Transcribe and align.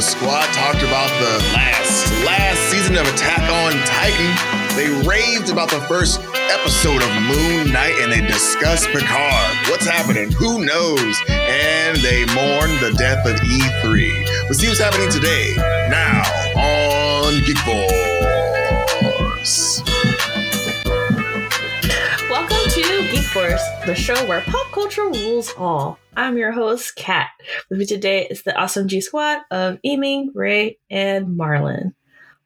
the 0.00 0.06
squad 0.06 0.46
talked 0.54 0.82
about 0.82 1.10
the 1.20 1.44
last 1.52 2.08
last 2.24 2.58
season 2.70 2.96
of 2.96 3.06
Attack 3.12 3.42
on 3.52 3.72
Titan. 3.84 4.32
They 4.74 4.88
raved 5.06 5.50
about 5.50 5.68
the 5.68 5.82
first 5.82 6.22
episode 6.48 7.02
of 7.02 7.10
Moon 7.28 7.70
Knight 7.70 7.92
and 8.00 8.10
they 8.10 8.26
discussed 8.26 8.88
Picard. 8.88 9.56
What's 9.68 9.84
happening? 9.84 10.32
Who 10.32 10.64
knows? 10.64 11.20
And 11.28 11.98
they 11.98 12.24
mourn 12.32 12.70
the 12.80 12.94
death 12.96 13.26
of 13.26 13.36
E3. 13.40 14.44
Let's 14.44 14.60
see 14.60 14.68
what's 14.68 14.80
happening 14.80 15.10
today. 15.10 15.52
Now 15.90 16.22
on 16.56 17.44
Geek 17.44 17.58
Force. 17.58 19.69
Force, 23.32 23.62
the 23.86 23.94
show 23.94 24.26
where 24.26 24.40
pop 24.40 24.72
culture 24.72 25.04
rules 25.04 25.54
all. 25.56 26.00
I'm 26.16 26.36
your 26.36 26.50
host, 26.50 26.96
Kat. 26.96 27.28
With 27.68 27.78
me 27.78 27.86
today 27.86 28.26
is 28.28 28.42
the 28.42 28.56
awesome 28.56 28.88
G 28.88 29.00
Squad 29.00 29.42
of 29.52 29.78
Eaming, 29.84 30.32
Ray, 30.34 30.78
and 30.90 31.38
Marlon. 31.38 31.94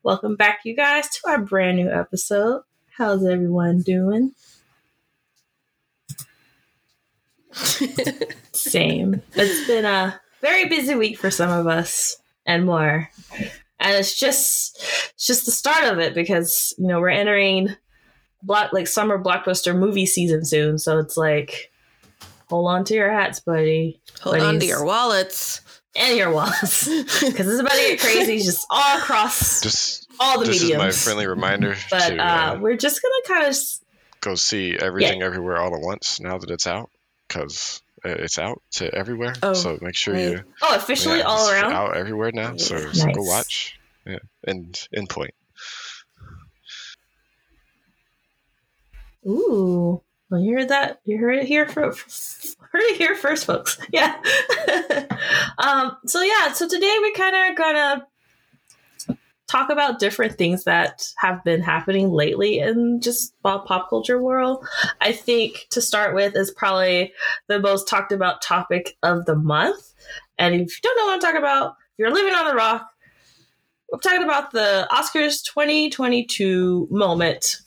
Welcome 0.03 0.37
back, 0.37 0.61
you 0.67 0.77
guys, 0.77 1.09
to 1.09 1.21
our 1.31 1.41
brand 1.41 1.79
new 1.79 1.91
episode. 1.91 2.65
How's 2.99 3.25
everyone 3.25 3.81
doing? 3.81 4.33
Same. 8.53 9.23
It's 9.33 9.67
been 9.67 9.87
a 9.87 10.21
very 10.43 10.69
busy 10.69 10.95
week 10.95 11.17
for 11.17 11.31
some 11.31 11.51
of 11.51 11.67
us 11.67 12.19
and 12.45 12.67
more. 12.67 13.09
And 13.81 13.97
it's 13.97 14.21
just 14.21 14.83
it's 15.15 15.27
just 15.27 15.47
the 15.47 15.51
start 15.51 15.85
of 15.85 15.99
it 15.99 16.13
because, 16.13 16.75
you 16.77 16.89
know, 16.89 17.01
we're 17.01 17.09
entering 17.09 17.75
block 18.45 18.73
like 18.73 18.87
summer 18.87 19.23
blockbuster 19.23 19.77
movie 19.77 20.07
season 20.07 20.45
soon. 20.45 20.79
So 20.79 20.99
it's 20.99 21.17
like 21.17 21.71
hold 22.49 22.69
on 22.69 22.85
to 22.85 22.95
your 22.95 23.11
hats, 23.13 23.41
buddy. 23.41 24.01
Hold 24.23 24.41
on 24.41 24.61
to 24.61 24.67
your 24.67 24.85
wallets. 24.85 25.61
And 25.97 26.17
your 26.17 26.33
wallets. 26.33 26.89
Because 27.21 27.49
it's 27.49 27.61
about 27.61 27.73
to 27.73 27.79
get 27.79 28.01
crazy 28.01 28.39
just 28.41 28.67
all 28.71 28.99
across 28.99 29.61
Just 29.63 30.09
all 30.21 30.39
the 30.41 30.47
this 30.47 30.63
mediums. 30.63 30.73
is 30.73 30.79
my 30.79 30.91
friendly 30.91 31.27
reminder 31.27 31.75
but 31.91 32.09
to 32.11 32.17
uh, 32.19 32.55
uh, 32.55 32.59
we're 32.61 32.77
just 32.77 33.01
gonna 33.03 33.39
kind 33.41 33.51
of 33.51 33.57
go 34.21 34.35
see 34.35 34.77
everything 34.79 35.23
everywhere 35.23 35.59
all 35.59 35.75
at 35.75 35.81
once 35.81 36.19
now 36.21 36.39
that 36.39 36.51
it's 36.51 36.67
out 36.67 36.91
because 37.29 37.81
it's 38.05 38.39
out 38.39 38.61
to 38.73 38.93
everywhere. 38.95 39.35
Oh, 39.43 39.55
so 39.55 39.79
make 39.81 39.97
sure 39.97 40.15
right. 40.15 40.23
you 40.33 40.43
oh 40.63 40.77
officially 40.77 41.19
yeah, 41.19 41.25
all 41.25 41.49
it's 41.49 41.53
around. 41.63 41.73
out 41.73 41.97
everywhere 41.97 42.33
now. 42.33 42.57
So, 42.57 42.77
Yeah. 42.77 42.93
so 42.93 43.07
go 43.13 43.23
watch. 43.23 43.79
Yeah, 44.07 44.19
and 44.47 44.79
in 44.93 45.07
Ooh. 49.27 50.03
Well, 50.31 50.41
you 50.41 50.55
heard 50.55 50.69
that. 50.69 51.01
You 51.05 51.19
heard 51.19 51.37
it 51.37 51.47
here 51.47 51.69
for 51.69 51.83
heard 52.73 52.83
it 52.83 52.97
here 52.97 53.15
first, 53.15 53.45
folks. 53.45 53.79
Yeah. 53.93 54.17
um. 55.59 55.97
So 56.07 56.23
yeah. 56.23 56.53
So 56.53 56.69
today 56.69 56.97
we 57.03 57.13
kind 57.13 57.37
of 57.37 57.57
gonna 57.57 58.07
talk 59.47 59.71
about 59.71 60.01
different 60.01 60.37
things 60.37 60.65
that 60.65 61.13
have 61.19 61.45
been 61.45 61.61
happening 61.61 62.11
lately 62.11 62.59
in 62.59 63.01
just 63.01 63.35
pop 63.43 63.89
culture 63.89 64.21
world. 64.21 64.67
I 65.01 65.13
think 65.13 65.67
to 65.71 65.81
start 65.81 66.15
with 66.15 66.35
is 66.35 66.51
probably 66.51 67.13
the 67.47 67.61
most 67.61 67.87
talked 67.87 68.11
about 68.11 68.43
topic 68.43 68.97
of 69.03 69.27
the 69.27 69.37
month. 69.37 69.95
And 70.39 70.55
if 70.55 70.61
you 70.61 70.81
don't 70.83 70.97
know 70.97 71.05
what 71.07 71.15
I'm 71.15 71.21
talking 71.21 71.39
about, 71.39 71.77
you're 71.99 72.11
living 72.11 72.35
on 72.35 72.47
the 72.47 72.55
rock, 72.55 72.91
I'm 73.93 74.01
talking 74.01 74.25
about 74.25 74.51
the 74.51 74.89
Oscars 74.91 75.45
2022 75.45 76.89
moment 76.91 77.59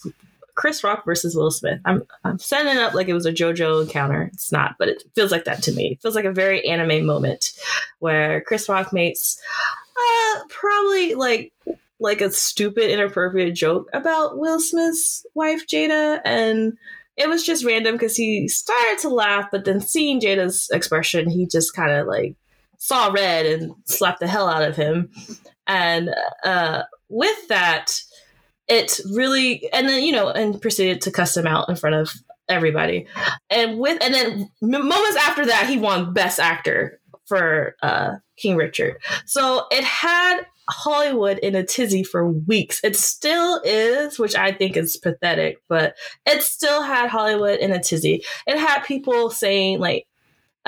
Chris 0.58 0.84
Rock 0.84 1.06
versus 1.06 1.36
Will 1.36 1.52
Smith. 1.52 1.80
I'm 1.86 2.04
I'm 2.24 2.40
setting 2.40 2.76
it 2.76 2.80
up 2.80 2.96
like 2.96 3.08
it 3.08 3.14
was 3.14 3.28
a 3.28 3.32
JoJo 3.32 3.84
encounter. 3.84 4.30
It's 4.34 4.52
not, 4.52 4.76
but 4.80 4.90
it 4.90 5.04
feels 5.16 5.32
like 5.32 5.46
that 5.46 5.62
to 5.64 5.72
me. 5.72 5.92
It 5.92 6.02
feels 6.02 6.16
like 6.16 6.26
a 6.26 6.32
very 6.32 6.68
anime 6.68 7.06
moment 7.06 7.52
where 8.00 8.42
Chris 8.42 8.68
Rock 8.68 8.92
makes 8.92 9.40
uh, 9.96 10.40
probably 10.50 11.14
like 11.14 11.54
like 12.00 12.22
a 12.22 12.32
stupid, 12.32 12.90
inappropriate 12.90 13.56
joke 13.56 13.88
about 13.94 14.38
Will 14.40 14.60
Smith's 14.60 15.26
wife 15.36 15.68
Jada, 15.68 16.22
and 16.26 16.76
it 17.16 17.30
was 17.30 17.44
just 17.44 17.64
random 17.64 17.94
because 17.96 18.16
he 18.16 18.48
started 18.48 18.98
to 19.02 19.10
laugh, 19.10 19.50
but 19.52 19.64
then 19.64 19.80
seeing 19.80 20.20
Jada's 20.20 20.70
expression, 20.74 21.30
he 21.30 21.46
just 21.46 21.76
kind 21.76 21.92
of 21.92 22.08
like 22.08 22.36
saw 22.80 23.12
red 23.12 23.46
and 23.46 23.76
slapped 23.86 24.20
the 24.20 24.28
hell 24.28 24.50
out 24.50 24.68
of 24.68 24.76
him. 24.76 25.12
And 25.68 26.10
uh, 26.44 26.84
with 27.10 27.48
that, 27.50 28.00
it 28.68 29.00
really 29.12 29.70
and 29.72 29.88
then 29.88 30.04
you 30.04 30.12
know 30.12 30.30
and 30.30 30.62
proceeded 30.62 31.02
to 31.02 31.12
cuss 31.12 31.36
him 31.36 31.48
out 31.48 31.70
in 31.70 31.76
front 31.76 31.96
of 31.96 32.14
everybody. 32.50 33.08
And 33.50 33.78
with 33.78 34.02
and 34.02 34.14
then 34.14 34.50
moments 34.62 35.18
after 35.18 35.46
that 35.46 35.68
he 35.68 35.78
won 35.78 36.14
best 36.14 36.40
actor 36.40 37.00
for 37.26 37.76
uh 37.82 38.16
king 38.38 38.56
richard. 38.56 38.98
So 39.26 39.66
it 39.72 39.84
had 39.84 40.44
hollywood 40.70 41.40
in 41.40 41.56
a 41.56 41.64
tizzy 41.64 42.04
for 42.04 42.30
weeks. 42.30 42.80
It 42.84 42.96
still 42.96 43.62
is 43.64 44.20
which 44.20 44.36
i 44.36 44.52
think 44.52 44.76
is 44.76 44.98
pathetic 44.98 45.58
but 45.70 45.96
it 46.26 46.42
still 46.42 46.82
had 46.82 47.10
hollywood 47.10 47.60
in 47.60 47.72
a 47.72 47.82
tizzy. 47.82 48.24
It 48.46 48.58
had 48.58 48.84
people 48.84 49.30
saying 49.30 49.80
like 49.80 50.08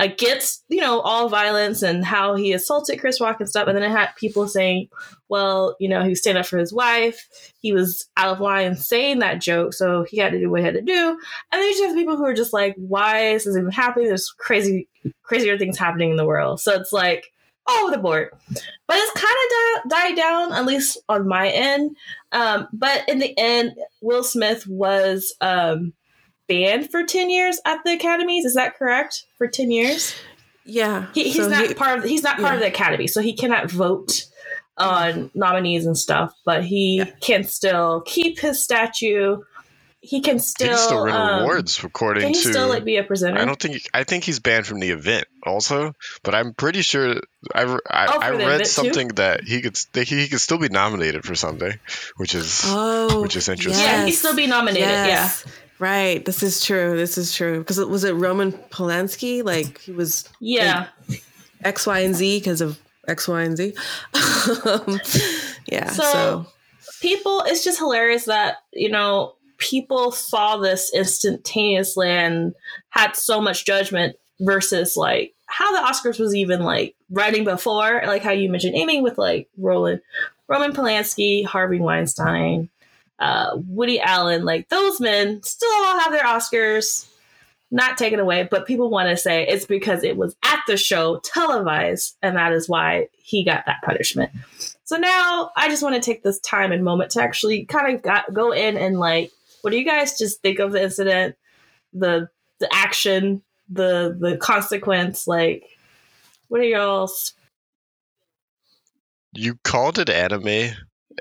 against 0.00 0.64
you 0.68 0.80
know 0.80 1.00
all 1.00 1.28
violence 1.28 1.82
and 1.82 2.04
how 2.04 2.34
he 2.34 2.52
assaulted 2.52 2.98
chris 2.98 3.20
rock 3.20 3.38
and 3.38 3.48
stuff 3.48 3.68
and 3.68 3.76
then 3.76 3.84
it 3.84 3.90
had 3.90 4.08
people 4.16 4.48
saying 4.48 4.88
well, 5.30 5.76
you 5.78 5.88
know, 5.88 6.02
he 6.02 6.14
standing 6.16 6.40
up 6.40 6.46
for 6.46 6.58
his 6.58 6.72
wife. 6.72 7.28
He 7.60 7.72
was 7.72 8.06
out 8.16 8.32
of 8.32 8.40
line 8.40 8.76
saying 8.76 9.20
that 9.20 9.40
joke, 9.40 9.72
so 9.72 10.02
he 10.02 10.18
had 10.18 10.32
to 10.32 10.40
do 10.40 10.50
what 10.50 10.60
he 10.60 10.66
had 10.66 10.74
to 10.74 10.82
do. 10.82 10.92
And 10.92 11.18
then 11.52 11.62
you 11.62 11.72
just 11.72 11.84
have 11.84 11.96
people 11.96 12.16
who 12.16 12.24
are 12.24 12.34
just 12.34 12.52
like, 12.52 12.74
why 12.76 13.28
is 13.28 13.44
this 13.44 13.56
even 13.56 13.70
happening? 13.70 14.08
There's 14.08 14.34
crazy, 14.36 14.88
crazier 15.22 15.56
things 15.56 15.78
happening 15.78 16.10
in 16.10 16.16
the 16.16 16.26
world. 16.26 16.60
So 16.60 16.72
it's 16.74 16.92
like 16.92 17.32
all 17.68 17.84
over 17.84 17.92
the 17.92 18.02
board. 18.02 18.30
But 18.48 18.96
it's 18.96 19.12
kind 19.12 19.36
of 19.44 19.90
di- 19.90 19.96
died 19.96 20.16
down, 20.16 20.52
at 20.52 20.66
least 20.66 20.98
on 21.08 21.28
my 21.28 21.48
end. 21.48 21.96
Um, 22.32 22.66
but 22.72 23.08
in 23.08 23.20
the 23.20 23.32
end, 23.38 23.74
Will 24.00 24.24
Smith 24.24 24.66
was 24.66 25.32
um, 25.40 25.92
banned 26.50 26.90
for 26.90 27.04
10 27.04 27.30
years 27.30 27.60
at 27.64 27.78
the 27.84 27.92
academies. 27.92 28.44
Is 28.44 28.54
that 28.54 28.76
correct? 28.76 29.24
For 29.38 29.46
10 29.46 29.70
years? 29.70 30.14
Yeah. 30.66 31.06
He, 31.14 31.24
he's 31.24 31.36
so 31.36 31.48
not 31.48 31.66
he- 31.68 31.74
part 31.74 31.98
of 31.98 32.04
he's 32.04 32.22
not 32.22 32.38
part 32.38 32.54
of 32.54 32.60
the 32.60 32.66
academy, 32.66 33.06
so 33.06 33.22
he 33.22 33.32
cannot 33.32 33.70
vote 33.70 34.26
on 34.76 35.30
nominees 35.34 35.86
and 35.86 35.96
stuff. 35.96 36.32
But 36.44 36.64
he 36.64 36.98
Yeah. 36.98 37.04
can 37.20 37.44
still 37.44 38.02
keep 38.02 38.38
his 38.40 38.62
statue. 38.62 39.38
He 40.02 40.22
can 40.22 40.36
He 40.36 40.38
still 40.40 40.68
can 40.68 40.78
still 40.78 41.04
win 41.04 41.14
um, 41.14 41.42
awards 41.42 41.82
according 41.84 42.22
Can 42.22 42.32
he 42.32 42.42
to. 42.42 42.48
still 42.48 42.68
like 42.68 42.84
be 42.84 42.96
a 42.96 43.04
presenter? 43.04 43.38
I 43.38 43.44
don't 43.44 43.60
think. 43.60 43.82
I 43.92 44.04
think 44.04 44.24
he's 44.24 44.38
banned 44.40 44.66
from 44.66 44.80
the 44.80 44.90
event 44.90 45.26
also, 45.44 45.92
but 46.22 46.34
I'm 46.34 46.54
pretty 46.54 46.80
sure. 46.80 47.16
I, 47.54 47.62
I, 47.64 48.06
Oh, 48.08 48.18
I 48.18 48.30
read 48.30 48.40
event 48.40 48.60
too? 48.60 48.70
something 48.70 49.08
that 49.16 49.44
he 49.44 49.60
could 49.60 49.78
that 49.92 50.08
he 50.08 50.26
could 50.28 50.40
still 50.40 50.56
be 50.58 50.70
nominated 50.70 51.24
for 51.26 51.34
something, 51.34 51.78
which 52.16 52.34
is 52.34 52.62
Oh, 52.66 53.20
which 53.20 53.36
is 53.36 53.50
interesting. 53.50 53.84
yeah, 53.84 54.04
he 54.04 54.10
yes, 54.12 54.18
still 54.20 54.34
be 54.34 54.46
nominated. 54.46 54.88
yes. 54.88 55.44
Right. 55.80 56.24
This 56.24 56.42
is 56.44 56.64
true. 56.64 56.96
This 56.96 57.18
is 57.18 57.34
true. 57.34 57.58
Because 57.58 57.78
it 57.78 57.88
was 57.88 58.04
it 58.04 58.12
Roman 58.12 58.52
Polanski? 58.52 59.42
Like 59.42 59.78
he 59.80 59.90
was 59.92 60.28
Yeah, 60.38 60.86
yeah. 61.08 61.16
X, 61.64 61.86
Y, 61.86 61.98
and 62.00 62.14
Z 62.14 62.38
because 62.38 62.60
of 62.60 62.78
X, 63.08 63.26
Y, 63.26 63.42
and 63.42 63.56
Z. 63.56 63.74
yeah. 65.66 65.90
So- 65.90 66.02
So, 66.02 66.46
people 67.00 67.42
it's 67.46 67.64
just 67.64 67.78
hilarious 67.78 68.24
that 68.26 68.56
you 68.72 68.90
know 68.90 69.34
people 69.58 70.10
saw 70.12 70.56
this 70.58 70.92
instantaneously 70.94 72.08
and 72.08 72.54
had 72.90 73.14
so 73.16 73.40
much 73.40 73.64
judgment 73.64 74.16
versus 74.40 74.96
like 74.96 75.34
how 75.46 75.70
the 75.72 75.86
oscars 75.86 76.18
was 76.18 76.34
even 76.34 76.60
like 76.62 76.94
writing 77.10 77.44
before 77.44 78.02
like 78.06 78.22
how 78.22 78.30
you 78.32 78.50
mentioned 78.50 78.74
aiming 78.74 79.02
with 79.02 79.18
like 79.18 79.48
roland 79.58 80.00
roman 80.48 80.72
polanski 80.72 81.44
harvey 81.44 81.78
weinstein 81.78 82.68
uh, 83.20 83.50
woody 83.66 84.00
allen 84.00 84.44
like 84.44 84.68
those 84.68 85.00
men 85.00 85.42
still 85.42 85.70
all 85.70 86.00
have 86.00 86.12
their 86.12 86.24
oscars 86.24 87.06
not 87.70 87.96
taken 87.96 88.18
away 88.18 88.48
but 88.50 88.66
people 88.66 88.90
want 88.90 89.08
to 89.08 89.16
say 89.16 89.46
it's 89.46 89.66
because 89.66 90.02
it 90.02 90.16
was 90.16 90.34
at 90.44 90.60
the 90.66 90.76
show 90.76 91.20
televised 91.20 92.16
and 92.22 92.36
that 92.36 92.52
is 92.52 92.68
why 92.68 93.06
he 93.18 93.44
got 93.44 93.64
that 93.66 93.82
punishment 93.84 94.30
so 94.90 94.96
now 94.96 95.52
I 95.56 95.68
just 95.68 95.84
want 95.84 95.94
to 95.94 96.00
take 96.00 96.24
this 96.24 96.40
time 96.40 96.72
and 96.72 96.82
moment 96.82 97.12
to 97.12 97.22
actually 97.22 97.64
kind 97.64 97.94
of 97.94 98.02
got, 98.02 98.34
go 98.34 98.50
in 98.50 98.76
and 98.76 98.98
like, 98.98 99.30
what 99.60 99.70
do 99.70 99.78
you 99.78 99.84
guys 99.84 100.18
just 100.18 100.42
think 100.42 100.58
of 100.58 100.72
the 100.72 100.82
incident, 100.82 101.36
the 101.92 102.28
the 102.58 102.68
action, 102.74 103.40
the 103.68 104.16
the 104.18 104.36
consequence? 104.36 105.28
Like, 105.28 105.62
what 106.48 106.60
are 106.60 106.64
y'all's? 106.64 107.34
You 109.32 109.60
called 109.62 110.00
it 110.00 110.10
anime 110.10 110.72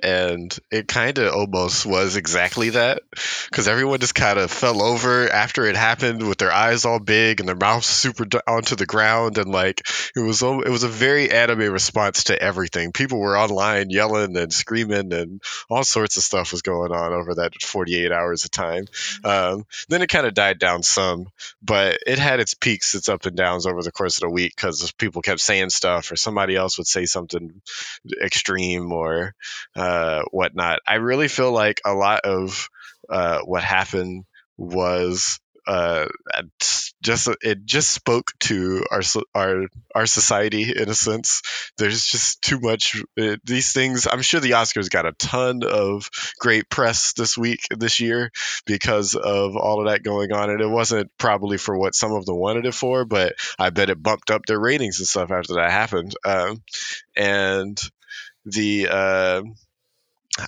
and 0.04 0.58
it 0.72 0.88
kind 0.88 1.18
of 1.18 1.34
almost 1.34 1.86
was 1.86 2.16
exactly 2.16 2.70
that 2.70 3.02
because 3.50 3.68
everyone 3.68 4.00
just 4.00 4.16
kind 4.16 4.38
of 4.38 4.52
fell 4.52 4.82
over 4.82 5.28
after 5.30 5.66
it 5.66 5.76
happened 5.76 6.28
with 6.28 6.38
their 6.38 6.52
eyes 6.52 6.86
all 6.86 7.00
big 7.00 7.40
and 7.40 7.50
their 7.50 7.56
mouths 7.56 7.88
super 7.88 8.26
d- 8.26 8.40
onto 8.48 8.76
the 8.76 8.86
ground 8.86 9.38
and 9.38 9.52
like 9.52 9.82
it 10.16 10.20
was 10.20 10.42
it 10.42 10.70
was 10.70 10.84
a 10.84 10.88
very 10.88 11.32
anime 11.32 11.72
response 11.72 12.26
to 12.26 12.42
everything. 12.42 12.92
People 12.92 13.20
were 13.20 13.38
online 13.38 13.90
yelling 13.90 14.38
and 14.38 14.54
screaming 14.54 15.12
and 15.12 15.42
all 15.70 15.84
sorts 15.84 16.18
of 16.18 16.24
stuff 16.24 16.52
was 16.52 16.62
going 16.62 16.92
on 16.92 17.14
over 17.14 17.36
that 17.36 17.60
48 17.62 18.12
hours 18.12 18.46
of 18.46 18.52
time. 18.52 18.86
Um, 19.24 19.66
then 19.90 20.02
it 20.02 20.10
kind 20.10 20.28
of 20.28 20.34
died 20.34 20.60
down 20.60 20.84
some 20.84 21.28
but 21.62 22.00
it 22.06 22.20
had 22.20 22.40
its 22.40 22.54
peaks 22.54 22.96
its 22.96 23.10
up 23.10 23.26
and 23.26 23.36
downs 23.36 23.66
over 23.66 23.82
the 23.82 23.92
course 23.92 24.18
of 24.18 24.22
the 24.22 24.30
week 24.30 24.54
because 24.56 24.92
people 24.94 25.22
kept 25.22 25.40
saying 25.40 25.70
stuff 25.70 26.12
or 26.12 26.16
somebody 26.16 26.56
else 26.56 26.78
would 26.78 26.88
say 26.88 27.06
something 27.06 27.62
extreme 28.22 28.92
or 28.92 29.34
uh, 29.80 30.24
whatnot. 30.32 30.80
I 30.86 30.96
really 30.96 31.30
feel 31.30 31.54
like 31.54 31.80
a 31.86 31.94
lot 31.94 32.22
of 32.26 32.70
uh, 33.08 33.40
what 33.40 33.64
happened 33.64 34.26
was 34.58 35.40
uh, 35.66 36.08
just 37.02 37.30
it 37.42 37.64
just 37.64 37.92
spoke 37.92 38.32
to 38.40 38.84
our 38.92 39.02
our 39.34 39.68
our 39.96 40.06
society 40.06 40.74
in 40.76 40.90
a 40.90 40.94
sense. 40.94 41.44
There's 41.78 42.06
just 42.06 42.42
too 42.42 42.60
much 42.60 43.02
it, 43.16 43.34
uh, 43.34 43.38
these 43.46 43.72
things. 43.72 44.06
I'm 44.06 44.22
sure 44.22 44.42
the 44.42 44.52
Oscars 44.52 44.90
got 44.90 45.06
a 45.06 45.14
ton 45.14 45.62
of 45.64 46.10
great 46.40 46.70
press 46.70 47.14
this 47.14 47.38
week 47.38 47.62
this 47.70 48.02
year 48.02 48.32
because 48.66 49.16
of 49.16 49.56
all 49.56 49.80
of 49.80 49.88
that 49.88 50.04
going 50.04 50.34
on, 50.34 50.50
and 50.50 50.60
it 50.60 50.68
wasn't 50.68 51.10
probably 51.18 51.58
for 51.58 51.78
what 51.78 51.96
some 51.96 52.12
of 52.12 52.26
them 52.26 52.38
wanted 52.38 52.66
it 52.66 52.74
for, 52.74 53.06
but 53.06 53.36
I 53.58 53.70
bet 53.70 53.90
it 53.90 54.04
bumped 54.04 54.30
up 54.30 54.46
their 54.46 54.60
ratings 54.60 55.00
and 55.00 55.08
stuff 55.08 55.32
after 55.32 55.54
that 55.54 55.72
happened. 55.72 56.16
Um, 56.26 56.64
and 57.16 57.80
the 58.46 58.88
uh, 58.90 59.42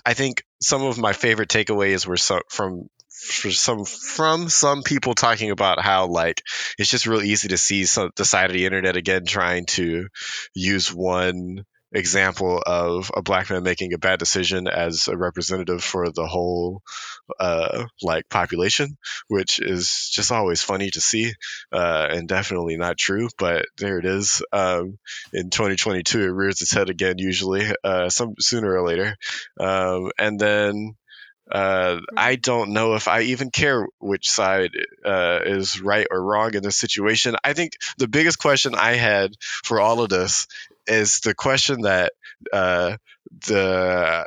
I 0.04 0.14
think 0.14 0.44
some 0.60 0.82
of 0.82 0.98
my 0.98 1.12
favorite 1.12 1.48
takeaways 1.48 2.06
were 2.06 2.16
so, 2.16 2.40
from 2.48 2.88
some 3.08 3.84
from 3.84 4.48
some 4.48 4.82
people 4.82 5.14
talking 5.14 5.50
about 5.50 5.80
how 5.80 6.06
like 6.06 6.42
it's 6.78 6.90
just 6.90 7.06
real 7.06 7.22
easy 7.22 7.48
to 7.48 7.58
see 7.58 7.84
some 7.84 8.10
the 8.16 8.24
side 8.24 8.50
of 8.50 8.54
the 8.54 8.66
internet 8.66 8.96
again 8.96 9.24
trying 9.24 9.66
to 9.66 10.08
use 10.54 10.92
one 10.92 11.64
example 11.92 12.62
of 12.64 13.10
a 13.14 13.22
black 13.22 13.50
man 13.50 13.62
making 13.62 13.92
a 13.92 13.98
bad 13.98 14.18
decision 14.18 14.66
as 14.66 15.08
a 15.08 15.16
representative 15.16 15.82
for 15.84 16.10
the 16.10 16.26
whole 16.26 16.82
uh, 17.38 17.84
like 18.02 18.28
population, 18.28 18.96
which 19.28 19.60
is 19.60 20.10
just 20.12 20.32
always 20.32 20.62
funny 20.62 20.90
to 20.90 21.00
see 21.00 21.32
uh, 21.70 22.08
and 22.10 22.28
definitely 22.28 22.76
not 22.76 22.98
true. 22.98 23.28
But 23.38 23.66
there 23.78 23.98
it 23.98 24.06
is. 24.06 24.42
Um, 24.52 24.98
in 25.32 25.50
2022, 25.50 26.20
it 26.20 26.26
rears 26.26 26.62
its 26.62 26.72
head 26.72 26.90
again, 26.90 27.18
usually 27.18 27.66
uh, 27.84 28.08
some 28.08 28.34
sooner 28.38 28.74
or 28.76 28.86
later, 28.86 29.16
um, 29.58 30.10
and 30.18 30.38
then. 30.38 30.94
Uh, 31.50 32.00
I 32.16 32.36
don't 32.36 32.72
know 32.72 32.94
if 32.94 33.08
I 33.08 33.22
even 33.22 33.50
care 33.50 33.86
which 33.98 34.30
side 34.30 34.70
uh, 35.04 35.40
is 35.44 35.82
right 35.82 36.06
or 36.10 36.24
wrong 36.24 36.54
in 36.54 36.62
this 36.62 36.76
situation. 36.76 37.34
I 37.44 37.52
think 37.52 37.72
the 37.98 38.08
biggest 38.08 38.38
question 38.38 38.74
I 38.74 38.92
had 38.92 39.32
for 39.40 39.78
all 39.78 40.00
of 40.00 40.08
this 40.08 40.46
is 40.92 41.20
the 41.20 41.34
question 41.34 41.82
that 41.82 42.12
uh, 42.52 42.96
the 43.48 44.26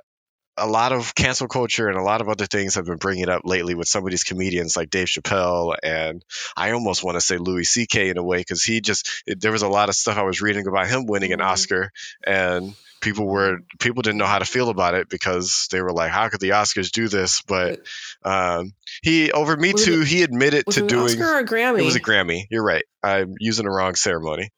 a 0.57 0.67
lot 0.67 0.94
of 0.94 1.13
cancel 1.15 1.47
culture 1.47 1.89
and 1.89 1.97
a 1.97 2.03
lot 2.03 2.21
of 2.21 2.29
other 2.29 2.45
things 2.45 2.75
have 2.75 2.85
been 2.85 2.97
bringing 2.97 3.27
up 3.27 3.41
lately 3.44 3.75
with 3.75 3.88
some 3.88 4.06
of 4.06 4.12
these 4.12 4.23
comedians 4.23 4.77
like 4.77 4.89
Dave 4.89 5.07
Chappelle 5.07 5.75
and 5.83 6.23
I 6.56 6.71
almost 6.71 7.03
want 7.03 7.15
to 7.15 7.21
say 7.21 7.38
Louis 7.38 7.65
C.K. 7.65 8.09
in 8.09 8.17
a 8.17 8.23
way 8.23 8.38
because 8.38 8.63
he 8.63 8.79
just 8.79 9.23
there 9.27 9.51
was 9.51 9.63
a 9.63 9.67
lot 9.67 9.89
of 9.89 9.95
stuff 9.95 10.17
I 10.17 10.23
was 10.23 10.41
reading 10.41 10.67
about 10.67 10.88
him 10.88 11.06
winning 11.06 11.33
an 11.33 11.39
mm-hmm. 11.39 11.50
Oscar 11.50 11.91
and 12.25 12.73
people 13.06 13.28
were 13.28 13.60
people 13.80 14.02
didn't 14.02 14.18
know 14.18 14.25
how 14.25 14.40
to 14.40 14.46
feel 14.46 14.69
about 14.69 14.96
it 14.96 15.07
because 15.07 15.68
they 15.72 15.80
were 15.80 15.94
like, 15.94 16.12
"How 16.12 16.28
could 16.28 16.42
the 16.42 16.50
Oscars 16.50 16.92
do 16.92 17.07
this?" 17.07 17.44
But 17.44 17.80
um, 18.24 18.74
he 19.04 19.31
over 19.31 19.56
Me 19.56 19.74
Too, 19.74 20.02
it, 20.02 20.07
he 20.07 20.24
admitted 20.24 20.66
to 20.72 20.88
doing 20.88 21.06
Oscar 21.06 21.38
or 21.38 21.44
Grammy. 21.44 21.80
It 21.80 21.86
was 21.86 21.96
a 21.96 22.02
Grammy. 22.02 22.46
You're 22.50 22.63
right. 22.63 22.84
I'm 23.04 23.36
using 23.40 23.66
the 23.66 23.72
wrong 23.72 23.94
ceremony. 23.94 24.50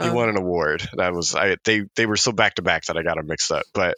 He 0.00 0.08
won 0.08 0.28
an 0.28 0.36
award. 0.36 0.88
That 0.96 1.12
was 1.12 1.34
I. 1.34 1.56
They 1.64 1.82
they 1.96 2.06
were 2.06 2.16
so 2.16 2.30
back 2.30 2.54
to 2.54 2.62
back 2.62 2.84
that 2.84 2.96
I 2.96 3.02
got 3.02 3.16
them 3.16 3.26
mixed 3.26 3.50
up. 3.50 3.64
But 3.74 3.96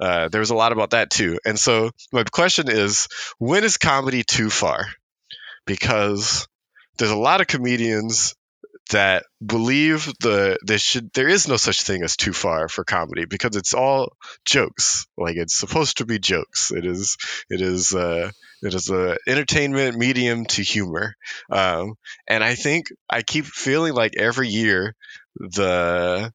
uh, 0.00 0.28
there 0.28 0.40
was 0.40 0.50
a 0.50 0.56
lot 0.56 0.72
about 0.72 0.90
that 0.90 1.10
too. 1.10 1.38
And 1.44 1.58
so 1.58 1.90
my 2.12 2.24
question 2.24 2.70
is, 2.70 3.08
when 3.38 3.62
is 3.62 3.76
comedy 3.76 4.24
too 4.24 4.48
far? 4.48 4.86
Because 5.66 6.48
there's 6.96 7.10
a 7.10 7.16
lot 7.16 7.42
of 7.42 7.46
comedians 7.46 8.34
that 8.90 9.24
believe 9.44 10.12
the 10.20 10.58
there 10.62 10.78
should 10.78 11.12
there 11.12 11.28
is 11.28 11.48
no 11.48 11.56
such 11.56 11.82
thing 11.82 12.02
as 12.02 12.16
too 12.16 12.32
far 12.32 12.68
for 12.68 12.84
comedy 12.84 13.24
because 13.24 13.56
it's 13.56 13.74
all 13.74 14.12
jokes. 14.44 15.06
Like 15.16 15.36
it's 15.36 15.58
supposed 15.58 15.98
to 15.98 16.06
be 16.06 16.18
jokes. 16.18 16.70
It 16.70 16.84
is 16.84 17.16
it 17.48 17.60
is 17.60 17.94
uh 17.94 18.30
it 18.62 18.74
is 18.74 18.90
a 18.90 19.16
entertainment 19.26 19.96
medium 19.96 20.44
to 20.46 20.62
humor. 20.62 21.14
Um 21.50 21.94
and 22.28 22.44
i 22.44 22.54
think 22.54 22.86
i 23.08 23.22
keep 23.22 23.44
feeling 23.46 23.94
like 23.94 24.16
every 24.16 24.48
year 24.48 24.94
the 25.36 26.32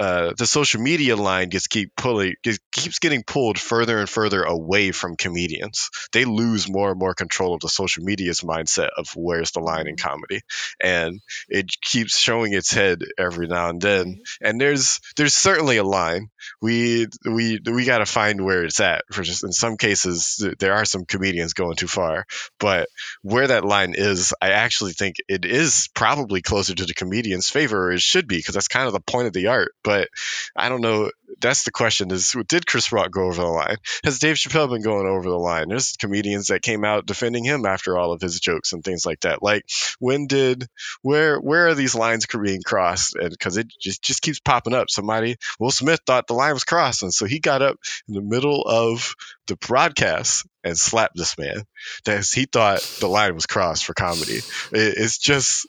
uh, 0.00 0.32
the 0.36 0.46
social 0.46 0.80
media 0.80 1.16
line 1.16 1.48
gets 1.48 1.66
keep 1.66 1.94
pulling 1.96 2.34
gets, 2.42 2.58
keeps 2.72 2.98
getting 2.98 3.22
pulled 3.22 3.58
further 3.58 3.98
and 3.98 4.08
further 4.08 4.42
away 4.42 4.92
from 4.92 5.16
comedians. 5.16 5.90
They 6.12 6.24
lose 6.24 6.68
more 6.68 6.90
and 6.90 6.98
more 6.98 7.14
control 7.14 7.54
of 7.54 7.60
the 7.60 7.68
social 7.68 8.04
media's 8.04 8.40
mindset 8.40 8.88
of 8.96 9.08
where's 9.14 9.52
the 9.52 9.60
line 9.60 9.86
in 9.86 9.96
comedy, 9.96 10.42
and 10.80 11.20
it 11.48 11.70
keeps 11.80 12.18
showing 12.18 12.52
its 12.52 12.72
head 12.72 13.00
every 13.18 13.46
now 13.46 13.68
and 13.68 13.80
then. 13.80 14.20
And 14.40 14.60
there's 14.60 15.00
there's 15.16 15.34
certainly 15.34 15.76
a 15.76 15.84
line. 15.84 16.28
We 16.60 17.06
we 17.24 17.60
we 17.64 17.84
got 17.84 17.98
to 17.98 18.06
find 18.06 18.44
where 18.44 18.64
it's 18.64 18.80
at. 18.80 19.04
For 19.10 19.22
just 19.22 19.44
in 19.44 19.52
some 19.52 19.76
cases, 19.76 20.44
there 20.58 20.74
are 20.74 20.84
some 20.84 21.04
comedians 21.04 21.52
going 21.52 21.76
too 21.76 21.88
far, 21.88 22.26
but 22.58 22.88
where 23.22 23.46
that 23.46 23.64
line 23.64 23.94
is, 23.96 24.34
I 24.40 24.50
actually 24.50 24.92
think 24.92 25.16
it 25.28 25.44
is 25.44 25.88
probably 25.94 26.42
closer 26.42 26.74
to 26.74 26.84
the 26.84 26.94
comedian's 26.94 27.50
favor. 27.50 27.88
Or 27.88 27.92
it 27.92 28.00
should 28.00 28.26
be 28.26 28.36
because 28.36 28.54
that's 28.54 28.68
kind 28.68 28.86
of 28.86 28.92
the 28.92 29.00
point 29.00 29.26
of 29.26 29.32
the 29.32 29.48
art 29.48 29.72
but 29.84 30.08
I 30.56 30.68
don't 30.68 30.80
know. 30.82 31.10
That's 31.40 31.64
the 31.64 31.70
question: 31.70 32.10
is 32.10 32.34
did 32.48 32.66
Chris 32.66 32.92
Rock 32.92 33.10
go 33.10 33.24
over 33.24 33.42
the 33.42 33.48
line? 33.48 33.76
Has 34.04 34.18
Dave 34.18 34.36
Chappelle 34.36 34.70
been 34.70 34.82
going 34.82 35.06
over 35.06 35.28
the 35.28 35.36
line? 35.36 35.68
There's 35.68 35.96
comedians 35.96 36.48
that 36.48 36.62
came 36.62 36.84
out 36.84 37.06
defending 37.06 37.44
him 37.44 37.66
after 37.66 37.98
all 37.98 38.12
of 38.12 38.20
his 38.20 38.40
jokes 38.40 38.72
and 38.72 38.82
things 38.82 39.04
like 39.04 39.20
that. 39.20 39.42
Like 39.42 39.64
when 39.98 40.26
did 40.26 40.66
where 41.02 41.38
where 41.38 41.68
are 41.68 41.74
these 41.74 41.94
lines 41.94 42.26
being 42.26 42.62
crossed? 42.62 43.16
And 43.16 43.30
because 43.30 43.56
it 43.56 43.68
just 43.80 44.02
just 44.02 44.22
keeps 44.22 44.40
popping 44.40 44.74
up. 44.74 44.90
Somebody 44.90 45.36
Will 45.58 45.70
Smith 45.70 46.00
thought 46.06 46.26
the 46.26 46.34
line 46.34 46.54
was 46.54 46.64
crossed, 46.64 47.02
and 47.02 47.12
so 47.12 47.26
he 47.26 47.38
got 47.38 47.62
up 47.62 47.78
in 48.08 48.14
the 48.14 48.22
middle 48.22 48.62
of 48.62 49.14
the 49.46 49.56
broadcast 49.56 50.46
and 50.64 50.76
slapped 50.76 51.16
this 51.16 51.38
man 51.38 51.62
that 52.04 52.26
he 52.34 52.46
thought 52.46 52.80
the 53.00 53.08
line 53.08 53.34
was 53.34 53.46
crossed 53.46 53.84
for 53.84 53.94
comedy. 53.94 54.40
it's 54.72 55.18
just 55.18 55.68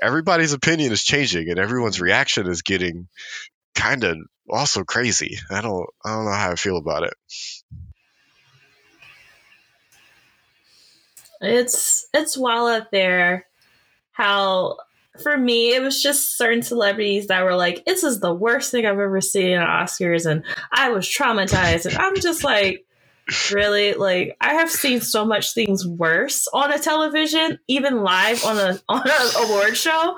everybody's 0.00 0.52
opinion 0.52 0.92
is 0.92 1.02
changing 1.02 1.48
and 1.48 1.58
everyone's 1.58 2.00
reaction 2.00 2.46
is 2.46 2.62
getting 2.62 3.08
kind 3.74 4.04
of 4.04 4.16
also 4.50 4.84
crazy. 4.84 5.38
I 5.50 5.60
don't 5.60 5.86
I 6.04 6.14
don't 6.14 6.24
know 6.24 6.32
how 6.32 6.52
I 6.52 6.54
feel 6.54 6.76
about 6.76 7.04
it. 7.04 7.14
It's 11.40 12.06
it's 12.14 12.36
well 12.36 12.66
out 12.66 12.90
there 12.90 13.46
how 14.12 14.78
for 15.22 15.36
me 15.36 15.74
it 15.74 15.82
was 15.82 16.02
just 16.02 16.36
certain 16.38 16.62
celebrities 16.62 17.26
that 17.26 17.44
were 17.44 17.56
like 17.56 17.84
this 17.84 18.04
is 18.04 18.20
the 18.20 18.34
worst 18.34 18.70
thing 18.70 18.86
I've 18.86 18.98
ever 18.98 19.20
seen 19.20 19.52
at 19.52 19.68
Oscars 19.68 20.30
and 20.30 20.42
I 20.72 20.90
was 20.90 21.06
traumatized 21.06 21.86
and 21.86 21.98
I'm 21.98 22.16
just 22.16 22.42
like 22.42 22.86
really 23.52 23.94
like 23.94 24.36
I 24.40 24.54
have 24.54 24.70
seen 24.70 25.00
so 25.00 25.24
much 25.24 25.52
things 25.52 25.86
worse 25.86 26.46
on 26.52 26.72
a 26.72 26.78
television, 26.78 27.58
even 27.68 28.02
live 28.02 28.44
on 28.44 28.56
a 28.56 28.80
on 28.88 29.02
an 29.04 29.44
award 29.44 29.76
show. 29.76 30.16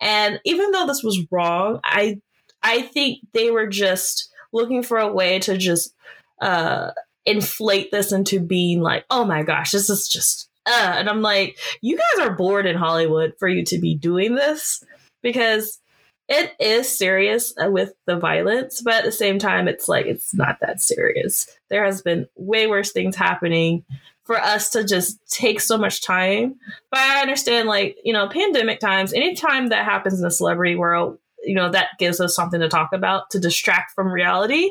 And 0.00 0.40
even 0.44 0.70
though 0.72 0.86
this 0.86 1.02
was 1.02 1.24
wrong, 1.30 1.80
I 1.84 2.20
I 2.62 2.82
think 2.82 3.20
they 3.32 3.50
were 3.50 3.66
just 3.66 4.30
looking 4.52 4.82
for 4.82 4.98
a 4.98 5.12
way 5.12 5.38
to 5.40 5.56
just 5.56 5.94
uh 6.40 6.90
inflate 7.26 7.90
this 7.90 8.12
into 8.12 8.40
being 8.40 8.80
like, 8.80 9.04
oh 9.10 9.24
my 9.24 9.42
gosh, 9.42 9.72
this 9.72 9.90
is 9.90 10.08
just 10.08 10.48
uh 10.66 10.94
and 10.96 11.08
I'm 11.08 11.22
like, 11.22 11.58
you 11.82 11.96
guys 11.96 12.26
are 12.26 12.34
bored 12.34 12.66
in 12.66 12.76
Hollywood 12.76 13.34
for 13.38 13.48
you 13.48 13.64
to 13.66 13.78
be 13.78 13.94
doing 13.94 14.34
this 14.34 14.82
because 15.22 15.80
it 16.28 16.52
is 16.60 16.96
serious 16.96 17.54
uh, 17.56 17.70
with 17.70 17.94
the 18.06 18.18
violence, 18.18 18.82
but 18.82 18.94
at 18.96 19.04
the 19.04 19.12
same 19.12 19.38
time, 19.38 19.66
it's 19.66 19.88
like 19.88 20.04
it's 20.04 20.34
not 20.34 20.58
that 20.60 20.80
serious. 20.80 21.48
There 21.70 21.84
has 21.84 22.02
been 22.02 22.28
way 22.36 22.66
worse 22.66 22.92
things 22.92 23.16
happening 23.16 23.84
for 24.24 24.36
us 24.36 24.68
to 24.70 24.84
just 24.84 25.18
take 25.30 25.58
so 25.58 25.78
much 25.78 26.02
time. 26.02 26.56
But 26.90 27.00
I 27.00 27.22
understand, 27.22 27.66
like, 27.66 27.96
you 28.04 28.12
know, 28.12 28.28
pandemic 28.28 28.78
times, 28.78 29.14
anytime 29.14 29.70
that 29.70 29.86
happens 29.86 30.18
in 30.18 30.20
the 30.20 30.30
celebrity 30.30 30.76
world, 30.76 31.18
you 31.44 31.54
know, 31.54 31.70
that 31.70 31.88
gives 31.98 32.20
us 32.20 32.34
something 32.34 32.60
to 32.60 32.68
talk 32.68 32.92
about 32.92 33.30
to 33.30 33.38
distract 33.38 33.92
from 33.94 34.08
reality. 34.08 34.70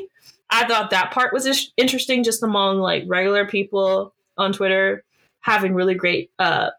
I 0.50 0.66
thought 0.66 0.90
that 0.90 1.10
part 1.10 1.32
was 1.32 1.72
interesting 1.76 2.24
just 2.24 2.42
among 2.42 2.78
like 2.78 3.04
regular 3.06 3.46
people 3.46 4.14
on 4.36 4.52
Twitter 4.52 5.04
having 5.40 5.74
really 5.74 5.94
great 5.94 6.30
uh, 6.38 6.70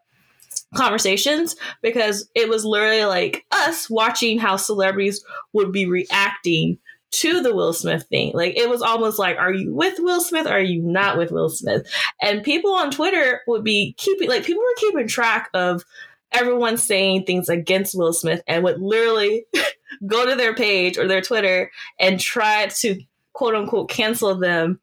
conversations 0.74 1.56
because 1.82 2.28
it 2.34 2.48
was 2.48 2.64
literally 2.64 3.04
like 3.04 3.44
us 3.52 3.88
watching 3.88 4.38
how 4.38 4.56
celebrities 4.56 5.24
would 5.52 5.72
be 5.72 5.86
reacting 5.86 6.78
to 7.12 7.42
the 7.42 7.54
Will 7.54 7.72
Smith 7.72 8.06
thing. 8.08 8.30
Like 8.34 8.56
it 8.56 8.68
was 8.68 8.82
almost 8.82 9.18
like, 9.18 9.36
are 9.36 9.52
you 9.52 9.74
with 9.74 9.98
Will 9.98 10.20
Smith? 10.20 10.46
Or 10.46 10.50
are 10.50 10.60
you 10.60 10.80
not 10.80 11.18
with 11.18 11.32
Will 11.32 11.48
Smith? 11.48 11.88
And 12.22 12.44
people 12.44 12.72
on 12.72 12.90
Twitter 12.90 13.40
would 13.46 13.64
be 13.64 13.94
keeping 13.98 14.28
like 14.28 14.44
people 14.44 14.62
were 14.62 14.74
keeping 14.76 15.08
track 15.08 15.50
of 15.54 15.84
everyone 16.32 16.76
saying 16.76 17.24
things 17.24 17.48
against 17.48 17.96
Will 17.96 18.12
Smith 18.12 18.42
and 18.46 18.64
would 18.64 18.80
literally 18.80 19.46
go 20.06 20.26
to 20.26 20.36
their 20.36 20.54
page 20.54 20.98
or 20.98 21.06
their 21.06 21.20
Twitter 21.20 21.70
and 21.98 22.20
try 22.20 22.66
to 22.66 23.00
quote 23.32 23.54
unquote 23.54 23.88
cancel 23.88 24.34
them 24.34 24.80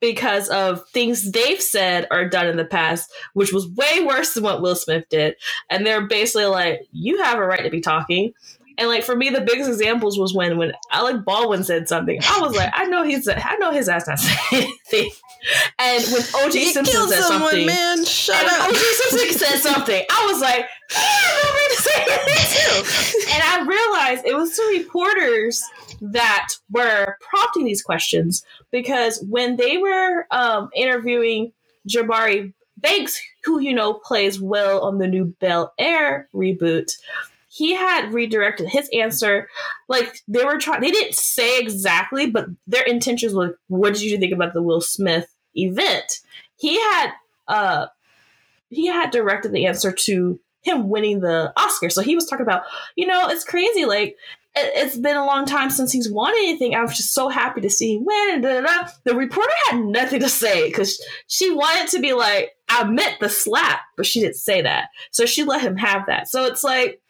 because 0.00 0.48
of 0.48 0.88
things 0.90 1.32
they've 1.32 1.60
said 1.60 2.06
or 2.10 2.28
done 2.28 2.46
in 2.46 2.56
the 2.56 2.64
past, 2.64 3.12
which 3.34 3.52
was 3.52 3.68
way 3.68 4.00
worse 4.04 4.34
than 4.34 4.44
what 4.44 4.62
Will 4.62 4.76
Smith 4.76 5.04
did. 5.08 5.34
And 5.70 5.84
they're 5.84 6.06
basically 6.06 6.46
like, 6.46 6.86
you 6.92 7.22
have 7.22 7.38
a 7.38 7.46
right 7.46 7.62
to 7.62 7.70
be 7.70 7.80
talking. 7.80 8.32
And 8.78 8.88
like 8.88 9.02
for 9.02 9.16
me, 9.16 9.28
the 9.28 9.40
biggest 9.40 9.68
examples 9.68 10.18
was 10.18 10.32
when 10.32 10.56
when 10.56 10.72
Alec 10.92 11.24
Baldwin 11.24 11.64
said 11.64 11.88
something. 11.88 12.20
I 12.22 12.40
was 12.40 12.56
like, 12.56 12.70
I 12.72 12.84
know 12.84 13.02
he's 13.02 13.28
I 13.28 13.56
know 13.56 13.72
his 13.72 13.88
ass 13.88 14.06
not 14.06 14.20
saying 14.20 14.38
anything. 14.52 15.10
And 15.78 16.04
when 16.04 16.22
OJ 16.22 16.54
You 16.54 16.72
Simpson 16.72 17.08
said 17.08 17.22
someone, 17.22 17.50
something, 17.50 17.66
man. 17.66 18.04
Shut 18.04 18.36
and 18.36 18.48
up. 18.48 18.70
OJ 18.70 18.76
Simpson 18.76 19.38
said 19.46 19.58
something, 19.58 20.04
I 20.10 20.26
was 20.30 20.40
like, 20.40 20.66
I 20.96 21.76
to 21.76 21.82
say 21.82 22.06
anything 22.08 22.48
too. 22.56 23.32
And 23.34 23.42
I 23.42 23.66
realized 23.66 24.26
it 24.26 24.36
was 24.36 24.56
the 24.56 24.78
reporters 24.78 25.62
that 26.00 26.48
were 26.70 27.16
prompting 27.20 27.64
these 27.64 27.82
questions 27.82 28.44
because 28.70 29.24
when 29.28 29.56
they 29.56 29.78
were 29.78 30.26
um, 30.30 30.70
interviewing 30.74 31.52
Jabari 31.88 32.52
Banks, 32.76 33.20
who 33.44 33.58
you 33.58 33.74
know 33.74 33.94
plays 33.94 34.40
Will 34.40 34.80
on 34.82 34.98
the 34.98 35.08
new 35.08 35.34
Bel 35.40 35.72
Air 35.78 36.28
reboot, 36.32 36.92
he 37.58 37.74
had 37.74 38.14
redirected 38.14 38.68
his 38.68 38.88
answer. 38.92 39.48
Like 39.88 40.22
they 40.28 40.44
were 40.44 40.58
trying, 40.58 40.80
they 40.80 40.92
didn't 40.92 41.16
say 41.16 41.58
exactly, 41.58 42.30
but 42.30 42.46
their 42.68 42.84
intentions 42.84 43.34
were, 43.34 43.58
"What 43.66 43.94
did 43.94 44.02
you 44.02 44.16
think 44.16 44.32
about 44.32 44.54
the 44.54 44.62
Will 44.62 44.80
Smith 44.80 45.26
event?" 45.56 46.20
He 46.56 46.78
had, 46.78 47.10
uh, 47.48 47.86
he 48.70 48.86
had 48.86 49.10
directed 49.10 49.50
the 49.50 49.66
answer 49.66 49.90
to 49.90 50.38
him 50.62 50.88
winning 50.88 51.18
the 51.18 51.52
Oscar. 51.56 51.90
So 51.90 52.00
he 52.00 52.14
was 52.14 52.26
talking 52.26 52.46
about, 52.46 52.62
you 52.94 53.08
know, 53.08 53.28
it's 53.28 53.44
crazy. 53.44 53.86
Like 53.86 54.16
it, 54.54 54.72
it's 54.76 54.96
been 54.96 55.16
a 55.16 55.26
long 55.26 55.44
time 55.44 55.70
since 55.70 55.90
he's 55.90 56.08
won 56.08 56.34
anything. 56.34 56.76
I 56.76 56.82
was 56.82 56.96
just 56.96 57.12
so 57.12 57.28
happy 57.28 57.60
to 57.62 57.70
see 57.70 57.96
him 57.96 58.04
win. 58.04 58.40
Da, 58.40 58.60
da, 58.60 58.66
da. 58.66 58.88
The 59.02 59.16
reporter 59.16 59.52
had 59.66 59.80
nothing 59.80 60.20
to 60.20 60.28
say 60.28 60.68
because 60.68 61.02
she 61.26 61.52
wanted 61.52 61.88
to 61.90 62.00
be 62.00 62.12
like, 62.12 62.52
I 62.68 62.84
meant 62.84 63.18
the 63.18 63.28
slap, 63.28 63.80
but 63.96 64.06
she 64.06 64.20
didn't 64.20 64.36
say 64.36 64.62
that. 64.62 64.90
So 65.10 65.26
she 65.26 65.42
let 65.42 65.60
him 65.60 65.76
have 65.76 66.06
that. 66.06 66.28
So 66.28 66.44
it's 66.44 66.62
like 66.62 67.00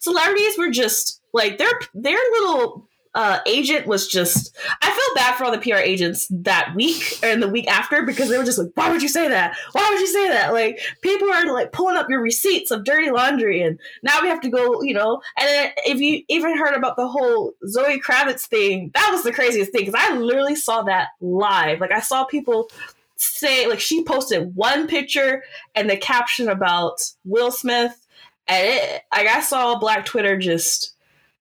celebrities 0.00 0.58
were 0.58 0.70
just 0.70 1.22
like 1.32 1.58
their 1.58 1.72
their 1.94 2.18
little 2.32 2.88
uh, 3.14 3.40
agent 3.46 3.86
was 3.86 4.06
just 4.06 4.56
I 4.80 4.86
felt 4.86 5.16
bad 5.16 5.34
for 5.34 5.44
all 5.44 5.50
the 5.50 5.58
PR 5.58 5.78
agents 5.78 6.28
that 6.30 6.72
week 6.76 7.18
and 7.24 7.42
the 7.42 7.48
week 7.48 7.66
after 7.66 8.02
because 8.02 8.28
they 8.28 8.38
were 8.38 8.44
just 8.44 8.58
like, 8.58 8.70
why 8.74 8.90
would 8.90 9.02
you 9.02 9.08
say 9.08 9.28
that? 9.28 9.56
Why 9.72 9.88
would 9.90 10.00
you 10.00 10.06
say 10.06 10.28
that? 10.28 10.52
Like 10.52 10.80
people 11.02 11.30
are 11.32 11.52
like 11.52 11.72
pulling 11.72 11.96
up 11.96 12.08
your 12.08 12.20
receipts 12.20 12.70
of 12.70 12.84
dirty 12.84 13.10
laundry 13.10 13.62
and 13.62 13.80
now 14.02 14.22
we 14.22 14.28
have 14.28 14.40
to 14.42 14.48
go, 14.48 14.82
you 14.82 14.94
know. 14.94 15.20
And 15.36 15.48
then 15.48 15.72
if 15.86 16.00
you 16.00 16.22
even 16.28 16.56
heard 16.56 16.74
about 16.74 16.96
the 16.96 17.08
whole 17.08 17.52
Zoe 17.66 18.00
Kravitz 18.00 18.46
thing, 18.46 18.92
that 18.94 19.10
was 19.10 19.24
the 19.24 19.32
craziest 19.32 19.72
thing 19.72 19.86
because 19.86 19.94
I 20.00 20.14
literally 20.16 20.56
saw 20.56 20.82
that 20.82 21.08
live. 21.20 21.80
Like 21.80 21.92
I 21.92 22.00
saw 22.00 22.24
people 22.24 22.70
say 23.16 23.66
like 23.66 23.80
she 23.80 24.04
posted 24.04 24.54
one 24.54 24.86
picture 24.86 25.42
and 25.74 25.90
the 25.90 25.96
caption 25.96 26.48
about 26.48 27.00
Will 27.24 27.50
Smith 27.50 28.06
and 28.50 28.66
it 28.66 29.02
like 29.14 29.28
I 29.28 29.40
saw 29.40 29.78
Black 29.78 30.04
Twitter 30.04 30.36
just 30.36 30.94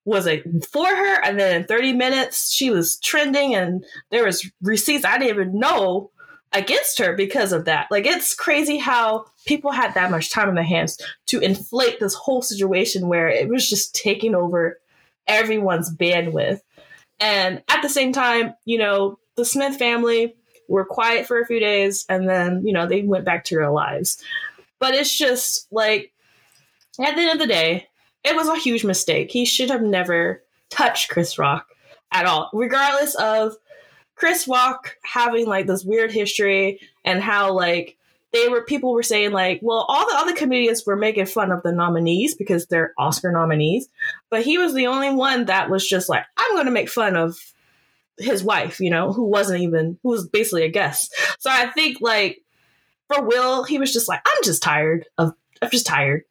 was 0.05 0.25
it 0.25 0.43
for 0.71 0.87
her 0.87 1.23
and 1.23 1.39
then 1.39 1.61
in 1.61 1.67
30 1.67 1.93
minutes 1.93 2.51
she 2.51 2.69
was 2.69 2.97
trending 2.99 3.53
and 3.53 3.83
there 4.09 4.25
was 4.25 4.49
receipts 4.61 5.05
i 5.05 5.17
didn't 5.17 5.29
even 5.29 5.59
know 5.59 6.09
against 6.51 6.97
her 6.99 7.15
because 7.15 7.51
of 7.51 7.65
that. 7.65 7.87
Like 7.91 8.05
it's 8.05 8.33
crazy 8.33 8.77
how 8.77 9.25
people 9.45 9.71
had 9.71 9.93
that 9.93 10.11
much 10.11 10.31
time 10.31 10.49
in 10.49 10.55
their 10.55 10.63
hands 10.63 10.97
to 11.27 11.39
inflate 11.39 11.99
this 11.99 12.15
whole 12.15 12.41
situation 12.41 13.07
where 13.07 13.27
it 13.27 13.47
was 13.49 13.69
just 13.69 13.93
taking 13.93 14.35
over 14.35 14.79
everyone's 15.27 15.95
bandwidth. 15.95 16.61
And 17.19 17.61
at 17.67 17.81
the 17.81 17.89
same 17.89 18.13
time 18.13 18.53
you 18.65 18.77
know 18.77 19.19
the 19.35 19.45
smith 19.45 19.77
family 19.77 20.35
were 20.67 20.85
quiet 20.85 21.25
for 21.27 21.39
a 21.39 21.45
few 21.45 21.59
days 21.59 22.05
and 22.09 22.27
then 22.27 22.65
you 22.65 22.73
know 22.73 22.87
they 22.87 23.01
went 23.03 23.25
back 23.25 23.43
to 23.45 23.55
their 23.55 23.71
lives. 23.71 24.21
But 24.79 24.95
it's 24.95 25.15
just 25.15 25.67
like 25.71 26.13
at 26.99 27.15
the 27.15 27.21
end 27.21 27.31
of 27.31 27.39
the 27.39 27.53
day 27.53 27.87
it 28.23 28.35
was 28.35 28.47
a 28.47 28.57
huge 28.57 28.83
mistake. 28.83 29.31
He 29.31 29.45
should 29.45 29.69
have 29.69 29.81
never 29.81 30.43
touched 30.69 31.09
Chris 31.09 31.37
Rock 31.37 31.67
at 32.11 32.25
all, 32.25 32.49
regardless 32.53 33.15
of 33.15 33.55
Chris 34.15 34.47
Rock 34.47 34.97
having 35.03 35.47
like 35.47 35.67
this 35.67 35.85
weird 35.85 36.11
history 36.11 36.79
and 37.05 37.21
how 37.21 37.53
like 37.53 37.97
they 38.31 38.47
were 38.49 38.63
people 38.63 38.93
were 38.93 39.03
saying 39.03 39.31
like, 39.31 39.59
well, 39.63 39.85
all 39.87 40.07
the 40.07 40.17
other 40.17 40.35
comedians 40.35 40.85
were 40.85 40.95
making 40.95 41.25
fun 41.25 41.51
of 41.51 41.63
the 41.63 41.71
nominees 41.71 42.35
because 42.35 42.67
they're 42.67 42.93
Oscar 42.97 43.31
nominees, 43.31 43.87
but 44.29 44.43
he 44.43 44.57
was 44.57 44.73
the 44.73 44.87
only 44.87 45.13
one 45.13 45.45
that 45.45 45.69
was 45.69 45.87
just 45.87 46.09
like, 46.09 46.25
I'm 46.37 46.55
going 46.55 46.65
to 46.65 46.71
make 46.71 46.89
fun 46.89 47.15
of 47.15 47.37
his 48.17 48.43
wife, 48.43 48.79
you 48.79 48.89
know, 48.89 49.13
who 49.13 49.23
wasn't 49.23 49.61
even 49.61 49.97
who 50.03 50.09
was 50.09 50.27
basically 50.27 50.63
a 50.63 50.69
guest. 50.69 51.15
So 51.39 51.49
I 51.49 51.69
think 51.69 51.99
like 52.01 52.43
for 53.07 53.23
Will, 53.23 53.63
he 53.63 53.79
was 53.79 53.93
just 53.93 54.09
like, 54.09 54.21
I'm 54.25 54.43
just 54.43 54.61
tired 54.61 55.07
of 55.17 55.33
I'm 55.61 55.71
just 55.71 55.85
tired. 55.87 56.23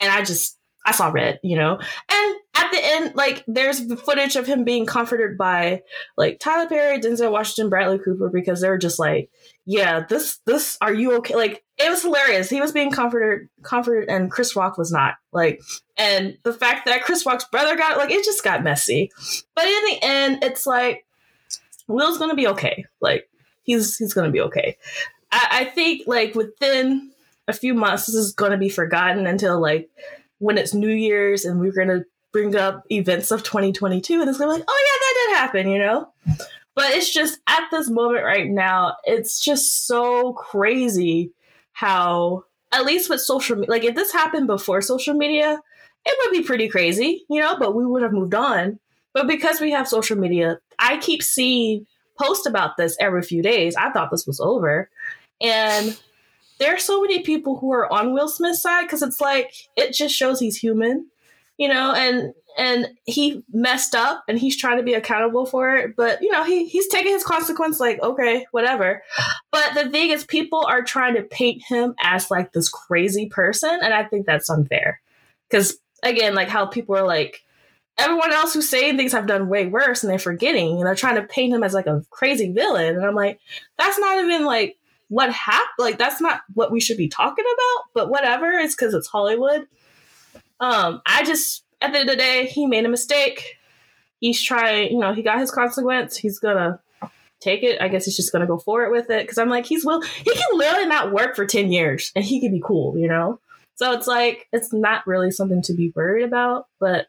And 0.00 0.10
I 0.10 0.22
just 0.22 0.58
I 0.84 0.92
saw 0.92 1.08
red, 1.08 1.40
you 1.42 1.56
know? 1.56 1.78
And 2.10 2.36
at 2.54 2.70
the 2.70 2.78
end, 2.80 3.14
like, 3.14 3.42
there's 3.46 3.86
the 3.86 3.96
footage 3.96 4.36
of 4.36 4.46
him 4.46 4.64
being 4.64 4.84
comforted 4.84 5.38
by, 5.38 5.82
like, 6.16 6.38
Tyler 6.40 6.68
Perry, 6.68 7.00
Denzel 7.00 7.32
Washington, 7.32 7.70
Bradley 7.70 7.98
Cooper, 7.98 8.28
because 8.28 8.60
they're 8.60 8.76
just 8.76 8.98
like, 8.98 9.30
yeah, 9.64 10.04
this, 10.06 10.40
this, 10.46 10.76
are 10.82 10.92
you 10.92 11.16
okay? 11.16 11.36
Like, 11.36 11.64
it 11.78 11.88
was 11.88 12.02
hilarious. 12.02 12.50
He 12.50 12.60
was 12.60 12.72
being 12.72 12.90
comforted, 12.90 13.48
comforted, 13.62 14.10
and 14.10 14.30
Chris 14.30 14.54
Rock 14.54 14.76
was 14.76 14.92
not. 14.92 15.14
Like, 15.32 15.62
and 15.96 16.36
the 16.44 16.52
fact 16.52 16.84
that 16.84 17.02
Chris 17.04 17.24
Rock's 17.24 17.46
brother 17.46 17.76
got, 17.76 17.96
like, 17.96 18.10
it 18.10 18.24
just 18.24 18.44
got 18.44 18.62
messy. 18.62 19.10
But 19.56 19.64
in 19.64 19.84
the 19.86 19.98
end, 20.02 20.44
it's 20.44 20.66
like, 20.66 21.06
Will's 21.88 22.18
gonna 22.18 22.34
be 22.34 22.48
okay. 22.48 22.84
Like, 23.00 23.28
he's, 23.62 23.96
he's 23.96 24.12
gonna 24.12 24.30
be 24.30 24.42
okay. 24.42 24.76
I, 25.32 25.48
I 25.50 25.64
think, 25.64 26.02
like, 26.06 26.34
within 26.34 27.10
a 27.48 27.52
few 27.52 27.74
months, 27.74 28.06
this 28.06 28.14
is 28.14 28.32
gonna 28.32 28.58
be 28.58 28.68
forgotten 28.68 29.26
until, 29.26 29.60
like, 29.60 29.90
when 30.38 30.58
it's 30.58 30.74
New 30.74 30.88
Year's 30.88 31.44
and 31.44 31.60
we're 31.60 31.72
gonna 31.72 32.04
bring 32.32 32.56
up 32.56 32.84
events 32.90 33.30
of 33.30 33.42
2022 33.42 34.20
and 34.20 34.28
it's 34.28 34.38
gonna 34.38 34.52
be 34.52 34.58
like, 34.58 34.64
oh 34.68 34.84
yeah, 34.86 34.98
that 35.00 35.14
did 35.26 35.36
happen, 35.38 35.72
you 35.72 35.78
know? 35.78 36.08
But 36.74 36.90
it's 36.90 37.12
just 37.12 37.38
at 37.46 37.68
this 37.70 37.88
moment 37.88 38.24
right 38.24 38.48
now, 38.48 38.96
it's 39.04 39.40
just 39.40 39.86
so 39.86 40.32
crazy 40.32 41.32
how 41.72 42.44
at 42.72 42.84
least 42.84 43.08
with 43.08 43.20
social 43.20 43.56
media 43.56 43.70
like 43.70 43.84
if 43.84 43.94
this 43.94 44.12
happened 44.12 44.48
before 44.48 44.80
social 44.82 45.14
media, 45.14 45.60
it 46.04 46.18
would 46.20 46.36
be 46.36 46.44
pretty 46.44 46.68
crazy, 46.68 47.24
you 47.30 47.40
know, 47.40 47.56
but 47.58 47.74
we 47.74 47.86
would 47.86 48.02
have 48.02 48.12
moved 48.12 48.34
on. 48.34 48.78
But 49.12 49.28
because 49.28 49.60
we 49.60 49.70
have 49.70 49.88
social 49.88 50.18
media, 50.18 50.58
I 50.78 50.96
keep 50.98 51.22
seeing 51.22 51.86
posts 52.20 52.46
about 52.46 52.76
this 52.76 52.96
every 53.00 53.22
few 53.22 53.42
days. 53.42 53.76
I 53.76 53.90
thought 53.90 54.10
this 54.10 54.26
was 54.26 54.40
over. 54.40 54.90
And 55.40 55.98
there 56.64 56.74
are 56.74 56.78
so 56.78 57.02
many 57.02 57.20
people 57.20 57.58
who 57.58 57.70
are 57.72 57.92
on 57.92 58.14
Will 58.14 58.26
Smith's 58.26 58.62
side 58.62 58.84
because 58.84 59.02
it's 59.02 59.20
like 59.20 59.52
it 59.76 59.92
just 59.92 60.14
shows 60.14 60.40
he's 60.40 60.56
human, 60.56 61.06
you 61.58 61.68
know, 61.68 61.92
and 61.92 62.32
and 62.56 62.88
he 63.04 63.42
messed 63.52 63.94
up 63.94 64.24
and 64.28 64.38
he's 64.38 64.56
trying 64.56 64.78
to 64.78 64.82
be 64.82 64.94
accountable 64.94 65.44
for 65.44 65.76
it, 65.76 65.94
but 65.94 66.22
you 66.22 66.30
know, 66.30 66.42
he 66.42 66.66
he's 66.66 66.88
taking 66.88 67.12
his 67.12 67.22
consequence 67.22 67.80
like, 67.80 68.02
okay, 68.02 68.46
whatever. 68.52 69.02
But 69.52 69.74
the 69.74 69.90
thing 69.90 70.08
is 70.08 70.24
people 70.24 70.64
are 70.64 70.82
trying 70.82 71.16
to 71.16 71.22
paint 71.22 71.62
him 71.68 71.94
as 72.00 72.30
like 72.30 72.52
this 72.52 72.70
crazy 72.70 73.26
person, 73.26 73.78
and 73.82 73.92
I 73.92 74.04
think 74.04 74.24
that's 74.24 74.48
unfair. 74.48 75.02
Cuz 75.50 75.76
again, 76.02 76.34
like 76.34 76.48
how 76.48 76.64
people 76.64 76.96
are 76.96 77.06
like 77.06 77.42
everyone 77.98 78.32
else 78.32 78.54
who's 78.54 78.70
saying 78.70 78.96
things 78.96 79.12
have 79.12 79.26
done 79.26 79.50
way 79.50 79.66
worse 79.66 80.02
and 80.02 80.10
they're 80.10 80.18
forgetting 80.18 80.78
and 80.78 80.86
they're 80.86 80.94
trying 80.94 81.16
to 81.16 81.28
paint 81.28 81.54
him 81.54 81.62
as 81.62 81.74
like 81.74 81.86
a 81.86 82.02
crazy 82.10 82.50
villain 82.50 82.96
and 82.96 83.04
I'm 83.04 83.14
like 83.14 83.38
that's 83.78 83.98
not 83.98 84.18
even 84.18 84.44
like 84.44 84.76
what 85.08 85.32
happened 85.32 85.68
like 85.78 85.98
that's 85.98 86.20
not 86.20 86.42
what 86.54 86.72
we 86.72 86.80
should 86.80 86.96
be 86.96 87.08
talking 87.08 87.44
about 87.44 87.84
but 87.94 88.10
whatever 88.10 88.50
it's 88.52 88.74
because 88.74 88.94
it's 88.94 89.08
hollywood. 89.08 89.66
Um 90.60 91.02
i 91.06 91.24
just 91.24 91.64
at 91.80 91.92
the 91.92 92.00
end 92.00 92.08
of 92.08 92.16
the 92.16 92.22
day 92.22 92.46
he 92.46 92.66
made 92.66 92.84
a 92.84 92.88
mistake. 92.88 93.56
He's 94.20 94.42
trying 94.42 94.92
you 94.92 94.98
know 94.98 95.12
he 95.12 95.22
got 95.22 95.38
his 95.38 95.50
consequence. 95.50 96.16
He's 96.16 96.38
gonna 96.38 96.80
take 97.40 97.62
it. 97.62 97.80
I 97.80 97.88
guess 97.88 98.06
he's 98.06 98.16
just 98.16 98.32
gonna 98.32 98.46
go 98.46 98.58
forward 98.58 98.90
with 98.90 99.10
it 99.10 99.22
because 99.22 99.38
i'm 99.38 99.50
like 99.50 99.66
he's 99.66 99.84
will 99.84 100.00
he 100.02 100.34
can 100.34 100.58
literally 100.58 100.86
not 100.86 101.12
work 101.12 101.36
for 101.36 101.46
10 101.46 101.70
years 101.70 102.10
and 102.16 102.24
he 102.24 102.40
can 102.40 102.52
be 102.52 102.62
cool 102.64 102.96
you 102.98 103.08
know? 103.08 103.40
So 103.76 103.92
it's 103.92 104.06
like 104.06 104.48
it's 104.52 104.72
not 104.72 105.06
really 105.06 105.30
something 105.30 105.62
to 105.62 105.74
be 105.74 105.92
worried 105.94 106.24
about 106.24 106.66
but 106.80 107.06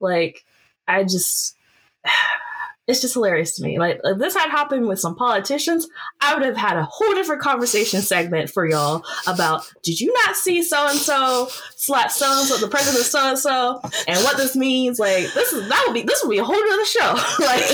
like 0.00 0.44
i 0.86 1.02
just 1.02 1.56
it's 2.86 3.00
just 3.00 3.14
hilarious 3.14 3.56
to 3.56 3.62
me. 3.62 3.78
Like 3.78 4.00
if 4.04 4.18
this 4.18 4.34
had 4.34 4.50
happened 4.50 4.88
with 4.88 5.00
some 5.00 5.14
politicians, 5.14 5.88
I 6.20 6.34
would 6.34 6.44
have 6.44 6.56
had 6.56 6.76
a 6.76 6.84
whole 6.84 7.14
different 7.14 7.40
conversation 7.40 8.02
segment 8.02 8.50
for 8.50 8.68
y'all 8.68 9.04
about 9.26 9.72
did 9.82 10.00
you 10.00 10.12
not 10.12 10.36
see 10.36 10.62
so 10.62 10.88
and 10.88 10.98
so 10.98 11.48
slap 11.76 12.10
so 12.10 12.26
and 12.26 12.46
so 12.46 12.58
the 12.58 12.68
president 12.68 13.04
so 13.04 13.30
and 13.30 13.38
so 13.38 13.80
and 14.06 14.22
what 14.22 14.36
this 14.36 14.54
means? 14.54 14.98
Like 14.98 15.32
this 15.32 15.52
is 15.52 15.66
that 15.68 15.84
would 15.86 15.94
be 15.94 16.02
this 16.02 16.22
would 16.22 16.30
be 16.30 16.38
a 16.38 16.44
whole 16.44 16.56
other 16.56 16.84
show. 16.84 17.12
like 17.44 17.68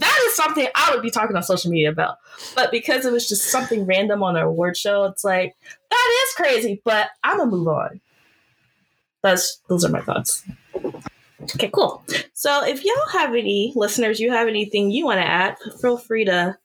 that 0.00 0.24
is 0.26 0.36
something 0.36 0.66
I 0.74 0.92
would 0.92 1.02
be 1.02 1.10
talking 1.10 1.36
on 1.36 1.42
social 1.44 1.70
media 1.70 1.90
about. 1.90 2.18
But 2.56 2.72
because 2.72 3.04
it 3.04 3.12
was 3.12 3.28
just 3.28 3.44
something 3.44 3.86
random 3.86 4.24
on 4.24 4.36
an 4.36 4.42
award 4.42 4.76
show, 4.76 5.04
it's 5.04 5.22
like 5.22 5.54
that 5.90 6.26
is 6.26 6.34
crazy. 6.34 6.82
But 6.84 7.10
I'm 7.22 7.38
gonna 7.38 7.50
move 7.52 7.68
on. 7.68 8.00
That's 9.22 9.60
those 9.68 9.84
are 9.84 9.90
my 9.90 10.00
thoughts. 10.00 10.44
Okay, 11.54 11.70
cool. 11.72 12.02
So 12.32 12.64
if 12.64 12.84
y'all 12.84 13.08
have 13.12 13.30
any 13.30 13.72
listeners, 13.76 14.20
you 14.20 14.30
have 14.30 14.48
anything 14.48 14.90
you 14.90 15.04
want 15.04 15.20
to 15.20 15.26
add, 15.26 15.56
feel 15.80 15.96
free 15.96 16.24
to, 16.24 16.56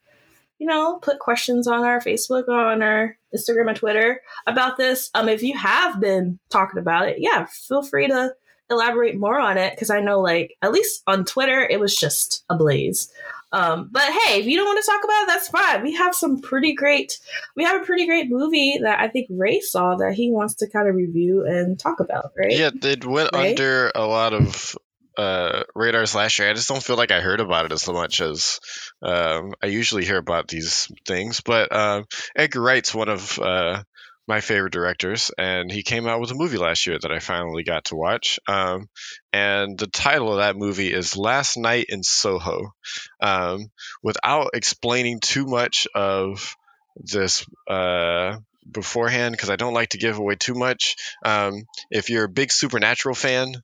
you 0.57 0.67
know, 0.67 1.00
put 1.01 1.19
questions 1.19 1.67
on 1.67 1.83
our 1.83 2.00
Facebook, 2.00 2.48
on 2.48 2.81
our 2.81 3.17
Instagram 3.36 3.69
and 3.69 3.77
Twitter 3.77 4.21
about 4.48 4.77
this. 4.77 5.09
Um, 5.13 5.29
if 5.29 5.43
you 5.43 5.57
have 5.57 6.00
been 6.00 6.39
talking 6.50 6.79
about 6.79 7.07
it, 7.07 7.17
yeah, 7.19 7.45
feel 7.67 7.83
free 7.83 8.07
to 8.07 8.33
elaborate 8.69 9.17
more 9.17 9.39
on 9.39 9.57
it 9.57 9.74
because 9.74 9.89
I 9.89 10.00
know, 10.00 10.19
like, 10.19 10.55
at 10.62 10.71
least 10.71 11.01
on 11.07 11.25
Twitter, 11.25 11.62
it 11.62 11.79
was 11.79 11.95
just 11.95 12.43
a 12.50 12.55
blaze. 12.55 13.12
Um, 13.51 13.89
but 13.91 14.03
hey, 14.03 14.39
if 14.39 14.46
you 14.46 14.58
don't 14.58 14.68
want 14.68 14.84
to 14.84 14.91
talk 14.91 15.03
about 15.03 15.24
it, 15.24 15.27
that's 15.27 15.50
fine. 15.50 15.84
We 15.84 15.94
have 15.96 16.13
some 16.13 16.39
pretty 16.39 16.74
great, 16.74 17.20
we 17.56 17.63
have 17.63 17.82
a 17.82 17.86
pretty 17.86 18.06
great 18.06 18.29
movie 18.29 18.79
that 18.84 19.00
I 19.00 19.08
think 19.08 19.27
Ray 19.32 19.60
saw 19.60 19.96
that 19.96 20.13
he 20.13 20.32
wants 20.32 20.56
to 20.56 20.70
kind 20.70 20.88
of 20.88 20.96
review 20.96 21.46
and 21.48 21.79
talk 21.79 22.00
about, 22.00 22.32
right? 22.38 22.51
Yeah, 22.51 22.70
it 22.84 23.06
went 23.06 23.32
Right? 23.34 23.50
under 23.50 23.91
a 23.96 24.06
lot 24.06 24.34
of 24.34 24.75
uh, 25.18 25.63
radars 25.75 26.15
last 26.15 26.39
year. 26.39 26.50
I 26.50 26.53
just 26.53 26.70
don't 26.70 26.84
feel 26.84 26.96
like 26.96 27.12
I 27.12 27.20
heard 27.20 27.41
about 27.41 27.65
it 27.65 27.72
as 27.74 27.88
much 27.88 28.22
as 28.22 28.60
um, 29.01 29.53
I 29.62 29.65
usually 29.68 30.06
hear 30.06 30.18
about 30.18 30.48
these 30.48 30.89
things. 31.06 31.41
But 31.41 31.75
um, 31.75 32.06
Edgar 32.36 32.62
Wright's 32.62 32.96
one 32.96 33.10
of 33.10 33.38
uh, 33.39 33.84
my 34.29 34.41
favorite 34.41 34.71
directors, 34.71 35.31
and 35.39 35.71
he 35.71 35.81
came 35.81 36.05
out 36.05 36.21
with 36.21 36.29
a 36.29 36.36
movie 36.36 36.57
last 36.57 36.86
year 36.86 37.00
that 37.01 37.12
I 37.12 37.17
finally 37.17 37.63
got 37.63 37.86
to 37.86 37.95
watch. 37.95 38.39
Um, 38.48 38.88
and 39.33 39.75
the 39.75 39.88
title 39.88 40.31
of 40.31 40.38
that 40.38 40.55
movie 40.55 40.93
is 40.93 41.17
Last 41.17 41.57
Night 41.57 41.88
in 41.89 42.03
Soho. 42.03 42.71
Um, 43.19 43.71
without 44.03 44.51
explaining 44.53 45.19
too 45.19 45.48
much 45.48 45.88
of 45.95 46.55
this 46.95 47.43
uh, 47.67 48.38
beforehand, 48.71 49.31
because 49.31 49.50
I 49.50 49.55
don't 49.55 49.74
like 49.74 49.89
to 49.89 49.98
give 49.98 50.19
away 50.19 50.36
too 50.36 50.53
much. 50.53 50.95
Um, 51.25 51.63
if 51.89 52.12
you're 52.12 52.25
a 52.25 52.29
big 52.29 52.51
Supernatural 52.51 53.15
fan, 53.15 53.55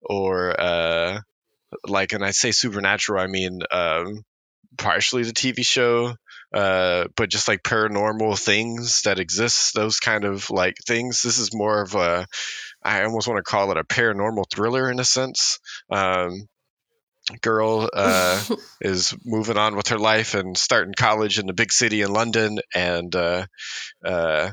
or 0.00 0.58
uh, 0.58 1.20
like, 1.86 2.14
and 2.14 2.24
I 2.24 2.30
say 2.30 2.50
Supernatural, 2.50 3.22
I 3.22 3.26
mean 3.26 3.60
um, 3.70 4.24
partially 4.78 5.24
the 5.24 5.32
TV 5.32 5.66
show, 5.66 6.14
uh, 6.54 7.08
but 7.16 7.28
just 7.28 7.48
like 7.48 7.64
paranormal 7.64 8.38
things 8.38 9.02
that 9.02 9.18
exist, 9.18 9.74
those 9.74 9.98
kind 9.98 10.24
of 10.24 10.50
like 10.50 10.76
things. 10.86 11.20
This 11.22 11.38
is 11.38 11.52
more 11.52 11.82
of 11.82 11.96
a, 11.96 12.26
I 12.82 13.02
almost 13.02 13.26
want 13.26 13.38
to 13.38 13.50
call 13.50 13.72
it 13.72 13.76
a 13.76 13.82
paranormal 13.82 14.44
thriller 14.52 14.88
in 14.88 15.00
a 15.00 15.04
sense. 15.04 15.58
Um, 15.90 16.48
girl 17.40 17.90
uh, 17.92 18.40
is 18.80 19.16
moving 19.24 19.56
on 19.56 19.74
with 19.74 19.88
her 19.88 19.98
life 19.98 20.34
and 20.34 20.56
starting 20.56 20.94
college 20.96 21.40
in 21.40 21.46
the 21.46 21.54
big 21.54 21.72
city 21.72 22.02
in 22.02 22.12
London, 22.12 22.60
and 22.72 23.14
uh, 23.16 23.46
uh, 24.04 24.50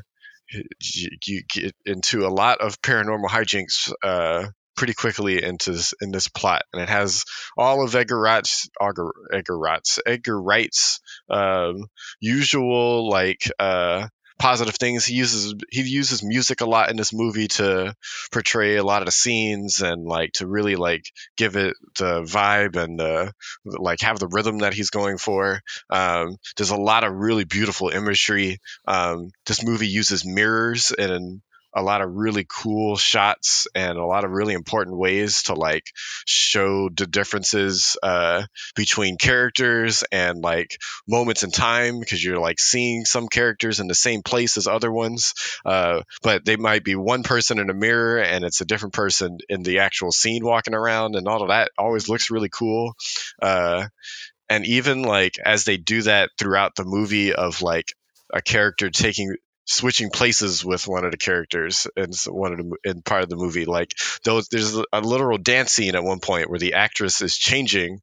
you, 0.50 1.08
you 1.24 1.42
get 1.48 1.72
into 1.86 2.26
a 2.26 2.34
lot 2.34 2.60
of 2.60 2.82
paranormal 2.82 3.28
hijinks 3.28 3.92
uh, 4.02 4.48
pretty 4.82 4.94
quickly 4.94 5.40
into 5.40 5.70
this, 5.70 5.94
in 6.00 6.10
this 6.10 6.26
plot, 6.26 6.64
and 6.72 6.82
it 6.82 6.88
has 6.88 7.24
all 7.56 7.84
of 7.84 7.94
Edgar 7.94 8.18
Wright's 8.18 8.68
Edgar, 8.80 9.12
Edgar 9.32 9.56
Wright's 9.56 10.00
Edgar 10.04 10.42
Wright's 10.42 10.98
um, 11.30 11.86
usual 12.18 13.08
like 13.08 13.48
uh, 13.60 14.08
positive 14.40 14.74
things. 14.74 15.04
He 15.04 15.14
uses 15.14 15.54
he 15.70 15.82
uses 15.82 16.24
music 16.24 16.62
a 16.62 16.66
lot 16.66 16.90
in 16.90 16.96
this 16.96 17.12
movie 17.12 17.46
to 17.46 17.94
portray 18.32 18.74
a 18.74 18.82
lot 18.82 19.02
of 19.02 19.06
the 19.06 19.12
scenes 19.12 19.82
and 19.82 20.04
like 20.04 20.32
to 20.32 20.48
really 20.48 20.74
like 20.74 21.04
give 21.36 21.54
it 21.54 21.76
the 21.96 22.22
vibe 22.22 22.74
and 22.74 22.98
the 22.98 23.32
like 23.64 24.00
have 24.00 24.18
the 24.18 24.26
rhythm 24.26 24.58
that 24.58 24.74
he's 24.74 24.90
going 24.90 25.16
for. 25.16 25.60
Um, 25.90 26.38
there's 26.56 26.70
a 26.70 26.76
lot 26.76 27.04
of 27.04 27.14
really 27.14 27.44
beautiful 27.44 27.90
imagery. 27.90 28.58
Um, 28.88 29.30
this 29.46 29.64
movie 29.64 29.86
uses 29.86 30.26
mirrors 30.26 30.90
and 30.90 31.40
a 31.74 31.82
lot 31.82 32.02
of 32.02 32.14
really 32.14 32.46
cool 32.48 32.96
shots 32.96 33.66
and 33.74 33.98
a 33.98 34.04
lot 34.04 34.24
of 34.24 34.30
really 34.30 34.54
important 34.54 34.96
ways 34.96 35.44
to 35.44 35.54
like 35.54 35.84
show 36.26 36.88
the 36.88 37.06
differences 37.06 37.96
uh, 38.02 38.44
between 38.76 39.16
characters 39.16 40.04
and 40.12 40.42
like 40.42 40.78
moments 41.08 41.42
in 41.42 41.50
time 41.50 42.00
because 42.00 42.22
you're 42.22 42.40
like 42.40 42.60
seeing 42.60 43.04
some 43.04 43.28
characters 43.28 43.80
in 43.80 43.86
the 43.86 43.94
same 43.94 44.22
place 44.22 44.56
as 44.56 44.66
other 44.66 44.92
ones. 44.92 45.34
Uh, 45.64 46.02
but 46.22 46.44
they 46.44 46.56
might 46.56 46.84
be 46.84 46.94
one 46.94 47.22
person 47.22 47.58
in 47.58 47.70
a 47.70 47.74
mirror 47.74 48.18
and 48.18 48.44
it's 48.44 48.60
a 48.60 48.66
different 48.66 48.94
person 48.94 49.38
in 49.48 49.62
the 49.62 49.80
actual 49.80 50.12
scene 50.12 50.44
walking 50.44 50.74
around 50.74 51.16
and 51.16 51.26
all 51.26 51.42
of 51.42 51.48
that 51.48 51.70
always 51.78 52.08
looks 52.08 52.30
really 52.30 52.50
cool. 52.50 52.94
Uh, 53.40 53.86
and 54.48 54.66
even 54.66 55.02
like 55.02 55.38
as 55.44 55.64
they 55.64 55.78
do 55.78 56.02
that 56.02 56.30
throughout 56.38 56.74
the 56.76 56.84
movie 56.84 57.34
of 57.34 57.62
like 57.62 57.94
a 58.32 58.42
character 58.42 58.90
taking 58.90 59.34
switching 59.64 60.10
places 60.10 60.64
with 60.64 60.88
one 60.88 61.04
of 61.04 61.10
the 61.10 61.16
characters 61.16 61.86
and 61.96 62.14
one 62.26 62.52
of 62.52 62.58
the 62.58 62.76
in 62.84 63.02
part 63.02 63.22
of 63.22 63.28
the 63.28 63.36
movie. 63.36 63.64
Like 63.64 63.92
those 64.24 64.48
there's 64.48 64.76
a 64.92 65.00
literal 65.00 65.38
dance 65.38 65.72
scene 65.72 65.94
at 65.94 66.04
one 66.04 66.20
point 66.20 66.50
where 66.50 66.58
the 66.58 66.74
actress 66.74 67.20
is 67.22 67.36
changing 67.36 68.00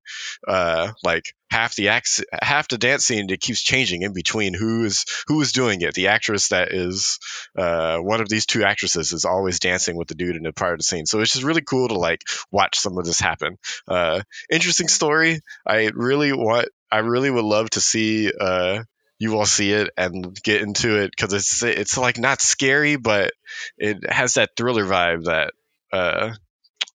uh 0.48 0.92
like 1.04 1.34
half 1.52 1.76
the 1.76 1.90
act 1.90 2.24
half 2.42 2.68
the 2.68 2.78
dance 2.78 3.06
scene 3.06 3.30
it 3.30 3.42
keeps 3.42 3.62
changing 3.62 4.04
in 4.04 4.14
between 4.14 4.54
who 4.54 4.86
is 4.86 5.06
who 5.28 5.42
is 5.42 5.52
doing 5.52 5.82
it. 5.82 5.94
The 5.94 6.08
actress 6.08 6.50
that 6.50 6.72
is 6.72 7.20
uh 7.58 7.98
one 7.98 8.22
of 8.22 8.30
these 8.30 8.46
two 8.46 8.64
actresses 8.64 9.12
is 9.12 9.26
always 9.26 9.60
dancing 9.60 9.98
with 9.98 10.08
the 10.08 10.16
dude 10.16 10.36
in 10.36 10.44
the 10.44 10.54
part 10.54 10.74
of 10.74 10.80
the 10.80 10.84
scene. 10.84 11.06
So 11.06 11.20
it's 11.20 11.34
just 11.34 11.44
really 11.46 11.62
cool 11.62 11.90
to 11.90 11.96
like 11.98 12.22
watch 12.52 12.80
some 12.80 12.98
of 12.98 13.06
this 13.06 13.20
happen. 13.20 13.58
Uh 13.88 14.22
interesting 14.50 14.88
story. 14.88 15.42
I 15.66 15.92
really 15.94 16.34
want 16.34 16.70
i 16.92 17.00
really 17.00 17.30
would 17.30 17.46
love 17.46 17.70
to 17.72 17.82
see 17.82 18.32
uh 18.40 18.84
you 19.20 19.38
all 19.38 19.46
see 19.46 19.72
it 19.74 19.92
and 19.98 20.42
get 20.42 20.62
into 20.62 21.02
it 21.02 21.12
because 21.12 21.34
it's 21.34 21.62
it's 21.62 21.98
like 21.98 22.18
not 22.18 22.42
scary, 22.42 22.96
but 22.96 23.34
it 23.78 24.10
has 24.10 24.36
that 24.36 24.52
thriller 24.56 24.86
vibe 24.86 25.26
that 25.26 25.54
uh, 25.92 26.34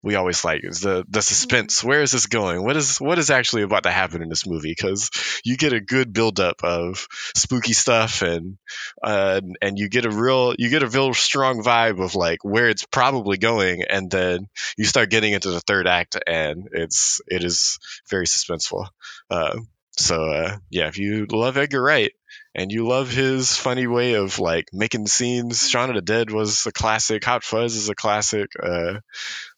we 0.03 0.15
always 0.15 0.43
like. 0.43 0.65
Is 0.65 0.81
the 0.81 1.05
the 1.09 1.21
suspense? 1.21 1.85
Where 1.85 2.01
is 2.01 2.13
this 2.13 2.27
going? 2.27 2.65
What 2.65 2.77
is 2.79 2.99
what 2.99 3.19
is 3.19 3.31
actually 3.31 3.63
about 3.63 3.83
to 3.83 3.91
happen 3.91 4.23
in 4.23 4.31
this 4.31 4.47
movie? 4.47 4.71
Because 4.71 5.11
you 5.45 5.59
get 5.59 5.75
a 5.75 5.81
good 5.81 6.15
buildup 6.15 6.65
of 6.65 7.07
spooky 7.35 7.75
stuff 7.75 8.23
and 8.23 8.57
uh, 9.03 9.43
and 9.61 9.79
you 9.79 9.91
get 9.91 10.07
a 10.07 10.11
real 10.11 10.55
you 10.59 10.71
get 10.71 10.83
a 10.83 10.89
real 10.89 11.13
strong 11.13 11.63
vibe 11.63 12.03
of 12.03 12.15
like 12.15 12.43
where 12.43 12.71
it's 12.71 12.87
probably 12.87 13.37
going, 13.37 13.83
and 13.83 14.11
then 14.11 14.47
you 14.79 14.85
start 14.85 15.11
getting 15.11 15.35
into 15.35 15.51
the 15.51 15.61
third 15.61 15.87
act, 15.87 16.19
and 16.27 16.69
it's 16.73 17.21
it 17.27 17.45
is 17.45 17.79
very 18.09 18.27
suspenseful. 18.27 18.89
Uh, 19.31 19.59
so 19.97 20.31
uh, 20.31 20.57
yeah, 20.71 20.89
if 20.89 20.99
you 20.99 21.27
love 21.31 21.57
Edgar 21.57 21.83
Wright 21.83 22.13
and 22.55 22.71
you 22.71 22.87
love 22.87 23.11
his 23.11 23.57
funny 23.57 23.87
way 23.87 24.15
of 24.15 24.39
like 24.39 24.67
making 24.73 25.07
scenes, 25.07 25.69
Shaun 25.69 25.91
of 25.91 25.97
the 25.97 26.03
Dead 26.03 26.31
was 26.31 26.67
a 26.67 26.73
classic. 26.73 27.25
Hot 27.25 27.45
Fuzz 27.45 27.75
is 27.77 27.89
a 27.89 27.95
classic. 27.95 28.49
Uh, 28.63 29.01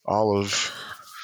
all 0.05 0.37
of 0.37 0.73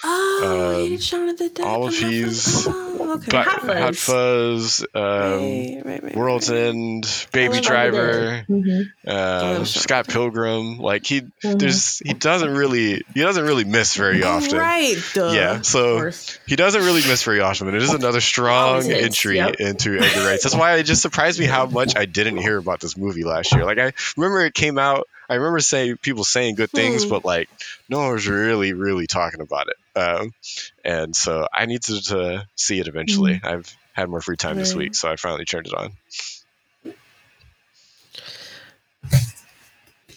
Oh, 0.06 0.74
Um, 0.76 0.82
he 0.82 0.90
did 0.90 1.04
Shaun 1.04 1.30
of 1.30 1.38
the 1.38 1.50
Dead. 1.50 1.66
all 1.66 1.88
of 1.88 1.94
I'm 1.96 2.12
his 2.12 2.66
Oh, 3.06 3.14
okay. 3.16 3.28
But 3.32 3.46
Hot 3.48 3.62
Fuzz. 3.62 3.80
Hot 3.80 3.96
Fuzz, 3.96 4.86
um, 4.96 5.02
right, 5.04 5.82
right, 5.86 6.04
right, 6.04 6.16
World's 6.16 6.50
right. 6.50 6.58
End, 6.60 7.28
Baby 7.32 7.54
Shaun 7.54 7.58
of 7.58 7.64
the 7.64 7.68
Driver, 7.70 8.12
Dead. 8.12 8.46
Mhm. 8.50 8.82
uh, 9.08 9.14
that 9.54 9.60
was 9.60 9.72
Shaun 9.72 9.82
Scott 9.84 10.00
of 10.02 10.06
the 10.08 10.12
Dead. 10.14 10.20
Pilgrim. 10.20 10.78
Like 10.80 11.06
he, 11.06 11.22
Mhm. 11.22 11.60
there's 11.60 12.00
he 12.00 12.14
doesn't 12.14 12.54
really 12.56 13.04
he 13.14 13.22
doesn't 13.22 13.44
really 13.46 13.64
miss 13.66 13.96
very 13.96 14.24
Oh, 14.24 14.30
often. 14.38 14.58
Right, 14.58 14.96
duh. 15.14 15.32
Yeah, 15.34 15.62
so- 15.62 16.12
He 16.48 16.56
doesn't 16.56 16.82
really 16.82 17.02
miss 17.08 17.24
very 17.24 17.40
often, 17.42 17.68
and 17.68 17.76
it 17.76 17.84
is 17.84 17.94
another 17.94 18.22
strong 18.22 18.70
Always 18.84 18.90
entry 18.90 19.36
yep. 19.38 19.56
into 19.60 19.98
Edgar 20.00 20.26
Wright. 20.26 20.40
That's 20.42 20.56
why 20.56 20.76
it 20.78 20.84
just 20.84 21.02
surprised 21.02 21.40
me 21.40 21.46
how 21.46 21.66
much 21.66 21.96
I 21.96 22.06
didn't 22.06 22.38
hear 22.38 22.58
about 22.58 22.80
this 22.80 22.98
movie 22.98 23.24
last 23.24 23.52
year. 23.54 23.66
Like 23.66 23.80
I 23.80 23.94
remember 24.18 24.46
it 24.46 24.54
came 24.54 24.78
out. 24.78 25.08
I 25.34 25.38
remember 25.38 25.62
saying 25.62 25.98
people 25.98 26.24
saying 26.24 26.56
good 26.56 26.70
things, 26.70 27.04
Hmm. 27.06 27.10
but 27.10 27.26
like 27.26 27.50
no 27.90 27.98
one 28.00 28.12
was 28.14 28.28
really, 28.28 28.74
really 28.74 29.08
talking 29.08 29.42
about 29.42 29.68
it. 29.68 30.00
Um, 30.00 30.32
and 30.86 31.16
so 31.16 31.48
I 31.52 31.66
need 31.66 31.82
to, 31.84 32.02
to 32.04 32.48
see 32.56 32.80
it 32.80 32.88
eventually. 32.88 33.42
I've 33.44 33.76
had 33.94 34.10
more 34.10 34.22
free 34.22 34.38
time 34.38 34.58
this 34.58 34.76
week, 34.76 34.94
so 34.94 35.12
I 35.12 35.16
finally 35.16 35.46
turned 35.46 35.66
it 35.66 35.74
on. 35.74 35.92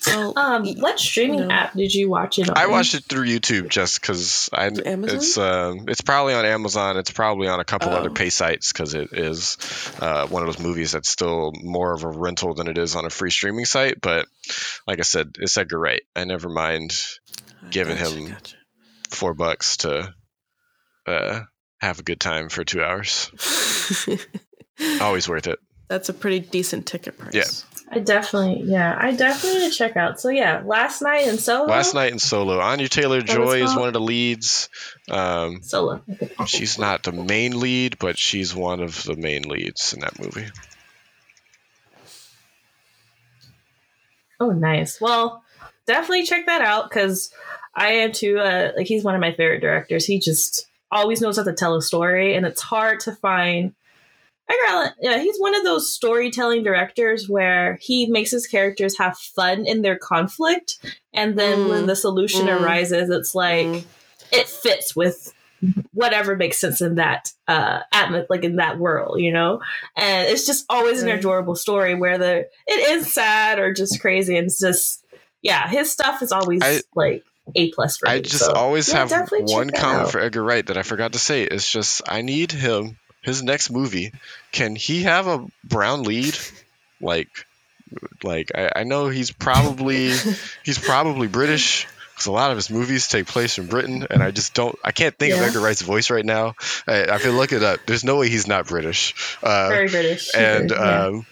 Oh, 0.09 0.33
Um, 0.37 0.67
what 0.81 0.99
streaming 1.01 1.49
No. 1.49 1.55
app 1.55 1.75
did 1.75 1.93
you 1.95 2.09
watch 2.09 2.39
it 2.39 2.49
on? 2.49 2.57
I 2.57 2.67
watched 2.67 2.95
it 2.95 3.05
through 3.05 3.27
YouTube 3.27 3.69
just 3.69 4.01
because 4.01 4.49
I 4.53 4.67
Amazon? 4.67 5.05
it's 5.17 5.39
um 5.39 5.85
it's 5.89 6.01
probably 6.01 6.35
on 6.35 6.45
Amazon. 6.45 6.97
It's 6.97 7.11
probably 7.11 7.49
on 7.49 7.61
a 7.61 7.65
couple 7.65 7.91
Oh. 7.91 7.97
other 7.97 8.11
pay 8.11 8.31
sites 8.31 8.73
because 8.73 8.95
it 8.95 9.13
is 9.13 9.57
uh, 10.01 10.27
one 10.29 10.43
of 10.43 10.47
those 10.47 10.59
movies 10.65 10.93
that's 10.93 11.09
still 11.09 11.53
more 11.63 11.93
of 11.95 12.05
a 12.05 12.09
rental 12.09 12.55
than 12.55 12.69
it 12.69 12.79
is 12.79 12.95
on 12.97 13.05
a 13.05 13.11
free 13.11 13.31
streaming 13.31 13.65
site. 13.65 14.01
But 14.01 14.27
like 14.87 14.99
I 14.99 15.03
said, 15.03 15.37
it's 15.39 15.57
Edgar 15.57 15.79
Wright. 15.79 16.03
I 16.15 16.25
never 16.25 16.49
mind 16.49 16.97
giving 17.71 17.97
Gotcha, 17.97 18.11
him- 18.15 18.29
gotcha. 18.29 18.57
four 19.11 19.35
bucks 19.35 19.79
to 19.79 20.15
uh 21.07 21.41
have 21.81 21.99
a 21.99 22.03
good 22.03 22.21
time 22.21 22.49
for 22.49 22.65
two 22.65 22.83
hours. 22.83 23.31
Always 25.01 25.29
worth 25.29 25.47
it. 25.47 25.59
That's 25.89 26.09
a 26.09 26.15
pretty 26.15 26.41
decent 26.41 26.87
ticket 26.87 27.17
price. 27.19 27.35
Yeah. 27.35 27.45
I 27.89 28.01
definitely, 28.01 28.65
yeah, 28.65 28.97
I 28.99 29.13
definitely 29.15 29.61
need 29.61 29.73
to 29.73 29.79
check 29.79 29.97
out. 29.97 30.21
So 30.21 30.29
yeah, 30.29 30.63
last 30.65 31.03
night 31.03 31.29
in 31.29 31.39
Soho. 31.39 31.67
Last 31.67 31.95
night 31.95 32.13
in 32.13 32.19
Soho, 32.19 32.59
Anya 32.59 32.89
Taylor 32.89 33.21
Joy 33.21 33.63
is 33.63 33.77
one 33.77 33.87
of 33.87 33.93
the 33.93 34.01
leads. 34.01 34.69
Um, 35.09 35.63
Soho. 35.63 36.03
she's 36.47 36.79
not 36.79 37.05
the 37.05 37.13
main 37.13 37.59
lead, 37.61 37.99
but 37.99 38.19
she's 38.19 38.55
one 38.55 38.81
of 38.81 39.05
the 39.05 39.15
main 39.15 39.43
leads 39.43 39.93
in 39.93 40.01
that 40.01 40.19
movie. 40.19 40.47
Oh, 44.41 44.51
nice. 44.51 45.01
Well, 45.01 45.43
definitely 45.87 46.25
check 46.25 46.47
that 46.47 46.61
out 46.61 46.91
because 46.91 47.33
I 47.75 47.89
am 47.89 48.13
too. 48.13 48.39
Uh, 48.39 48.73
like 48.77 48.87
he's 48.87 49.05
one 49.05 49.15
of 49.15 49.21
my 49.21 49.33
favorite 49.33 49.61
directors. 49.61 50.05
He 50.05 50.19
just 50.19 50.67
always 50.91 51.21
knows 51.21 51.37
how 51.37 51.45
to 51.45 51.53
tell 51.53 51.77
a 51.77 51.83
story, 51.83 52.35
and 52.35 52.45
it's 52.45 52.63
hard 52.63 53.01
to 53.01 53.13
find. 53.13 53.75
I 54.49 54.63
got 54.69 54.93
yeah. 55.01 55.19
He's 55.19 55.39
one 55.39 55.55
of 55.57 55.65
those 55.65 55.93
storytelling 55.93 56.63
directors 56.63 57.29
where 57.29 57.79
he 57.81 58.07
makes 58.07 58.31
his 58.31 58.47
characters 58.47 58.97
have 58.99 59.19
fun 59.19 59.67
in 59.67 59.83
their 59.83 59.97
conflict, 59.99 60.79
and 61.13 61.39
then 61.39 61.59
Mm. 61.61 61.69
when 61.71 61.87
the 61.87 61.97
solution 61.97 62.47
Mm. 62.47 62.61
arises, 62.61 63.11
it's 63.11 63.35
like 63.35 63.67
Mm. 63.67 63.85
it 64.33 64.49
fits 64.49 64.95
with 64.95 65.33
whatever 65.95 66.37
makes 66.37 66.59
sense 66.59 66.83
in 66.83 66.97
that 66.97 67.33
uh 67.49 67.81
atmos 67.93 68.27
like 68.29 68.45
in 68.45 68.57
that 68.57 68.79
world 68.79 69.19
you 69.19 69.33
know 69.33 69.59
and 69.97 70.29
it's 70.29 70.45
just 70.45 70.67
always 70.69 71.01
an 71.03 71.09
adorable 71.09 71.57
story 71.57 71.95
where 71.95 72.19
the 72.19 72.47
it 72.67 72.91
is 72.91 73.13
sad 73.13 73.59
or 73.59 73.73
just 73.73 73.99
crazy 73.99 74.37
and 74.37 74.49
it's 74.49 74.59
just 74.61 75.03
yeah 75.41 75.67
his 75.67 75.91
stuff 75.91 76.21
is 76.21 76.31
always 76.31 76.61
I- 76.63 76.83
like 76.95 77.25
a 77.55 77.71
plus 77.73 77.97
for 77.97 78.07
I 78.07 78.17
me 78.17 78.21
just 78.23 78.45
so, 78.45 78.53
always 78.53 78.93
yeah, 78.93 79.09
have 79.09 79.31
one 79.31 79.71
comment 79.71 80.03
out. 80.07 80.11
for 80.13 80.21
Edgar 80.21 80.43
Wright 80.43 80.67
that 80.67 80.77
I 80.77 80.83
forgot 80.83 81.13
to 81.15 81.19
say. 81.21 81.45
It's 81.45 81.71
just 81.71 82.03
I 82.07 82.21
need 82.23 82.51
him 82.53 82.99
his 83.27 83.43
next 83.43 83.71
movie. 83.71 84.13
Can 84.53 84.77
he 84.77 85.03
have 85.03 85.27
a 85.27 85.45
brown 85.65 86.05
lead? 86.05 86.39
Like, 87.01 87.29
like 88.23 88.53
I, 88.55 88.71
I 88.77 88.85
know 88.85 89.09
he's 89.09 89.33
probably 89.33 90.13
he's 90.63 90.79
probably 90.79 91.27
British 91.27 91.87
because 92.15 92.27
a 92.27 92.33
lot 92.33 92.51
of 92.51 92.57
his 92.57 92.71
movies 92.71 93.09
take 93.09 93.27
place 93.27 93.59
in 93.59 93.67
Britain, 93.67 94.07
and 94.09 94.23
I 94.23 94.31
just 94.31 94.55
don't 94.55 94.79
I 94.83 94.93
can't 94.93 95.15
think 95.19 95.35
of 95.35 95.41
Edgar 95.41 95.61
Wright's 95.61 95.83
voice 95.83 96.09
right 96.09 96.25
now. 96.25 96.55
I, 96.87 97.03
I 97.11 97.19
can 97.19 97.37
look 97.37 97.53
it 97.53 97.63
up. 97.63 97.81
There's 97.85 98.05
no 98.05 98.17
way 98.17 98.31
he's 98.31 98.47
not 98.47 98.69
British. 98.69 99.37
Uh, 99.43 99.69
very 99.69 99.89
british 99.89 100.31
and 100.35 100.71
yeah. 100.71 101.07
um, 101.07 101.27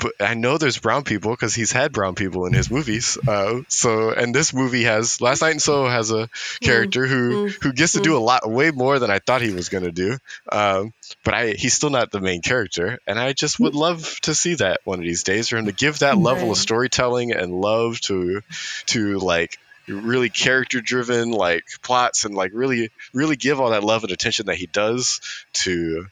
but 0.00 0.12
I 0.20 0.34
know 0.34 0.58
there's 0.58 0.78
brown 0.78 1.04
people 1.04 1.30
because 1.30 1.54
he's 1.54 1.72
had 1.72 1.92
brown 1.92 2.14
people 2.14 2.46
in 2.46 2.52
his 2.52 2.70
movies. 2.76 3.18
Uh, 3.28 3.60
so 3.68 4.10
and 4.10 4.34
this 4.34 4.52
movie 4.54 4.84
has 4.84 5.20
Last 5.20 5.42
Night 5.42 5.52
in 5.52 5.60
Soho 5.60 5.88
has 5.88 6.10
a 6.10 6.28
character 6.60 7.06
who 7.06 7.48
mm, 7.48 7.62
who 7.62 7.72
gets 7.72 7.92
to 7.92 8.00
do 8.00 8.16
a 8.16 8.18
lot 8.18 8.50
way 8.50 8.70
more 8.70 8.98
than 8.98 9.10
I 9.10 9.18
thought 9.18 9.42
he 9.42 9.52
was 9.52 9.68
going 9.68 9.84
to 9.84 9.92
do. 9.92 10.16
Um, 10.50 10.92
but 11.24 11.34
I 11.34 11.50
he's 11.52 11.74
still 11.74 11.90
not 11.90 12.10
the 12.10 12.20
main 12.20 12.42
character, 12.42 12.98
and 13.06 13.18
I 13.18 13.32
just 13.32 13.60
would 13.60 13.74
love 13.74 14.18
to 14.22 14.34
see 14.34 14.54
that 14.54 14.80
one 14.84 14.98
of 14.98 15.04
these 15.04 15.22
days 15.22 15.48
for 15.48 15.56
him 15.58 15.66
to 15.66 15.72
give 15.72 15.98
that 16.00 16.16
level 16.18 16.48
Right. 16.48 16.52
of 16.52 16.58
storytelling 16.58 17.32
and 17.32 17.52
love 17.52 18.00
to 18.02 18.40
to 18.86 19.18
like 19.18 19.58
really 19.88 20.30
character 20.30 20.80
driven 20.80 21.32
like 21.32 21.64
plots 21.82 22.24
and 22.24 22.34
like 22.34 22.52
really 22.54 22.90
really 23.12 23.34
give 23.36 23.60
all 23.60 23.70
that 23.70 23.82
love 23.82 24.04
and 24.04 24.12
attention 24.12 24.46
that 24.46 24.54
he 24.56 24.66
does 24.66 25.20
to 25.52 26.06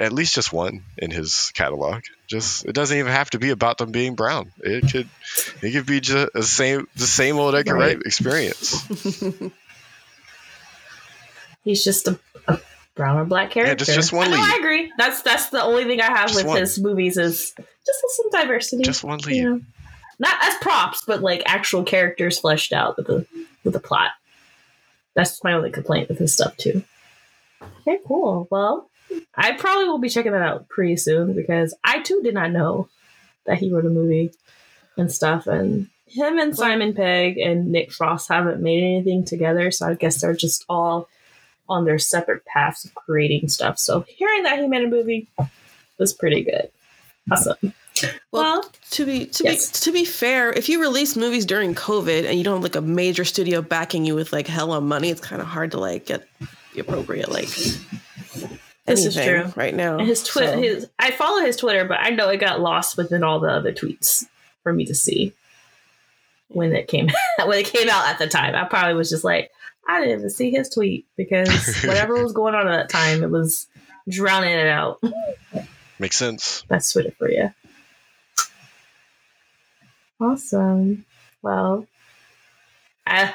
at 0.00 0.12
least 0.12 0.34
just 0.34 0.52
one 0.52 0.84
in 0.96 1.10
his 1.10 1.50
catalog. 1.54 2.02
Just 2.26 2.64
it 2.66 2.72
doesn't 2.74 2.96
even 2.96 3.10
have 3.12 3.30
to 3.30 3.38
be 3.38 3.50
about 3.50 3.78
them 3.78 3.90
being 3.90 4.14
brown. 4.14 4.52
It 4.60 4.90
could 4.92 5.08
it 5.62 5.72
could 5.72 5.86
be 5.86 6.00
just 6.00 6.32
the 6.34 6.42
same 6.42 6.86
the 6.96 7.06
same 7.06 7.36
old 7.38 7.54
Edgar 7.54 7.74
Right. 7.74 7.96
Wright 7.96 8.02
experience. 8.06 8.86
he's 11.64 11.84
just 11.84 12.08
a, 12.08 12.18
a 12.46 12.58
brown 12.94 13.16
or 13.18 13.24
black 13.24 13.50
character 13.50 13.84
just- 13.84 13.94
just 13.94 14.12
one 14.12 14.28
I 14.28 14.36
know. 14.36 14.42
I 14.42 14.56
agree 14.58 14.92
that's 14.98 15.22
that's 15.22 15.50
the 15.50 15.62
only 15.62 15.84
thing 15.84 16.00
I 16.00 16.04
have 16.06 16.28
Just 16.28 16.36
with 16.40 16.46
one. 16.46 16.60
his 16.60 16.78
movies 16.78 17.16
is 17.16 17.54
just 17.86 18.00
some 18.16 18.30
diversity 18.30 18.82
Just 18.82 19.04
one 19.04 19.18
lead. 19.20 19.36
you 19.36 19.50
know? 19.50 19.60
not 20.20 20.36
as 20.42 20.54
props, 20.56 21.04
but 21.06 21.22
like 21.22 21.42
actual 21.46 21.84
characters 21.84 22.40
fleshed 22.40 22.72
out 22.72 22.96
with 22.96 23.06
the 23.06 23.26
with 23.64 23.72
the 23.72 23.80
plot. 23.80 24.10
That's 25.14 25.42
my 25.44 25.52
only 25.52 25.70
complaint 25.70 26.08
with 26.08 26.18
his 26.18 26.34
stuff 26.34 26.56
too. 26.56 26.82
Okay, 27.80 27.98
cool. 28.06 28.46
Well, 28.50 28.90
I 29.34 29.52
probably 29.52 29.88
will 29.88 29.98
be 29.98 30.08
checking 30.08 30.32
that 30.32 30.42
out 30.42 30.68
pretty 30.68 30.96
soon 30.96 31.34
because 31.34 31.74
I 31.84 32.00
too 32.00 32.20
did 32.22 32.34
not 32.34 32.50
know 32.50 32.88
that 33.46 33.58
he 33.58 33.72
wrote 33.72 33.86
a 33.86 33.90
movie 33.90 34.32
and 34.96 35.10
stuff. 35.10 35.46
And 35.46 35.88
him 36.06 36.38
and 36.38 36.56
Simon 36.56 36.94
Pegg 36.94 37.38
and 37.38 37.70
Nick 37.70 37.92
Frost 37.92 38.28
haven't 38.28 38.62
made 38.62 38.82
anything 38.82 39.24
together, 39.24 39.70
so 39.70 39.86
I 39.86 39.94
guess 39.94 40.20
they're 40.20 40.34
just 40.34 40.64
all 40.68 41.08
on 41.68 41.84
their 41.84 41.98
separate 41.98 42.44
paths 42.46 42.84
of 42.84 42.94
creating 42.94 43.48
stuff. 43.48 43.78
So 43.78 44.04
hearing 44.08 44.42
that 44.44 44.58
he 44.58 44.66
made 44.66 44.84
a 44.84 44.88
movie 44.88 45.28
was 45.98 46.12
pretty 46.14 46.42
good. 46.42 46.70
Awesome. 47.30 47.56
Well, 48.30 48.60
well 48.60 48.70
to 48.92 49.04
be 49.04 49.26
to 49.26 49.44
Yes. 49.44 49.70
be 49.70 49.84
to 49.84 49.92
be 49.92 50.04
fair, 50.04 50.50
if 50.52 50.68
you 50.68 50.80
release 50.80 51.16
movies 51.16 51.44
during 51.44 51.74
COVID 51.74 52.24
and 52.26 52.38
you 52.38 52.44
don't 52.44 52.56
have 52.56 52.62
like 52.62 52.76
a 52.76 52.80
major 52.80 53.24
studio 53.24 53.60
backing 53.60 54.04
you 54.04 54.14
with 54.14 54.32
like 54.32 54.46
hella 54.46 54.80
money, 54.80 55.10
it's 55.10 55.20
kind 55.20 55.42
of 55.42 55.48
hard 55.48 55.72
to 55.72 55.78
like 55.80 56.06
get 56.06 56.26
the 56.74 56.80
appropriate 56.80 57.30
like. 57.30 57.48
This 58.88 59.04
is 59.06 59.14
true. 59.14 59.52
Right 59.56 59.74
now, 59.74 59.98
And 59.98 60.06
his 60.08 60.24
Twitter, 60.24 60.52
So- 60.52 60.58
his 60.60 60.88
I 60.98 61.10
follow 61.12 61.44
his 61.44 61.56
Twitter, 61.56 61.84
but 61.84 61.98
I 62.00 62.10
know 62.10 62.28
it 62.28 62.38
got 62.38 62.60
lost 62.60 62.96
within 62.96 63.22
all 63.22 63.40
the 63.40 63.48
other 63.50 63.72
tweets 63.72 64.26
for 64.62 64.72
me 64.72 64.84
to 64.86 64.94
see 64.94 65.32
when 66.48 66.74
it 66.74 66.88
came 66.88 67.08
when 67.44 67.58
it 67.58 67.66
came 67.66 67.88
out 67.88 68.06
at 68.08 68.18
the 68.18 68.26
time. 68.26 68.54
I 68.54 68.64
probably 68.64 68.94
was 68.94 69.10
just 69.10 69.24
like, 69.24 69.50
I 69.88 70.00
didn't 70.00 70.18
even 70.18 70.30
see 70.30 70.50
his 70.50 70.68
tweet 70.68 71.06
because 71.16 71.48
whatever 71.84 72.22
was 72.22 72.32
going 72.32 72.54
on 72.54 72.66
at 72.68 72.76
that 72.76 72.88
time, 72.90 73.22
it 73.22 73.30
was 73.30 73.66
drowning 74.08 74.52
it 74.54 74.66
out. 74.68 75.02
Makes 75.98 76.16
sense. 76.16 76.64
That's 76.68 76.92
Twitter 76.92 77.12
for 77.18 77.30
you. 77.30 77.52
Awesome. 80.20 81.04
Well, 81.42 81.86
I 83.06 83.32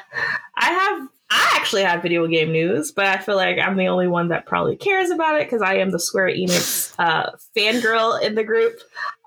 I 0.56 0.66
have 0.70 1.08
I 1.34 1.56
actually 1.56 1.82
have 1.82 2.00
video 2.00 2.26
game 2.28 2.52
news, 2.52 2.92
but 2.92 3.06
I 3.06 3.18
feel 3.18 3.34
like 3.34 3.58
I'm 3.58 3.76
the 3.76 3.88
only 3.88 4.06
one 4.06 4.28
that 4.28 4.46
probably 4.46 4.76
cares 4.76 5.10
about 5.10 5.40
it 5.40 5.46
because 5.46 5.62
I 5.62 5.78
am 5.78 5.90
the 5.90 5.98
Square 5.98 6.28
Enix 6.28 6.94
uh, 6.96 7.30
fangirl 7.56 8.22
in 8.22 8.36
the 8.36 8.44
group. 8.44 8.78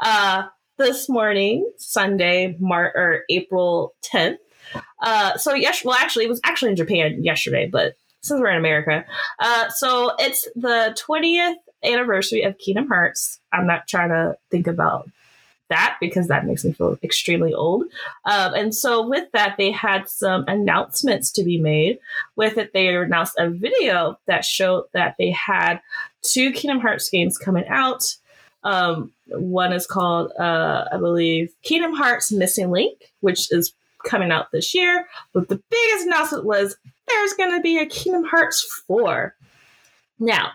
Uh, 0.02 0.44
this 0.78 1.10
morning, 1.10 1.70
Sunday, 1.78 2.56
Mar- 2.60 2.94
or 2.96 3.24
April 3.30 3.94
10th. 4.06 4.38
Uh, 5.02 5.36
so 5.38 5.54
yes, 5.54 5.84
well, 5.84 5.98
actually, 6.00 6.26
it 6.26 6.30
was 6.30 6.40
actually 6.46 6.72
in 6.72 6.78
Japan 6.78 7.24
yesterday, 7.24 7.68
but 7.70 7.96
since 8.22 8.40
we're 8.40 8.52
in 8.52 8.58
America, 8.58 9.04
uh, 9.40 9.70
so 9.70 10.14
it's 10.18 10.48
the 10.56 10.96
20th 11.08 11.56
anniversary 11.84 12.44
of 12.44 12.58
Kingdom 12.58 12.88
Hearts. 12.88 13.40
I'm 13.52 13.68
not 13.68 13.88
trying 13.88 14.10
to 14.10 14.38
think 14.50 14.68
about 14.68 15.10
that 15.70 15.98
because 16.00 16.28
that 16.28 16.46
makes 16.46 16.64
me 16.64 16.74
feel 16.74 16.98
extremely 17.04 17.54
old. 17.54 17.84
Um, 18.26 18.54
and 18.54 18.76
so 18.76 19.08
with 19.08 19.32
that, 19.34 19.56
they 19.58 19.72
had 19.72 20.10
some 20.10 20.46
announcements 20.48 21.32
to 21.34 21.44
be 21.44 21.60
made. 21.60 22.00
With 22.36 22.58
it, 22.58 22.74
they 22.74 22.88
announced 22.88 23.36
a 23.38 23.50
video 23.50 24.20
that 24.28 24.46
showed 24.46 24.86
that 24.94 25.16
they 25.18 25.32
had 25.32 25.82
two 26.22 26.52
Kingdom 26.52 26.80
Hearts 26.80 27.10
games 27.10 27.38
coming 27.38 27.68
out. 27.68 28.16
Um, 28.64 29.12
one 29.28 29.74
is 29.74 29.88
called, 29.88 30.32
uh, 30.40 30.86
I 30.92 30.98
believe, 30.98 31.54
Kingdom 31.64 31.94
Hearts 31.94 32.32
Missing 32.32 32.72
Link, 32.72 33.12
which 33.22 33.52
is 33.52 33.74
coming 34.06 34.32
out 34.32 34.52
this 34.52 34.74
year. 34.74 35.08
But 35.34 35.50
the 35.50 35.62
biggest 35.70 36.06
announcement 36.06 36.46
was 36.46 36.78
there's 37.08 37.34
going 37.34 37.52
to 37.52 37.62
be 37.62 37.78
a 37.78 37.86
Kingdom 37.86 38.24
Hearts 38.24 38.64
4. 38.88 39.36
Now, 40.20 40.52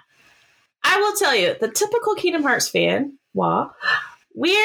I 0.84 0.98
will 1.00 1.14
tell 1.16 1.34
you, 1.34 1.54
the 1.60 1.70
typical 1.70 2.14
Kingdom 2.14 2.42
Hearts 2.42 2.68
fan, 2.68 3.18
wow, 3.34 3.72
we 4.34 4.56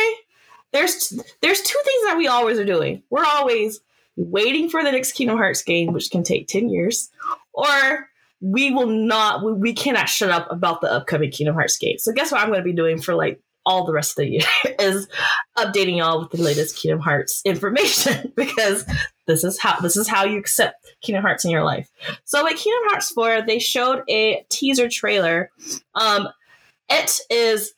there's 0.73 1.09
there's 1.41 1.61
two 1.61 1.79
things 1.83 2.05
that 2.05 2.17
we 2.17 2.27
always 2.27 2.59
are 2.59 2.65
doing. 2.65 3.03
We're 3.09 3.25
always 3.25 3.79
waiting 4.15 4.69
for 4.69 4.83
the 4.83 4.91
next 4.91 5.13
Kingdom 5.13 5.37
Hearts 5.37 5.61
game, 5.63 5.93
which 5.93 6.09
can 6.09 6.23
take 6.23 6.47
10 6.47 6.69
years, 6.69 7.09
or 7.53 8.09
we 8.41 8.71
will 8.71 8.87
not 8.87 9.43
we, 9.43 9.53
we 9.53 9.73
cannot 9.73 10.09
shut 10.09 10.29
up 10.29 10.51
about 10.51 10.81
the 10.81 10.91
upcoming 10.91 11.31
Kingdom 11.31 11.55
Hearts 11.55 11.77
game. 11.77 11.97
So 11.97 12.11
guess 12.11 12.31
what 12.31 12.41
I'm 12.41 12.49
gonna 12.49 12.63
be 12.63 12.73
doing 12.73 13.01
for 13.01 13.15
like 13.15 13.41
all 13.65 13.85
the 13.85 13.93
rest 13.93 14.11
of 14.11 14.25
the 14.25 14.31
year 14.31 14.41
is 14.79 15.07
updating 15.57 15.97
y'all 15.97 16.21
with 16.21 16.31
the 16.31 16.41
latest 16.41 16.77
Kingdom 16.77 16.99
Hearts 16.99 17.41
information 17.45 18.31
because 18.35 18.85
this 19.25 19.43
is 19.43 19.59
how 19.59 19.79
this 19.79 19.97
is 19.97 20.07
how 20.07 20.25
you 20.25 20.37
accept 20.37 20.95
Kingdom 21.01 21.23
Hearts 21.23 21.45
in 21.45 21.51
your 21.51 21.63
life. 21.63 21.89
So 22.25 22.47
at 22.47 22.55
Kingdom 22.55 22.83
Hearts 22.89 23.11
4, 23.11 23.43
they 23.45 23.59
showed 23.59 24.03
a 24.09 24.45
teaser 24.49 24.89
trailer. 24.89 25.51
Um 25.95 26.29
it 26.89 27.19
is 27.29 27.73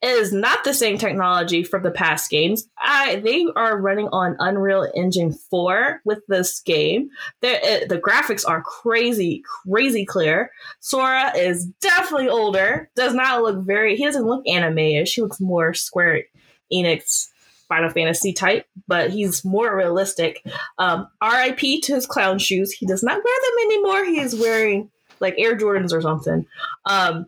is 0.00 0.32
not 0.32 0.62
the 0.62 0.74
same 0.74 0.96
technology 0.96 1.64
from 1.64 1.82
the 1.82 1.90
past 1.90 2.30
games. 2.30 2.68
I 2.78 3.16
they 3.16 3.46
are 3.56 3.80
running 3.80 4.08
on 4.12 4.36
Unreal 4.38 4.90
Engine 4.94 5.32
4 5.32 6.02
with 6.04 6.20
this 6.28 6.60
game. 6.60 7.10
The 7.40 7.86
the 7.88 7.98
graphics 7.98 8.48
are 8.48 8.62
crazy, 8.62 9.42
crazy 9.64 10.04
clear. 10.04 10.50
Sora 10.80 11.36
is 11.36 11.66
definitely 11.80 12.28
older. 12.28 12.90
Does 12.94 13.14
not 13.14 13.42
look 13.42 13.64
very. 13.64 13.96
He 13.96 14.04
doesn't 14.04 14.26
look 14.26 14.46
anime-ish. 14.46 15.14
He 15.14 15.22
looks 15.22 15.40
more 15.40 15.74
Square 15.74 16.24
Enix 16.72 17.28
Final 17.68 17.90
Fantasy 17.90 18.32
type, 18.32 18.66
but 18.86 19.10
he's 19.10 19.44
more 19.44 19.76
realistic. 19.76 20.42
Um, 20.78 21.08
R.I.P. 21.20 21.80
to 21.82 21.94
his 21.94 22.06
clown 22.06 22.38
shoes. 22.38 22.72
He 22.72 22.86
does 22.86 23.02
not 23.02 23.16
wear 23.22 23.34
them 23.42 23.70
anymore. 23.70 24.04
He 24.04 24.20
is 24.20 24.34
wearing 24.34 24.90
like 25.20 25.34
Air 25.38 25.56
Jordans 25.56 25.92
or 25.92 26.00
something. 26.00 26.46
Um, 26.86 27.26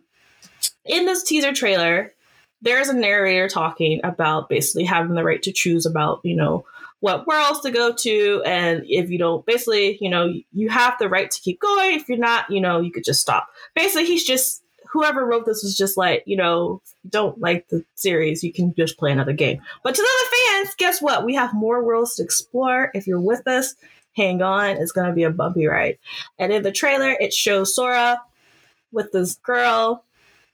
in 0.85 1.05
this 1.05 1.23
teaser 1.23 1.53
trailer, 1.53 2.13
there's 2.61 2.89
a 2.89 2.93
narrator 2.93 3.47
talking 3.47 3.99
about 4.03 4.49
basically 4.49 4.85
having 4.85 5.15
the 5.15 5.23
right 5.23 5.41
to 5.43 5.51
choose 5.51 5.85
about, 5.85 6.21
you 6.23 6.35
know, 6.35 6.65
what 6.99 7.25
worlds 7.25 7.61
to 7.61 7.71
go 7.71 7.91
to. 7.91 8.43
And 8.45 8.83
if 8.87 9.09
you 9.09 9.17
don't, 9.17 9.45
basically, 9.45 9.97
you 9.99 10.09
know, 10.09 10.31
you 10.53 10.69
have 10.69 10.95
the 10.99 11.09
right 11.09 11.31
to 11.31 11.41
keep 11.41 11.59
going. 11.59 11.95
If 11.95 12.07
you're 12.07 12.17
not, 12.17 12.49
you 12.49 12.61
know, 12.61 12.79
you 12.79 12.91
could 12.91 13.03
just 13.03 13.21
stop. 13.21 13.47
Basically, 13.75 14.05
he's 14.05 14.23
just, 14.23 14.63
whoever 14.91 15.25
wrote 15.25 15.45
this 15.45 15.63
was 15.63 15.75
just 15.75 15.97
like, 15.97 16.21
you 16.27 16.37
know, 16.37 16.81
don't 17.09 17.39
like 17.39 17.67
the 17.69 17.83
series, 17.95 18.43
you 18.43 18.53
can 18.53 18.73
just 18.75 18.97
play 18.97 19.11
another 19.11 19.33
game. 19.33 19.59
But 19.83 19.95
to 19.95 20.01
the 20.01 20.07
other 20.07 20.65
fans, 20.65 20.75
guess 20.75 21.01
what? 21.01 21.25
We 21.25 21.33
have 21.33 21.53
more 21.53 21.83
worlds 21.83 22.15
to 22.15 22.23
explore. 22.23 22.91
If 22.93 23.07
you're 23.07 23.19
with 23.19 23.47
us, 23.47 23.73
hang 24.15 24.41
on. 24.41 24.77
It's 24.77 24.91
going 24.91 25.07
to 25.07 25.13
be 25.13 25.23
a 25.23 25.31
bumpy 25.31 25.65
ride. 25.65 25.97
And 26.37 26.53
in 26.53 26.61
the 26.61 26.71
trailer, 26.71 27.11
it 27.11 27.33
shows 27.33 27.73
Sora 27.73 28.21
with 28.91 29.11
this 29.11 29.35
girl. 29.35 30.03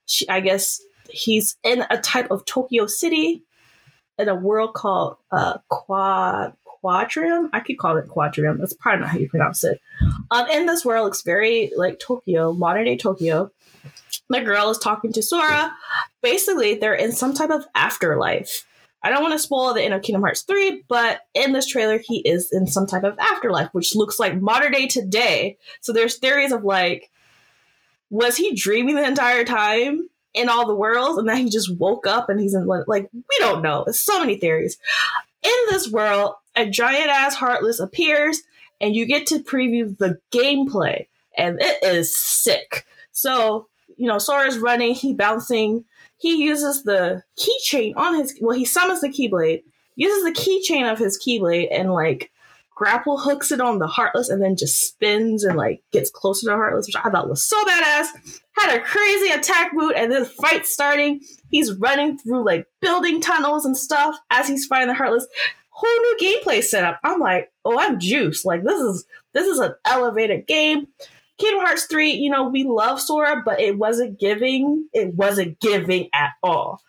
She, 0.05 0.29
I 0.29 0.39
guess 0.39 0.81
he's 1.09 1.57
in 1.63 1.85
a 1.89 1.97
type 1.97 2.31
of 2.31 2.45
Tokyo 2.45 2.87
City 2.87 3.43
in 4.17 4.29
a 4.29 4.35
world 4.35 4.73
called 4.73 5.17
uh, 5.31 5.57
Quad 5.69 6.53
Quadrium. 6.83 7.49
I 7.53 7.59
could 7.59 7.77
call 7.77 7.97
it 7.97 8.07
Quadrium. 8.07 8.59
That's 8.59 8.73
probably 8.73 9.01
not 9.01 9.09
how 9.09 9.17
you 9.17 9.29
pronounce 9.29 9.63
it. 9.63 9.79
Um, 10.31 10.47
in 10.49 10.65
this 10.65 10.85
world, 10.85 11.05
looks 11.05 11.21
very 11.21 11.71
like 11.75 11.99
Tokyo, 11.99 12.53
modern 12.53 12.85
day 12.85 12.97
Tokyo. 12.97 13.51
The 14.29 14.41
girl 14.41 14.69
is 14.69 14.77
talking 14.77 15.13
to 15.13 15.23
Sora. 15.23 15.73
Basically, 16.21 16.75
they're 16.75 16.93
in 16.93 17.11
some 17.11 17.33
type 17.33 17.49
of 17.49 17.65
afterlife. 17.75 18.65
I 19.03 19.09
don't 19.09 19.21
want 19.21 19.33
to 19.33 19.39
spoil 19.39 19.73
the 19.73 19.83
end 19.83 19.93
of 19.93 20.01
Kingdom 20.01 20.23
Hearts 20.23 20.41
3, 20.41 20.83
but 20.87 21.21
in 21.33 21.53
this 21.53 21.67
trailer, 21.67 21.99
he 22.03 22.17
is 22.19 22.49
in 22.51 22.67
some 22.67 22.87
type 22.87 23.03
of 23.03 23.17
afterlife, 23.19 23.69
which 23.71 23.95
looks 23.95 24.19
like 24.19 24.41
modern 24.41 24.71
day 24.71 24.87
today. 24.87 25.57
So 25.81 25.93
there's 25.93 26.17
theories 26.17 26.51
of 26.51 26.63
like, 26.63 27.09
was 28.09 28.37
he 28.37 28.55
dreaming 28.55 28.95
the 28.95 29.07
entire 29.07 29.45
time? 29.45 30.09
In 30.37 30.49
all 30.49 30.67
the 30.67 30.75
worlds, 30.75 31.17
and 31.17 31.27
then 31.27 31.37
he 31.37 31.49
just 31.49 31.75
woke 31.77 32.07
up 32.07 32.29
and 32.29 32.39
he's 32.39 32.53
in 32.53 32.65
like 32.65 33.09
we 33.13 33.37
don't 33.39 33.61
know. 33.61 33.83
There's 33.85 33.99
so 33.99 34.19
many 34.19 34.37
theories. 34.37 34.77
In 35.43 35.51
this 35.69 35.89
world, 35.89 36.35
a 36.55 36.65
giant 36.69 37.09
ass 37.09 37.35
Heartless 37.35 37.79
appears, 37.79 38.41
and 38.79 38.95
you 38.95 39.05
get 39.05 39.27
to 39.27 39.39
preview 39.39 39.97
the 39.97 40.19
gameplay, 40.31 41.07
and 41.37 41.59
it 41.61 41.83
is 41.83 42.15
sick. 42.15 42.85
So 43.11 43.67
you 43.97 44.07
know, 44.07 44.19
Sora's 44.19 44.59
running, 44.59 44.93
he 44.93 45.13
bouncing. 45.13 45.85
He 46.17 46.43
uses 46.43 46.83
the 46.83 47.23
keychain 47.37 47.93
on 47.95 48.15
his 48.15 48.37
well, 48.41 48.57
he 48.57 48.65
summons 48.65 49.01
the 49.01 49.09
Keyblade, 49.09 49.63
uses 49.95 50.23
the 50.23 50.31
keychain 50.31 50.91
of 50.91 50.99
his 50.99 51.19
Keyblade, 51.19 51.67
and 51.71 51.93
like 51.93 52.31
grapple 52.77 53.17
hooks 53.17 53.51
it 53.51 53.59
on 53.59 53.79
the 53.79 53.87
Heartless 53.87 54.29
and 54.29 54.39
then 54.39 54.55
just 54.55 54.87
spins 54.87 55.43
and 55.43 55.57
like 55.57 55.81
gets 55.91 56.11
closer 56.11 56.47
to 56.47 56.55
Heartless, 56.55 56.85
which 56.85 56.95
I 56.95 57.09
thought 57.09 57.27
was 57.27 57.43
so 57.43 57.57
badass. 57.65 58.05
Had 58.55 58.77
a 58.77 58.83
crazy 58.83 59.31
attack 59.31 59.75
boot 59.75 59.95
and 59.97 60.11
then 60.11 60.25
fight 60.25 60.67
starting. 60.67 61.21
He's 61.49 61.73
running 61.73 62.19
through 62.19 62.45
like 62.45 62.67
building 62.79 63.19
tunnels 63.19 63.65
and 63.65 63.75
stuff 63.75 64.15
as 64.29 64.47
he's 64.47 64.67
fighting 64.67 64.89
the 64.89 64.93
Heartless. 64.93 65.25
Whole 65.69 65.89
new 65.89 66.17
gameplay 66.21 66.63
setup. 66.63 66.99
I'm 67.03 67.19
like, 67.19 67.51
oh, 67.65 67.79
I'm 67.79 67.99
juiced. 67.99 68.45
Like 68.45 68.63
this 68.63 68.79
is 68.79 69.05
this 69.33 69.47
is 69.47 69.57
an 69.57 69.73
elevated 69.83 70.45
game. 70.45 70.87
Kingdom 71.39 71.65
Hearts 71.65 71.85
3, 71.85 72.11
you 72.11 72.29
know, 72.29 72.47
we 72.49 72.63
love 72.63 73.01
Sora, 73.01 73.41
but 73.43 73.59
it 73.59 73.77
wasn't 73.77 74.19
giving. 74.19 74.87
It 74.93 75.15
wasn't 75.15 75.59
giving 75.59 76.09
at 76.13 76.31
all. 76.43 76.81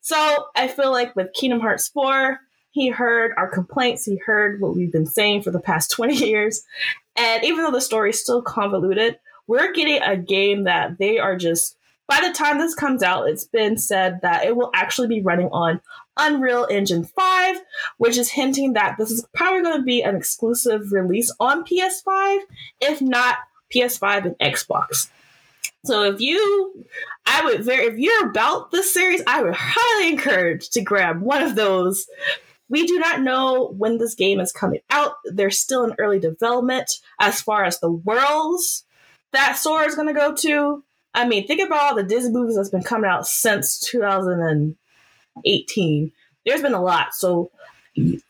So 0.00 0.46
I 0.54 0.68
feel 0.68 0.92
like 0.92 1.14
with 1.14 1.32
Kingdom 1.34 1.60
Hearts 1.60 1.88
4, 1.88 2.38
he 2.76 2.90
heard 2.90 3.32
our 3.38 3.48
complaints. 3.48 4.04
He 4.04 4.16
heard 4.16 4.60
what 4.60 4.76
we've 4.76 4.92
been 4.92 5.06
saying 5.06 5.40
for 5.40 5.50
the 5.50 5.58
past 5.58 5.90
20 5.92 6.14
years. 6.14 6.62
And 7.16 7.42
even 7.42 7.64
though 7.64 7.70
the 7.70 7.80
story 7.80 8.10
is 8.10 8.20
still 8.20 8.42
convoluted, 8.42 9.18
we're 9.46 9.72
getting 9.72 10.02
a 10.02 10.14
game 10.14 10.64
that 10.64 10.98
they 10.98 11.18
are 11.18 11.36
just, 11.36 11.78
by 12.06 12.20
the 12.20 12.34
time 12.34 12.58
this 12.58 12.74
comes 12.74 13.02
out, 13.02 13.30
it's 13.30 13.44
been 13.44 13.78
said 13.78 14.20
that 14.20 14.44
it 14.44 14.56
will 14.56 14.70
actually 14.74 15.08
be 15.08 15.22
running 15.22 15.48
on 15.52 15.80
Unreal 16.18 16.66
Engine 16.70 17.04
5, 17.04 17.56
which 17.96 18.18
is 18.18 18.30
hinting 18.30 18.74
that 18.74 18.96
this 18.98 19.10
is 19.10 19.26
probably 19.34 19.62
going 19.62 19.78
to 19.78 19.82
be 19.82 20.02
an 20.02 20.14
exclusive 20.14 20.92
release 20.92 21.34
on 21.40 21.64
PS5, 21.64 22.40
if 22.82 23.00
not 23.00 23.38
PS5 23.74 24.26
and 24.26 24.38
Xbox. 24.38 25.08
So 25.86 26.02
if 26.02 26.20
you, 26.20 26.84
I 27.24 27.42
would 27.42 27.64
very, 27.64 27.86
if 27.86 27.96
you're 27.96 28.28
about 28.28 28.70
this 28.70 28.92
series, 28.92 29.22
I 29.26 29.42
would 29.42 29.54
highly 29.56 30.10
encourage 30.10 30.68
to 30.70 30.82
grab 30.82 31.22
one 31.22 31.42
of 31.42 31.54
those 31.54 32.06
we 32.68 32.86
do 32.86 32.98
not 32.98 33.22
know 33.22 33.72
when 33.76 33.98
this 33.98 34.14
game 34.14 34.40
is 34.40 34.52
coming 34.52 34.80
out. 34.90 35.14
They're 35.24 35.50
still 35.50 35.84
in 35.84 35.94
early 35.98 36.18
development 36.18 37.00
as 37.20 37.40
far 37.40 37.64
as 37.64 37.78
the 37.80 37.90
worlds 37.90 38.84
that 39.32 39.56
Sora 39.56 39.86
is 39.86 39.94
going 39.94 40.08
to 40.08 40.14
go 40.14 40.34
to. 40.34 40.82
I 41.14 41.28
mean, 41.28 41.46
think 41.46 41.60
about 41.60 41.82
all 41.82 41.94
the 41.94 42.02
Disney 42.02 42.32
movies 42.32 42.56
that's 42.56 42.70
been 42.70 42.82
coming 42.82 43.08
out 43.08 43.24
since 43.26 43.78
2018. 43.80 46.12
There's 46.44 46.62
been 46.62 46.74
a 46.74 46.82
lot. 46.82 47.14
So 47.14 47.52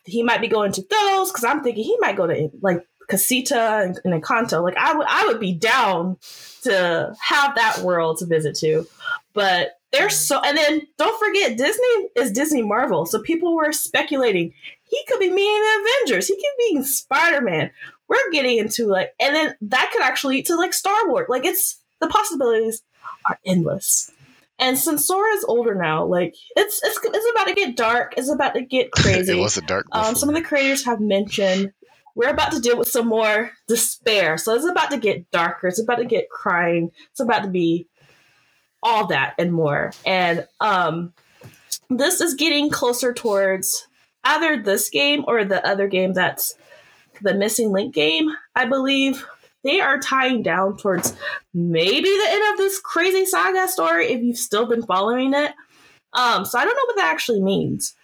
he 0.05 0.23
might 0.23 0.41
be 0.41 0.47
going 0.47 0.71
to 0.73 0.81
those 0.81 1.31
because 1.31 1.43
I'm 1.43 1.63
thinking 1.63 1.83
he 1.83 1.97
might 1.99 2.15
go 2.15 2.27
to 2.27 2.51
like 2.61 2.85
Casita 3.09 3.81
and, 3.83 3.99
and 4.05 4.21
Encanto. 4.21 4.61
Like 4.63 4.77
I 4.77 4.95
would, 4.95 5.07
I 5.09 5.25
would 5.25 5.39
be 5.39 5.53
down 5.53 6.17
to 6.63 7.15
have 7.21 7.55
that 7.55 7.79
world 7.79 8.19
to 8.19 8.25
visit 8.25 8.55
to. 8.57 8.87
But 9.33 9.76
there's 9.91 10.15
so, 10.15 10.41
and 10.43 10.57
then 10.57 10.81
don't 10.97 11.17
forget, 11.19 11.57
Disney 11.57 12.09
is 12.15 12.31
Disney 12.31 12.61
Marvel. 12.61 13.05
So 13.05 13.21
people 13.21 13.55
were 13.55 13.71
speculating 13.71 14.53
he 14.89 15.03
could 15.07 15.19
be 15.19 15.29
meeting 15.29 15.61
the 15.61 15.81
Avengers. 15.81 16.27
He 16.27 16.35
could 16.35 16.75
be 16.75 16.83
Spider 16.83 17.41
Man. 17.41 17.71
We're 18.07 18.31
getting 18.31 18.57
into 18.57 18.87
like, 18.87 19.13
and 19.19 19.35
then 19.35 19.55
that 19.61 19.89
could 19.91 20.01
actually 20.01 20.35
lead 20.35 20.45
to 20.47 20.55
like 20.55 20.73
Star 20.73 21.07
Wars. 21.09 21.27
Like 21.29 21.45
it's 21.45 21.81
the 21.99 22.07
possibilities 22.07 22.83
are 23.25 23.39
endless. 23.45 24.11
And 24.59 24.77
since 24.77 25.05
Sora's 25.05 25.43
older 25.43 25.75
now, 25.75 26.05
like 26.05 26.35
it's 26.55 26.81
it's 26.83 26.99
it's 27.03 27.31
about 27.31 27.47
to 27.47 27.53
get 27.53 27.75
dark. 27.75 28.13
It's 28.17 28.29
about 28.31 28.53
to 28.53 28.61
get 28.61 28.91
crazy. 28.93 29.33
it 29.33 29.41
was 29.41 29.57
a 29.57 29.61
dark. 29.61 29.85
Um, 29.91 30.15
some 30.15 30.29
of 30.29 30.35
the 30.35 30.41
creators 30.41 30.85
have 30.85 30.99
mentioned 30.99 31.73
we're 32.15 32.29
about 32.29 32.51
to 32.53 32.59
deal 32.59 32.77
with 32.77 32.87
some 32.87 33.07
more 33.07 33.51
despair. 33.67 34.39
So 34.39 34.55
it's 34.55 34.65
about 34.65 34.89
to 34.89 34.97
get 34.97 35.29
darker. 35.29 35.67
It's 35.67 35.79
about 35.79 35.97
to 35.97 36.05
get 36.05 36.31
crying. 36.31 36.89
It's 37.11 37.19
about 37.19 37.43
to 37.43 37.49
be 37.49 37.87
all 38.83 39.07
that 39.07 39.35
and 39.37 39.51
more. 39.53 39.91
And 40.05 40.47
um, 40.59 41.13
this 41.89 42.21
is 42.21 42.35
getting 42.35 42.69
closer 42.69 43.13
towards 43.13 43.87
either 44.23 44.61
this 44.61 44.89
game 44.89 45.23
or 45.27 45.43
the 45.45 45.65
other 45.65 45.87
game 45.87 46.13
that's 46.13 46.55
the 47.21 47.33
missing 47.33 47.71
link 47.71 47.93
game, 47.93 48.29
I 48.55 48.65
believe. 48.65 49.25
They 49.63 49.81
are 49.81 49.99
tying 49.99 50.43
down 50.43 50.77
towards 50.77 51.15
maybe 51.53 52.07
the 52.07 52.27
end 52.29 52.53
of 52.53 52.57
this 52.57 52.79
crazy 52.79 53.25
saga 53.25 53.67
story 53.67 54.07
if 54.07 54.21
you've 54.21 54.37
still 54.37 54.67
been 54.67 54.83
following 54.83 55.33
it. 55.33 55.53
Um, 56.13 56.45
so 56.45 56.57
I 56.57 56.63
don't 56.63 56.75
know 56.75 56.85
what 56.85 56.95
that 56.97 57.11
actually 57.11 57.41
means. 57.41 57.95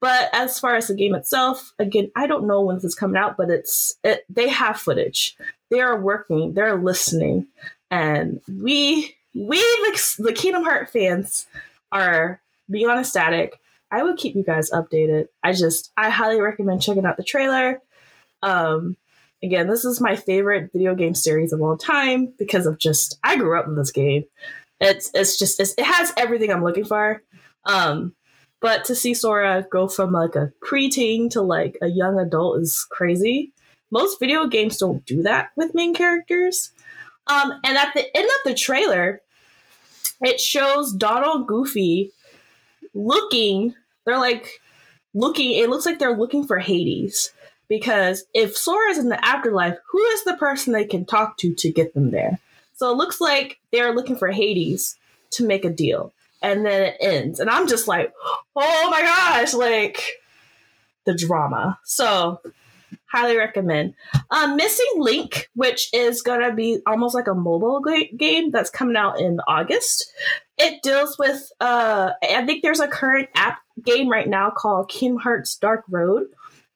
But 0.00 0.28
as 0.32 0.60
far 0.60 0.76
as 0.76 0.88
the 0.88 0.94
game 0.94 1.14
itself, 1.14 1.72
again, 1.78 2.10
I 2.14 2.26
don't 2.26 2.46
know 2.46 2.60
when 2.60 2.76
this 2.76 2.84
is 2.84 2.94
coming 2.94 3.16
out, 3.16 3.36
but 3.36 3.48
it's 3.50 3.96
it, 4.04 4.24
they 4.28 4.48
have 4.48 4.76
footage. 4.78 5.36
They 5.70 5.80
are 5.80 6.00
working, 6.00 6.52
they're 6.52 6.76
listening, 6.76 7.46
and 7.90 8.40
we 8.46 9.15
we 9.36 9.58
the, 9.58 10.14
the 10.18 10.32
Kingdom 10.32 10.64
Heart 10.64 10.90
fans 10.90 11.46
are 11.92 12.40
beyond 12.70 13.00
ecstatic. 13.00 13.60
I 13.90 14.02
would 14.02 14.16
keep 14.16 14.34
you 14.34 14.42
guys 14.42 14.70
updated. 14.70 15.26
I 15.44 15.52
just 15.52 15.92
I 15.96 16.10
highly 16.10 16.40
recommend 16.40 16.82
checking 16.82 17.04
out 17.04 17.16
the 17.16 17.22
trailer. 17.22 17.80
Um 18.42 18.96
again, 19.42 19.68
this 19.68 19.84
is 19.84 20.00
my 20.00 20.16
favorite 20.16 20.70
video 20.72 20.94
game 20.94 21.14
series 21.14 21.52
of 21.52 21.60
all 21.60 21.76
time 21.76 22.32
because 22.38 22.66
of 22.66 22.78
just 22.78 23.18
I 23.22 23.36
grew 23.36 23.58
up 23.58 23.66
in 23.66 23.76
this 23.76 23.92
game. 23.92 24.24
It's 24.80 25.10
it's 25.14 25.38
just 25.38 25.60
it's, 25.60 25.74
it 25.76 25.84
has 25.84 26.12
everything 26.16 26.50
I'm 26.50 26.64
looking 26.64 26.84
for. 26.84 27.22
Um 27.64 28.14
but 28.60 28.86
to 28.86 28.94
see 28.94 29.12
Sora 29.12 29.66
go 29.70 29.86
from 29.86 30.12
like 30.12 30.34
a 30.34 30.50
preteen 30.64 31.30
to 31.30 31.42
like 31.42 31.76
a 31.82 31.88
young 31.88 32.18
adult 32.18 32.60
is 32.62 32.86
crazy. 32.90 33.52
Most 33.90 34.18
video 34.18 34.46
games 34.46 34.78
don't 34.78 35.04
do 35.04 35.22
that 35.22 35.50
with 35.56 35.74
main 35.74 35.94
characters. 35.94 36.72
Um, 37.28 37.52
and 37.64 37.76
at 37.76 37.92
the 37.94 38.16
end 38.16 38.26
of 38.26 38.50
the 38.50 38.54
trailer, 38.54 39.20
it 40.20 40.40
shows 40.40 40.92
Donald 40.92 41.46
Goofy 41.46 42.12
looking, 42.94 43.74
they're 44.04 44.18
like 44.18 44.60
looking, 45.14 45.52
it 45.52 45.68
looks 45.70 45.86
like 45.86 45.98
they're 45.98 46.16
looking 46.16 46.46
for 46.46 46.58
Hades. 46.58 47.32
Because 47.68 48.24
if 48.32 48.56
Sora's 48.56 48.98
in 48.98 49.08
the 49.08 49.24
afterlife, 49.24 49.76
who 49.90 50.00
is 50.00 50.24
the 50.24 50.36
person 50.36 50.72
they 50.72 50.84
can 50.84 51.04
talk 51.04 51.36
to 51.38 51.52
to 51.54 51.72
get 51.72 51.94
them 51.94 52.12
there? 52.12 52.38
So 52.74 52.90
it 52.92 52.96
looks 52.96 53.20
like 53.20 53.58
they're 53.72 53.94
looking 53.94 54.16
for 54.16 54.30
Hades 54.30 54.96
to 55.32 55.46
make 55.46 55.64
a 55.64 55.70
deal. 55.70 56.12
And 56.42 56.64
then 56.64 56.82
it 56.82 56.96
ends. 57.00 57.40
And 57.40 57.50
I'm 57.50 57.66
just 57.66 57.88
like, 57.88 58.12
oh 58.54 58.88
my 58.90 59.00
gosh, 59.00 59.52
like 59.54 60.00
the 61.06 61.14
drama. 61.14 61.78
So 61.84 62.40
highly 63.16 63.36
recommend. 63.36 63.94
Um, 64.30 64.56
Missing 64.56 64.92
Link, 64.96 65.48
which 65.54 65.88
is 65.92 66.22
gonna 66.22 66.54
be 66.54 66.80
almost 66.86 67.14
like 67.14 67.26
a 67.26 67.34
mobile 67.34 67.82
game 68.16 68.50
that's 68.50 68.70
coming 68.70 68.96
out 68.96 69.18
in 69.18 69.40
August. 69.48 70.12
It 70.58 70.82
deals 70.82 71.18
with 71.18 71.50
uh, 71.60 72.10
I 72.22 72.44
think 72.44 72.62
there's 72.62 72.80
a 72.80 72.88
current 72.88 73.28
app 73.34 73.58
game 73.82 74.08
right 74.08 74.28
now 74.28 74.50
called 74.50 74.90
Kingdom 74.90 75.20
Hearts 75.20 75.56
Dark 75.56 75.84
Road. 75.88 76.26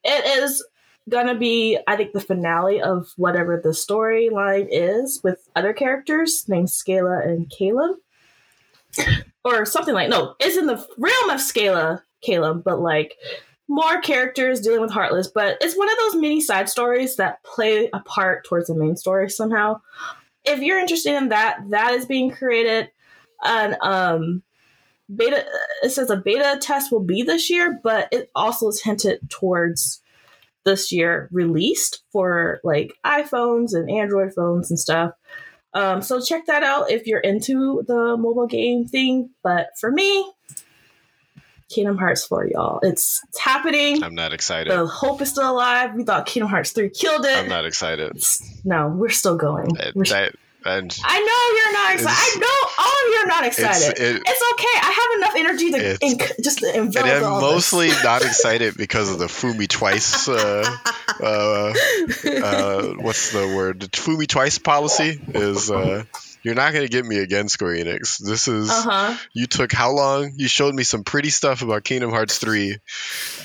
It 0.03 0.43
is 0.43 0.65
gonna 1.09 1.35
be, 1.35 1.79
I 1.87 1.97
think, 1.97 2.13
the 2.13 2.21
finale 2.21 2.81
of 2.81 3.13
whatever 3.17 3.61
the 3.63 3.71
storyline 3.71 4.69
is 4.71 5.21
with 5.23 5.49
other 5.57 5.73
characters 5.73 6.49
named 6.49 6.71
Scala 6.71 7.21
and 7.23 7.51
Caleb. 7.51 7.97
Or 9.45 9.65
something 9.65 9.95
like 9.95 10.11
no, 10.11 10.35
it's 10.39 10.57
in 10.57 10.67
the 10.67 10.85
realm 10.99 11.31
of 11.31 11.41
Scala, 11.41 12.03
Caleb, 12.21 12.63
but 12.65 12.81
like 12.81 13.17
more 13.71 14.01
characters 14.01 14.61
dealing 14.61 14.81
with 14.81 14.91
Heartless, 14.91 15.29
but 15.29 15.57
it's 15.61 15.79
one 15.79 15.89
of 15.89 15.97
those 15.97 16.17
mini 16.17 16.41
side 16.41 16.69
stories 16.69 17.17
that 17.17 17.43
play 17.45 17.89
a 17.95 18.01
part 18.01 18.45
towards 18.45 18.67
the 18.67 18.75
main 18.75 18.97
story 18.97 19.31
somehow. 19.31 19.81
If 20.45 20.59
you're 20.59 20.81
interested 20.81 21.15
in 21.15 21.29
that, 21.29 21.61
that 21.71 21.93
is 21.95 22.05
being 22.05 22.33
created. 22.33 22.91
And 23.43 23.77
um 23.81 24.43
beta 25.15 25.45
it 25.83 25.91
says 25.91 26.11
a 26.11 26.17
beta 26.17 26.59
test 26.61 26.91
will 26.91 27.05
be 27.05 27.23
this 27.23 27.49
year, 27.49 27.79
but 27.83 28.09
it 28.11 28.29
also 28.35 28.69
is 28.69 28.83
hinted 28.83 29.31
towards 29.31 30.03
this 30.65 30.91
year 30.91 31.29
released 31.31 32.03
for 32.11 32.61
like 32.65 32.93
iPhones 33.07 33.73
and 33.73 33.89
Android 33.89 34.35
phones 34.35 34.69
and 34.71 34.81
stuff. 34.81 35.13
Um, 35.75 36.03
so 36.03 36.21
check 36.21 36.47
that 36.47 36.65
out 36.65 36.91
if 36.91 37.07
you're 37.07 37.21
into 37.21 37.85
the 37.87 38.17
mobile 38.17 38.49
game 38.49 38.89
thing. 38.89 39.31
But 39.45 39.69
for 39.79 39.93
me, 39.93 40.29
Kingdom 41.71 41.97
Hearts 41.97 42.25
4, 42.27 42.49
y'all. 42.49 42.81
It's 42.83 43.23
it's 43.29 43.39
happening. 43.39 44.03
I'm 44.03 44.15
not 44.15 44.33
excited. 44.33 44.71
The 44.73 44.87
hope 44.87 45.23
is 45.23 45.31
still 45.31 45.51
alive. 45.51 45.95
We 45.95 46.03
thought 46.05 46.27
Kingdom 46.27 46.51
Hearts 46.51 46.73
3 46.73 46.91
killed 46.91 47.25
it. 47.25 47.37
I'm 47.37 47.49
not 47.49 47.65
excited. 47.65 48.11
It's- 48.11 48.61
no, 48.65 48.89
we're 48.89 49.09
still 49.11 49.37
going. 49.37 49.69
That, 49.75 49.95
We're- 49.95 50.09
that- 50.11 50.35
and 50.63 50.95
I 51.03 51.19
know 51.19 51.57
you're 51.57 51.73
not 51.73 51.95
excited. 51.95 52.19
I 52.19 52.39
know 52.39 52.85
all 52.85 52.93
of 52.93 53.15
you 53.15 53.17
are 53.23 53.27
not 53.29 53.47
it's, 53.47 53.59
excited. 53.59 53.99
it, 53.99 54.23
It's 54.27 54.53
okay. 54.53 54.79
I 54.83 54.91
have 54.93 55.19
enough 55.19 55.35
energy 55.39 55.71
to 55.71 55.99
inc- 56.07 56.45
just 56.45 56.59
to 56.59 56.77
envelop 56.77 57.09
and 57.09 57.25
I'm 57.25 57.33
all 57.33 57.41
this. 57.41 57.51
mostly 57.73 57.89
not 58.05 58.21
excited 58.21 58.77
because 58.77 59.11
of 59.11 59.19
the 59.19 59.25
Fumi 59.25 59.67
twice. 59.67 60.29
Uh, 60.29 60.77
uh, 61.23 61.73
uh, 62.45 62.83
what's 63.01 63.33
the 63.33 63.55
word? 63.57 63.81
The 63.81 63.87
Fumi 63.89 64.27
twice 64.27 64.59
policy 64.59 65.19
is 65.29 65.71
uh, 65.71 66.05
you're 66.43 66.55
not 66.55 66.73
going 66.73 66.85
to 66.85 66.91
get 66.91 67.05
me 67.05 67.19
again, 67.19 67.49
Square 67.49 67.77
Enix. 67.77 68.19
This 68.19 68.49
is 68.49 68.71
Uh 68.71 68.83
huh. 68.83 69.17
you 69.35 69.47
took 69.47 69.73
how 69.73 69.93
long? 69.93 70.33
You 70.37 70.49
showed 70.49 70.75
me 70.75 70.83
some 70.83 71.05
pretty 71.05 71.31
stuff 71.31 71.63
about 71.63 71.85
Kingdom 71.85 72.11
Hearts 72.11 72.39
3, 72.39 72.77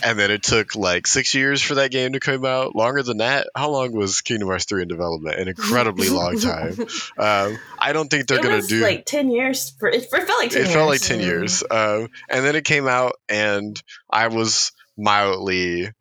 and 0.04 0.18
then 0.20 0.32
it 0.32 0.44
took 0.44 0.76
like 0.76 1.08
six 1.08 1.34
years 1.34 1.62
for 1.62 1.76
that 1.76 1.92
game 1.92 2.14
to 2.14 2.20
come 2.20 2.46
out. 2.46 2.76
Longer 2.76 3.04
than 3.04 3.18
that? 3.18 3.48
How 3.56 3.70
long 3.70 3.92
was 3.94 4.22
Kingdom 4.22 4.48
Hearts 4.50 4.66
3 4.66 4.84
in 4.84 4.88
development? 4.88 5.40
An 5.40 5.48
incredibly 5.48 6.10
long 6.10 6.38
time. 6.40 6.78
Um, 7.18 7.58
I 7.80 7.94
don't 7.94 8.10
think 8.10 8.28
they're 8.28 8.42
gonna 8.42 8.56
was 8.56 8.68
do. 8.68 8.82
like 8.82 9.06
ten 9.06 9.30
years 9.32 9.70
for 9.80 9.88
it. 9.90 10.06
Felt 10.10 10.28
like 10.40 10.50
ten 10.52 10.62
it 10.62 10.66
years. 10.66 10.74
felt 10.74 10.90
like 10.90 11.02
10 11.02 11.20
Mm. 11.20 11.24
years. 11.24 11.64
Um, 11.70 12.08
and 12.30 12.46
then 12.46 12.56
it 12.56 12.66
came 12.66 12.88
out, 12.88 13.14
and 13.30 13.82
I 14.10 14.28
was 14.28 14.72
mildly 14.98 15.92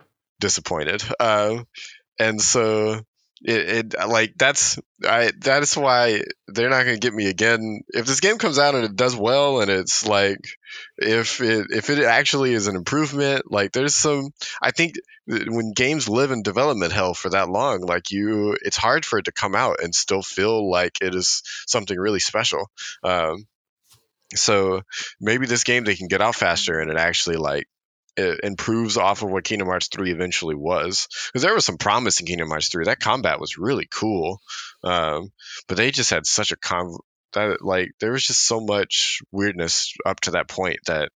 disappointed. 0.41 1.03
Um, 1.21 1.67
and 2.19 2.41
so 2.41 3.01
it, 3.45 3.95
it 3.95 4.09
like 4.09 4.35
that's 4.39 4.79
I 5.07 5.31
that's 5.39 5.77
why 5.77 6.23
they're 6.49 6.71
not 6.71 6.85
gonna 6.85 6.99
get 6.99 7.13
me 7.13 7.27
again. 7.27 7.83
If 7.89 8.07
this 8.07 8.21
game 8.21 8.39
comes 8.39 8.59
out 8.59 8.75
and 8.75 8.85
it 8.85 8.97
does 8.97 9.15
well 9.15 9.61
and 9.61 9.71
it's 9.71 10.07
like 10.07 10.39
if 10.97 11.41
it 11.43 11.67
if 11.71 11.91
it 11.91 12.03
actually 12.03 12.55
is 12.55 12.69
an 12.69 12.77
improvement, 12.77 13.51
like 13.51 13.73
there's 13.73 13.95
some 13.95 14.31
I 14.63 14.71
think 14.71 14.95
when 15.27 15.73
games 15.73 16.09
live 16.09 16.31
in 16.31 16.43
development 16.43 16.93
hell 16.93 17.13
for 17.13 17.29
that 17.31 17.51
long, 17.51 17.83
like 17.83 18.11
you 18.11 18.57
it's 18.63 18.79
hard 18.79 19.05
for 19.05 19.19
it 19.19 19.27
to 19.27 19.33
come 19.33 19.55
out 19.55 19.77
and 19.83 19.95
still 19.95 20.23
feel 20.23 20.71
like 20.71 21.03
it 21.03 21.15
is 21.15 21.43
something 21.67 21.99
really 21.99 22.21
special. 22.21 22.71
Um, 23.03 23.47
so 24.35 24.81
maybe 25.21 25.47
this 25.47 25.65
game 25.65 25.85
they 25.85 25.97
can 25.97 26.09
get 26.09 26.23
out 26.23 26.35
faster 26.35 26.81
and 26.81 26.91
it 26.91 26.97
actually 26.97 27.37
like 27.37 27.69
it 28.17 28.41
improves 28.43 28.97
off 28.97 29.23
of 29.23 29.31
what 29.31 29.45
Kingdom 29.45 29.69
Hearts 29.69 29.89
3 29.89 30.13
eventually 30.13 30.55
was. 30.55 31.09
Because 31.27 31.43
there 31.43 31.55
was 31.55 31.65
some 31.65 31.79
promise 31.79 32.21
in 32.21 32.27
Kingdom 32.27 32.49
Hearts 32.49 32.69
3. 32.69 32.85
That 32.85 33.01
combat 33.01 33.41
was 33.41 33.59
really 33.59 33.89
cool. 33.91 34.41
Um, 34.83 35.33
but 35.69 35.77
they 35.77 35.91
just 35.91 36.11
had 36.11 36.27
such 36.27 36.53
a 36.53 36.57
con 36.57 36.97
that 37.35 37.63
like 37.63 37.91
there 38.01 38.13
was 38.13 38.25
just 38.25 38.47
so 38.47 38.61
much 38.61 39.21
weirdness 39.31 39.93
up 40.07 40.21
to 40.21 40.33
that 40.33 40.49
point 40.49 40.79
that 40.87 41.11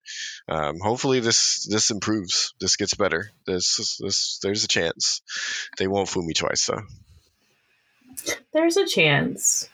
um, 0.49 0.79
hopefully 0.81 1.21
this 1.21 1.67
this 1.71 1.91
improves. 1.91 2.55
This 2.59 2.77
gets 2.77 2.95
better. 2.95 3.31
This 3.47 3.99
this 4.03 4.39
there's 4.43 4.65
a 4.65 4.69
chance. 4.69 5.23
They 5.79 5.87
won't 5.87 6.09
fool 6.09 6.25
me 6.25 6.35
twice 6.35 6.67
though. 6.67 6.83
There's 8.53 8.77
a 8.77 8.87
chance. 8.87 9.69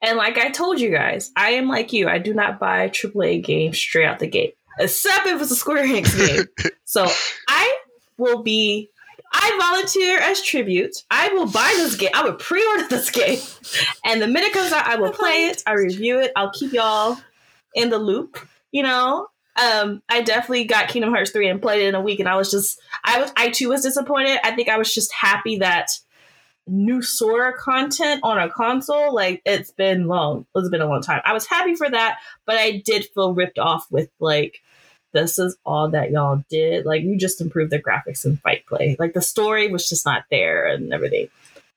And 0.00 0.16
like 0.16 0.38
I 0.38 0.50
told 0.50 0.80
you 0.80 0.90
guys, 0.90 1.32
I 1.36 1.52
am 1.52 1.68
like 1.68 1.92
you. 1.92 2.08
I 2.08 2.18
do 2.18 2.34
not 2.34 2.60
buy 2.60 2.88
AAA 2.88 3.42
games 3.42 3.78
straight 3.78 4.06
out 4.06 4.18
the 4.18 4.26
gate, 4.26 4.56
except 4.78 5.26
if 5.26 5.40
it's 5.40 5.50
a 5.50 5.56
Square 5.56 5.86
Enix 5.86 6.16
game. 6.16 6.72
so 6.84 7.06
I 7.48 7.78
will 8.16 8.42
be. 8.42 8.90
I 9.36 9.72
volunteer 9.72 10.18
as 10.20 10.40
tribute. 10.42 10.96
I 11.10 11.28
will 11.30 11.46
buy 11.46 11.74
this 11.76 11.96
game. 11.96 12.10
I 12.14 12.22
will 12.22 12.34
pre-order 12.34 12.86
this 12.88 13.10
game, 13.10 13.40
and 14.04 14.22
the 14.22 14.28
minute 14.28 14.48
it 14.48 14.52
comes 14.52 14.72
out, 14.72 14.86
I 14.86 14.96
will 14.96 15.10
play 15.10 15.46
it. 15.46 15.62
I 15.66 15.72
review 15.72 16.20
it. 16.20 16.30
I'll 16.36 16.52
keep 16.52 16.72
y'all 16.72 17.18
in 17.74 17.90
the 17.90 17.98
loop. 17.98 18.38
You 18.70 18.84
know, 18.84 19.26
um, 19.56 20.02
I 20.08 20.22
definitely 20.22 20.64
got 20.64 20.88
Kingdom 20.88 21.12
Hearts 21.12 21.30
three 21.30 21.48
and 21.48 21.60
played 21.60 21.82
it 21.82 21.88
in 21.88 21.94
a 21.94 22.00
week, 22.00 22.20
and 22.20 22.28
I 22.28 22.36
was 22.36 22.50
just, 22.50 22.80
I 23.04 23.20
was, 23.20 23.32
I 23.36 23.50
too 23.50 23.68
was 23.68 23.82
disappointed. 23.82 24.38
I 24.44 24.54
think 24.54 24.68
I 24.68 24.78
was 24.78 24.92
just 24.92 25.12
happy 25.12 25.58
that 25.58 25.90
new 26.66 27.02
Sora 27.02 27.56
content 27.56 28.20
on 28.22 28.38
a 28.38 28.48
console, 28.48 29.14
like 29.14 29.42
it's 29.44 29.70
been 29.70 30.06
long. 30.06 30.46
It's 30.54 30.68
been 30.68 30.80
a 30.80 30.86
long 30.86 31.02
time. 31.02 31.20
I 31.24 31.32
was 31.32 31.46
happy 31.46 31.74
for 31.74 31.88
that, 31.90 32.18
but 32.46 32.56
I 32.56 32.82
did 32.84 33.06
feel 33.14 33.34
ripped 33.34 33.58
off 33.58 33.86
with 33.90 34.10
like 34.20 34.60
this 35.12 35.38
is 35.38 35.56
all 35.64 35.88
that 35.90 36.10
y'all 36.10 36.42
did. 36.50 36.84
Like 36.84 37.02
you 37.02 37.16
just 37.16 37.40
improved 37.40 37.70
the 37.70 37.82
graphics 37.82 38.24
and 38.24 38.40
fight 38.40 38.66
play. 38.66 38.96
Like 38.98 39.14
the 39.14 39.22
story 39.22 39.70
was 39.70 39.88
just 39.88 40.04
not 40.04 40.24
there 40.30 40.66
and 40.66 40.92
everything. 40.92 41.28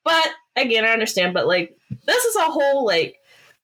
But 0.03 0.29
again, 0.55 0.85
I 0.85 0.89
understand, 0.89 1.33
but 1.33 1.47
like 1.47 1.77
this 2.05 2.25
is 2.25 2.35
a 2.35 2.43
whole 2.43 2.85
like 2.85 3.19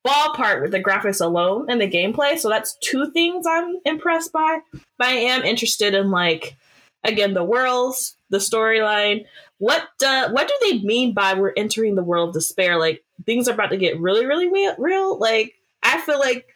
ballpark 0.06 0.62
with 0.62 0.72
the 0.72 0.84
graphics 0.84 1.24
alone 1.24 1.70
and 1.70 1.82
the 1.82 1.90
gameplay. 1.90 2.38
So 2.38 2.50
that's 2.50 2.78
two 2.84 3.12
things 3.12 3.46
I'm 3.48 3.78
impressed 3.86 4.32
by. 4.32 4.60
But 4.98 5.08
I 5.08 5.14
am 5.14 5.44
interested 5.44 5.94
in 5.94 6.12
like 6.12 6.56
again 7.04 7.34
the 7.34 7.44
worlds, 7.44 8.16
the 8.34 8.40
storyline, 8.40 9.26
what 9.60 9.88
uh, 10.06 10.30
what 10.32 10.48
do 10.48 10.54
they 10.62 10.80
mean 10.80 11.14
by 11.14 11.36
we're 11.36 11.54
entering 11.56 11.96
the 11.96 12.04
world 12.04 12.30
of 12.30 12.34
despair? 12.34 12.78
Like 12.78 13.04
things 13.26 13.48
are 13.48 13.54
about 13.54 13.70
to 13.70 13.78
get 13.78 14.00
really, 14.00 14.26
really 14.26 14.50
real. 14.78 15.18
Like 15.18 15.54
I 15.84 16.02
feel 16.02 16.20
like 16.20 16.48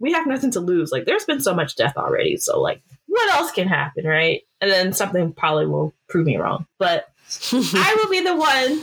we 0.00 0.12
have 0.12 0.26
nothing 0.26 0.50
to 0.50 0.60
lose. 0.60 0.92
Like 0.92 1.06
there's 1.06 1.24
been 1.24 1.40
so 1.40 1.54
much 1.54 1.76
death 1.76 1.96
already. 1.96 2.36
So 2.36 2.60
like 2.60 2.82
what 3.06 3.32
else 3.32 3.52
can 3.52 3.68
happen, 3.68 4.04
right? 4.06 4.42
And 4.60 4.70
then 4.70 4.92
something 4.92 5.32
probably 5.32 5.66
will 5.66 5.94
prove 6.08 6.26
me 6.26 6.36
wrong. 6.36 6.66
But 6.78 7.08
I 7.52 7.96
will 7.96 8.10
be 8.10 8.20
the 8.20 8.36
one 8.36 8.82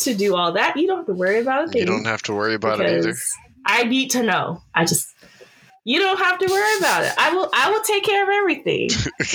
to 0.00 0.14
do 0.14 0.34
all 0.34 0.52
that. 0.52 0.76
You 0.76 0.88
don't 0.88 0.98
have 0.98 1.06
to 1.06 1.14
worry 1.14 1.38
about 1.38 1.68
a 1.68 1.68
thing. 1.68 1.80
You 1.80 1.86
don't 1.86 2.04
have 2.04 2.22
to 2.24 2.34
worry 2.34 2.54
about 2.54 2.80
it 2.80 2.98
either. 2.98 3.14
I 3.64 3.84
need 3.84 4.10
to 4.10 4.22
know. 4.22 4.62
I 4.74 4.84
just 4.84 5.13
you 5.84 5.98
don't 6.00 6.18
have 6.18 6.38
to 6.38 6.46
worry 6.50 6.78
about 6.78 7.04
it. 7.04 7.12
I 7.18 7.34
will 7.34 7.48
I 7.52 7.70
will 7.70 7.82
take 7.82 8.04
care 8.04 8.22
of 8.24 8.28
everything. 8.30 8.88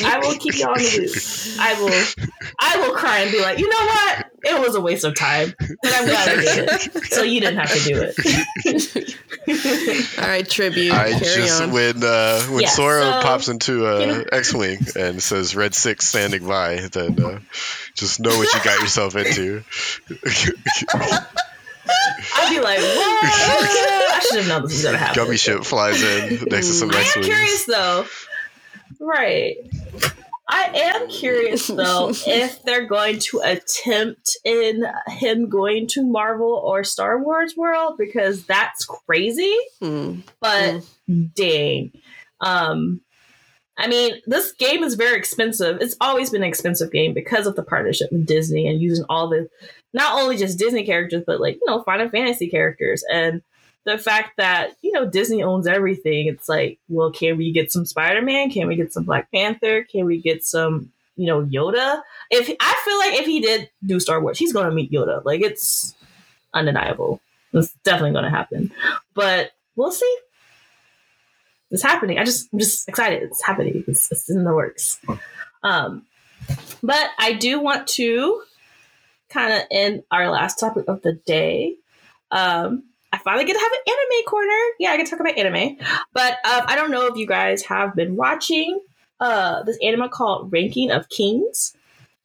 I 0.05 0.19
will 0.19 0.35
keep 0.35 0.57
you 0.57 0.65
on 0.65 0.77
the 0.77 0.97
loop. 0.99 1.59
I 1.59 1.79
will 1.81 2.27
I 2.59 2.77
will 2.87 2.95
cry 2.95 3.19
and 3.19 3.31
be 3.31 3.39
like, 3.41 3.59
you 3.59 3.69
know 3.69 3.85
what? 3.85 4.25
It 4.41 4.59
was 4.59 4.73
a 4.75 4.81
waste 4.81 5.03
of 5.03 5.15
time. 5.15 5.53
And 5.59 5.77
I'm 5.83 6.05
glad 6.05 6.29
I 6.29 6.35
did 6.41 6.69
it. 6.69 7.03
So 7.05 7.23
you 7.23 7.41
didn't 7.41 7.57
have 7.57 7.71
to 7.73 7.79
do 7.79 8.01
it. 8.01 9.15
All 10.19 10.25
right, 10.27 10.47
tribute. 10.47 10.93
I 10.93 11.11
Carry 11.11 11.19
just 11.23 11.61
on. 11.61 11.71
when 11.71 12.03
uh, 12.03 12.41
when 12.43 12.61
Yeah, 12.61 12.69
Sora 12.69 13.01
so- 13.03 13.21
pops 13.21 13.47
into 13.49 13.79
You 13.79 13.87
uh, 13.87 14.05
know- 14.05 14.25
X-wing 14.31 14.79
and 14.95 15.21
says 15.21 15.55
"Red 15.55 15.73
Six 15.75 16.05
standing 16.07 16.47
by," 16.47 16.77
then 16.91 17.21
uh, 17.23 17.39
just 17.95 18.19
know 18.19 18.37
what 18.37 18.53
you 18.53 18.63
got 18.63 18.79
yourself 18.81 19.15
into. 19.15 19.63
I'd 22.35 22.49
be 22.49 22.59
like, 22.59 22.79
what? 22.79 23.25
I 23.25 24.19
should 24.27 24.39
have 24.39 24.47
known 24.47 24.63
this 24.63 24.73
was 24.73 24.83
gonna 24.83 24.97
happen. 24.97 25.23
Gummy 25.23 25.37
ship 25.37 25.63
flies 25.63 26.01
in 26.01 26.43
next 26.49 26.67
to 26.67 26.73
some 26.73 26.87
nice. 26.89 26.97
I 26.97 26.99
am 26.99 27.05
X-wings. 27.07 27.25
curious 27.27 27.65
though. 27.65 28.05
Right. 28.99 29.55
I 30.51 30.63
am 30.73 31.07
curious 31.09 31.67
though 31.67 32.09
if 32.25 32.63
they're 32.63 32.87
going 32.87 33.19
to 33.19 33.39
attempt 33.43 34.35
in 34.43 34.83
him 35.07 35.47
going 35.49 35.87
to 35.89 36.03
Marvel 36.03 36.51
or 36.51 36.83
Star 36.83 37.21
Wars 37.21 37.55
world 37.55 37.95
because 37.97 38.45
that's 38.45 38.85
crazy. 38.85 39.55
Hmm. 39.79 40.21
But 40.41 40.81
dang. 41.35 41.91
Um 42.41 43.01
I 43.77 43.87
mean, 43.87 44.15
this 44.25 44.51
game 44.51 44.83
is 44.83 44.95
very 44.95 45.17
expensive. 45.17 45.77
It's 45.79 45.95
always 46.01 46.31
been 46.31 46.43
an 46.43 46.49
expensive 46.49 46.91
game 46.91 47.13
because 47.13 47.47
of 47.47 47.55
the 47.55 47.63
partnership 47.63 48.11
with 48.11 48.25
Disney 48.25 48.67
and 48.67 48.81
using 48.81 49.05
all 49.07 49.29
the 49.29 49.47
not 49.93 50.21
only 50.21 50.37
just 50.37 50.59
Disney 50.59 50.85
characters, 50.85 51.23
but 51.25 51.41
like, 51.41 51.55
you 51.55 51.61
know, 51.67 51.83
Final 51.83 52.09
Fantasy 52.09 52.49
characters. 52.49 53.03
And 53.11 53.41
the 53.85 53.97
fact 53.97 54.33
that, 54.37 54.71
you 54.81 54.91
know, 54.91 55.09
Disney 55.09 55.41
owns 55.41 55.67
everything, 55.67 56.27
it's 56.27 56.47
like, 56.47 56.79
well, 56.89 57.11
can 57.11 57.37
we 57.37 57.51
get 57.51 57.71
some 57.71 57.85
Spider 57.85 58.21
Man? 58.21 58.49
Can 58.51 58.67
we 58.67 58.75
get 58.75 58.93
some 58.93 59.03
Black 59.03 59.31
Panther? 59.31 59.85
Can 59.91 60.05
we 60.05 60.21
get 60.21 60.43
some, 60.43 60.91
you 61.15 61.27
know, 61.27 61.43
Yoda? 61.43 62.01
If 62.29 62.55
I 62.59 62.81
feel 62.85 62.97
like 62.99 63.19
if 63.19 63.25
he 63.25 63.39
did 63.41 63.69
do 63.85 63.99
Star 63.99 64.21
Wars, 64.21 64.37
he's 64.37 64.53
gonna 64.53 64.71
meet 64.71 64.91
Yoda. 64.91 65.23
Like 65.25 65.41
it's 65.41 65.95
undeniable. 66.53 67.21
It's 67.53 67.73
definitely 67.83 68.13
gonna 68.13 68.29
happen. 68.29 68.71
But 69.15 69.51
we'll 69.75 69.91
see. 69.91 70.17
It's 71.71 71.83
happening. 71.83 72.19
I 72.19 72.25
just 72.25 72.49
I'm 72.53 72.59
just 72.59 72.87
excited. 72.87 73.23
It's 73.23 73.43
happening. 73.43 73.83
It's, 73.87 74.11
it's 74.11 74.29
in 74.29 74.43
the 74.43 74.53
works. 74.53 74.99
Um 75.63 76.05
but 76.81 77.09
I 77.19 77.33
do 77.33 77.59
want 77.59 77.87
to 77.87 78.41
kind 79.29 79.53
of 79.53 79.63
in 79.71 80.03
our 80.11 80.29
last 80.29 80.59
topic 80.59 80.85
of 80.87 81.01
the 81.01 81.13
day. 81.13 81.75
Um, 82.31 82.83
I 83.11 83.17
finally 83.17 83.45
get 83.45 83.53
to 83.53 83.59
have 83.59 83.71
an 83.71 83.93
anime 83.93 84.25
corner. 84.27 84.75
Yeah, 84.79 84.91
I 84.91 84.97
can 84.97 85.05
talk 85.05 85.19
about 85.19 85.37
anime. 85.37 85.77
But 86.13 86.33
um, 86.45 86.63
I 86.67 86.75
don't 86.75 86.91
know 86.91 87.07
if 87.07 87.15
you 87.15 87.25
guys 87.25 87.63
have 87.63 87.95
been 87.95 88.15
watching 88.15 88.79
uh, 89.19 89.63
this 89.63 89.77
anime 89.81 90.09
called 90.09 90.51
Ranking 90.51 90.91
of 90.91 91.09
Kings. 91.09 91.75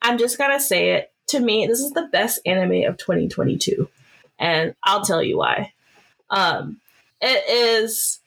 I'm 0.02 0.18
just 0.18 0.38
gonna 0.38 0.60
say 0.60 0.90
it. 0.92 1.10
To 1.28 1.40
me, 1.40 1.66
this 1.66 1.80
is 1.80 1.92
the 1.92 2.08
best 2.12 2.40
anime 2.44 2.84
of 2.84 2.98
2022, 2.98 3.88
and 4.38 4.74
I'll 4.84 5.04
tell 5.04 5.22
you 5.22 5.38
why. 5.38 5.72
Um, 6.28 6.80
it 7.22 7.48
is 7.48 8.20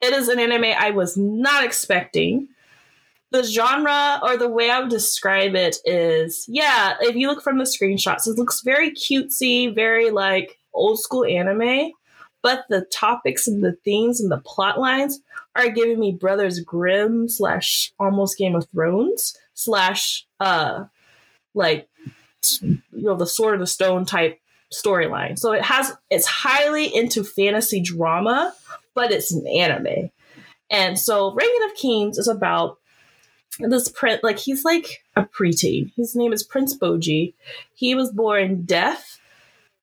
it 0.00 0.12
is 0.12 0.28
an 0.28 0.40
anime 0.40 0.74
I 0.76 0.90
was 0.90 1.16
not 1.16 1.64
expecting. 1.64 2.48
The 3.34 3.42
genre 3.42 4.20
or 4.22 4.36
the 4.36 4.48
way 4.48 4.70
I 4.70 4.78
would 4.78 4.90
describe 4.90 5.56
it 5.56 5.78
is, 5.84 6.44
yeah, 6.48 6.94
if 7.00 7.16
you 7.16 7.26
look 7.26 7.42
from 7.42 7.58
the 7.58 7.64
screenshots, 7.64 8.28
it 8.28 8.38
looks 8.38 8.60
very 8.60 8.92
cutesy, 8.92 9.74
very 9.74 10.12
like 10.12 10.56
old 10.72 11.00
school 11.00 11.24
anime, 11.24 11.90
but 12.44 12.64
the 12.68 12.82
topics 12.92 13.48
and 13.48 13.64
the 13.64 13.72
themes 13.84 14.20
and 14.20 14.30
the 14.30 14.38
plot 14.38 14.78
lines 14.78 15.18
are 15.56 15.68
giving 15.68 15.98
me 15.98 16.12
Brothers 16.12 16.60
Grimm 16.60 17.28
slash 17.28 17.92
almost 17.98 18.38
Game 18.38 18.54
of 18.54 18.68
Thrones 18.70 19.36
slash 19.54 20.24
uh 20.38 20.84
like 21.54 21.88
you 22.60 22.78
know 22.92 23.16
the 23.16 23.26
Sword 23.26 23.54
of 23.54 23.60
the 23.60 23.66
Stone 23.66 24.04
type 24.04 24.38
storyline. 24.72 25.36
So 25.36 25.50
it 25.50 25.62
has 25.62 25.92
it's 26.08 26.28
highly 26.28 26.86
into 26.94 27.24
fantasy 27.24 27.80
drama, 27.80 28.54
but 28.94 29.10
it's 29.10 29.32
an 29.32 29.44
anime. 29.48 30.12
And 30.70 30.96
so 30.96 31.34
Ranking 31.34 31.68
of 31.68 31.74
Kings 31.74 32.16
is 32.16 32.28
about 32.28 32.78
this 33.58 33.88
prince 33.88 34.22
like 34.22 34.38
he's 34.38 34.64
like 34.64 35.04
a 35.16 35.22
preteen. 35.22 35.92
His 35.96 36.14
name 36.16 36.32
is 36.32 36.42
Prince 36.42 36.76
Boji. 36.76 37.34
He 37.74 37.94
was 37.94 38.10
born 38.10 38.64
deaf 38.64 39.20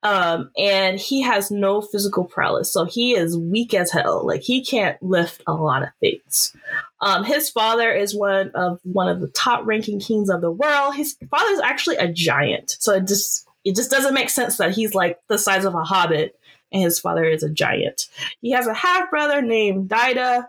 um, 0.04 0.50
and 0.58 1.00
he 1.00 1.22
has 1.22 1.52
no 1.52 1.82
physical 1.82 2.24
prowess, 2.24 2.72
so 2.72 2.86
he 2.86 3.14
is 3.14 3.38
weak 3.38 3.74
as 3.74 3.92
hell. 3.92 4.26
Like 4.26 4.42
he 4.42 4.64
can't 4.66 5.02
lift 5.04 5.44
a 5.46 5.54
lot 5.54 5.84
of 5.84 5.90
things. 6.00 6.56
Um, 7.02 7.24
his 7.24 7.50
father 7.50 7.92
is 7.92 8.16
one 8.16 8.52
of 8.56 8.80
one 8.84 9.10
of 9.10 9.22
the 9.22 9.28
top 9.28 9.66
ranking 9.66 10.00
kings 10.00 10.30
of 10.30 10.42
the 10.42 10.52
world. 10.52 10.96
His 10.96 11.16
father 11.30 11.52
is 11.52 11.60
actually 11.60 11.98
a 11.98 12.12
giant, 12.12 12.76
so 12.80 12.94
it 12.94 13.08
just 13.08 13.48
it 13.64 13.76
just 13.76 13.92
doesn't 13.92 14.16
make 14.16 14.32
sense 14.32 14.58
that 14.58 14.72
he's 14.72 14.96
like 14.96 15.20
the 15.28 15.38
size 15.38 15.66
of 15.66 15.76
a 15.76 15.84
hobbit 15.84 16.36
and 16.72 16.82
his 16.82 17.00
father 17.00 17.26
is 17.26 17.44
a 17.44 17.50
giant. 17.50 18.08
He 18.42 18.52
has 18.52 18.66
a 18.66 18.74
half 18.74 19.12
brother 19.12 19.42
named 19.42 19.88
Daida, 19.88 20.48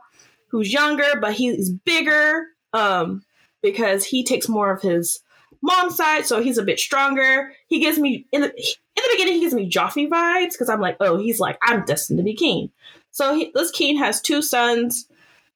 who's 0.48 0.72
younger, 0.72 1.18
but 1.20 1.34
he's 1.34 1.68
bigger 1.68 2.46
um, 2.72 3.24
because 3.62 4.04
he 4.04 4.24
takes 4.24 4.48
more 4.48 4.72
of 4.72 4.82
his 4.82 5.20
mom's 5.62 5.96
side, 5.96 6.26
so 6.26 6.42
he's 6.42 6.58
a 6.58 6.62
bit 6.62 6.78
stronger. 6.78 7.52
He 7.68 7.80
gives 7.80 7.98
me 7.98 8.26
in 8.32 8.40
the 8.40 8.48
in 8.48 9.02
the 9.04 9.10
beginning 9.12 9.34
he 9.34 9.40
gives 9.40 9.54
me 9.54 9.70
Joffrey 9.70 10.08
vibes 10.08 10.52
because 10.52 10.68
I'm 10.68 10.80
like, 10.80 10.96
oh, 11.00 11.18
he's 11.18 11.40
like 11.40 11.58
I'm 11.62 11.84
destined 11.84 12.18
to 12.18 12.24
be 12.24 12.34
king. 12.34 12.70
So 13.10 13.34
he, 13.34 13.52
this 13.54 13.70
king 13.70 13.96
has 13.98 14.20
two 14.20 14.42
sons. 14.42 15.06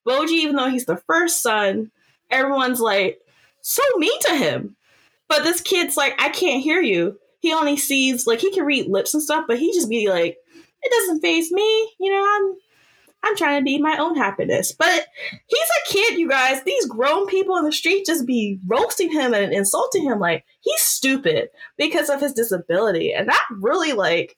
Boji, 0.06 0.30
even 0.30 0.56
though 0.56 0.68
he's 0.70 0.86
the 0.86 1.02
first 1.08 1.42
son, 1.42 1.90
everyone's 2.30 2.80
like 2.80 3.20
so 3.62 3.82
mean 3.96 4.20
to 4.22 4.36
him. 4.36 4.76
But 5.28 5.42
this 5.42 5.60
kid's 5.60 5.96
like, 5.96 6.14
I 6.20 6.28
can't 6.28 6.62
hear 6.62 6.80
you. 6.80 7.18
He 7.40 7.52
only 7.52 7.76
sees 7.76 8.26
like 8.26 8.40
he 8.40 8.52
can 8.52 8.64
read 8.64 8.86
lips 8.86 9.12
and 9.12 9.22
stuff, 9.22 9.44
but 9.48 9.58
he 9.58 9.72
just 9.72 9.90
be 9.90 10.08
like, 10.08 10.36
it 10.82 10.90
doesn't 10.90 11.20
phase 11.20 11.50
me. 11.50 11.92
You 11.98 12.12
know, 12.12 12.24
I'm 12.24 12.56
I'm 13.26 13.36
trying 13.36 13.60
to 13.60 13.64
be 13.64 13.78
my 13.78 13.96
own 13.98 14.16
happiness. 14.16 14.72
But 14.72 15.06
he's 15.46 15.68
a 15.68 15.92
kid, 15.92 16.18
you 16.18 16.28
guys. 16.28 16.62
These 16.62 16.86
grown 16.86 17.26
people 17.26 17.56
in 17.56 17.64
the 17.64 17.72
street 17.72 18.06
just 18.06 18.26
be 18.26 18.58
roasting 18.66 19.10
him 19.10 19.34
and 19.34 19.52
insulting 19.52 20.04
him 20.04 20.20
like 20.20 20.44
he's 20.60 20.80
stupid 20.80 21.48
because 21.76 22.08
of 22.08 22.20
his 22.20 22.32
disability. 22.32 23.12
And 23.12 23.28
that 23.28 23.44
really 23.50 23.92
like 23.92 24.36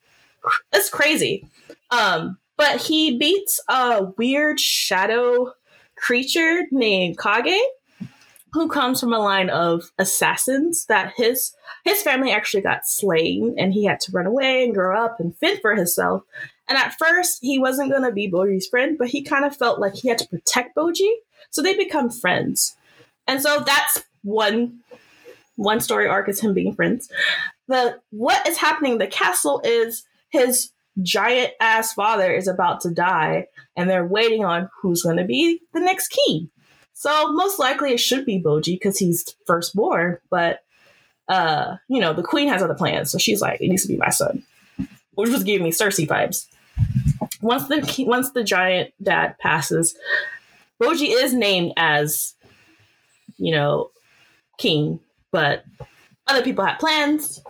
it's 0.73 0.91
crazy. 0.91 1.47
Um, 1.91 2.39
but 2.57 2.81
he 2.81 3.19
beats 3.19 3.61
a 3.69 4.07
weird 4.17 4.59
shadow 4.59 5.53
creature 5.97 6.65
named 6.71 7.19
Kage 7.19 7.61
who 8.53 8.69
comes 8.69 9.01
from 9.01 9.13
a 9.13 9.19
line 9.19 9.51
of 9.51 9.91
assassins 9.99 10.87
that 10.87 11.13
his 11.17 11.53
his 11.85 12.03
family 12.03 12.33
actually 12.33 12.63
got 12.63 12.87
slain 12.87 13.55
and 13.59 13.73
he 13.73 13.85
had 13.85 14.01
to 14.01 14.13
run 14.13 14.27
away 14.27 14.65
and 14.65 14.75
grow 14.75 14.99
up 14.99 15.21
and 15.21 15.37
fend 15.37 15.61
for 15.61 15.75
himself. 15.75 16.23
And 16.69 16.77
at 16.79 16.95
first 16.99 17.39
he 17.43 17.59
wasn't 17.59 17.93
gonna 17.93 18.13
be 18.13 18.31
Boji's 18.31 18.67
friend, 18.67 18.97
but 18.99 19.09
he 19.09 19.23
kind 19.23 19.45
of 19.45 19.57
felt 19.57 19.81
like 19.81 19.95
he 19.95 20.09
had 20.09 20.19
to 20.19 20.29
protect 20.29 20.77
Boji. 20.77 21.11
So 21.51 21.63
they 21.63 21.77
become 21.77 22.11
friends. 22.11 22.77
And 23.27 23.41
so 23.41 23.63
that's 23.65 24.03
one 24.23 24.81
one 25.57 25.81
story 25.81 26.07
arc 26.07 26.29
is 26.29 26.41
him 26.41 26.55
being 26.55 26.75
friends. 26.75 27.11
The 27.67 28.01
what 28.11 28.47
is 28.47 28.57
happening 28.57 28.93
in 28.93 28.99
the 28.99 29.07
castle 29.07 29.61
is 29.65 30.05
his 30.31 30.71
giant 31.03 31.53
ass 31.61 31.93
father 31.93 32.33
is 32.33 32.49
about 32.49 32.81
to 32.81 32.91
die 32.91 33.47
and 33.77 33.89
they're 33.89 34.07
waiting 34.07 34.45
on 34.45 34.69
who's 34.81 35.03
going 35.03 35.17
to 35.17 35.25
be 35.25 35.61
the 35.73 35.81
next 35.81 36.09
king. 36.09 36.51
So 36.95 37.33
most 37.33 37.59
likely 37.61 37.93
it 37.93 38.01
should 38.01 38.25
be 38.25 38.43
Boji 38.43 38.75
because 38.75 38.99
he's 38.99 39.37
firstborn, 39.47 40.19
but 40.31 40.61
uh, 41.29 41.77
you 41.89 42.01
know, 42.01 42.13
the 42.13 42.23
queen 42.23 42.49
has 42.49 42.63
other 42.63 42.75
plans, 42.75 43.13
so 43.13 43.19
she's 43.19 43.41
like, 43.41 43.61
it 43.61 43.69
needs 43.69 43.83
to 43.83 43.89
be 43.89 43.97
my 43.97 44.09
son. 44.09 44.43
Which 45.15 45.31
was 45.31 45.45
giving 45.45 45.65
me 45.65 45.73
Cersei 45.73 46.09
vibes. 46.09 46.47
Once 47.41 47.69
the 47.69 48.05
once 48.07 48.31
the 48.33 48.45
giant 48.45 48.93
dad 49.03 49.37
passes, 49.39 49.97
Boji 50.81 51.09
is 51.09 51.33
named 51.33 51.73
as, 51.77 52.35
you 53.37 53.53
know, 53.53 53.91
king, 54.59 55.01
but 55.31 55.65
other 56.27 56.43
people 56.43 56.65
have 56.65 56.79
plans 56.79 57.41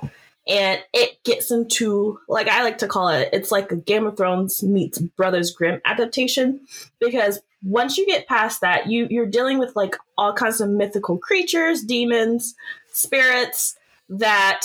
and 0.49 0.83
it 0.95 1.23
gets 1.25 1.51
into 1.51 2.19
like 2.29 2.49
I 2.49 2.63
like 2.63 2.79
to 2.79 2.89
call 2.89 3.09
it 3.09 3.29
it's 3.33 3.53
like 3.53 3.71
a 3.71 3.77
Game 3.77 4.07
of 4.07 4.17
Thrones 4.17 4.63
meets 4.63 4.99
Brothers 4.99 5.51
Grimm 5.53 5.81
adaptation 5.85 6.61
because 7.01 7.41
once 7.63 7.99
you 7.99 8.07
get 8.07 8.27
past 8.27 8.63
that 8.63 8.89
you 8.89 9.07
you're 9.11 9.27
dealing 9.27 9.59
with 9.59 9.77
like 9.77 9.97
all 10.17 10.33
kinds 10.33 10.61
of 10.61 10.71
mythical 10.71 11.19
creatures, 11.19 11.83
demons, 11.83 12.55
spirits 12.93 13.77
that 14.09 14.63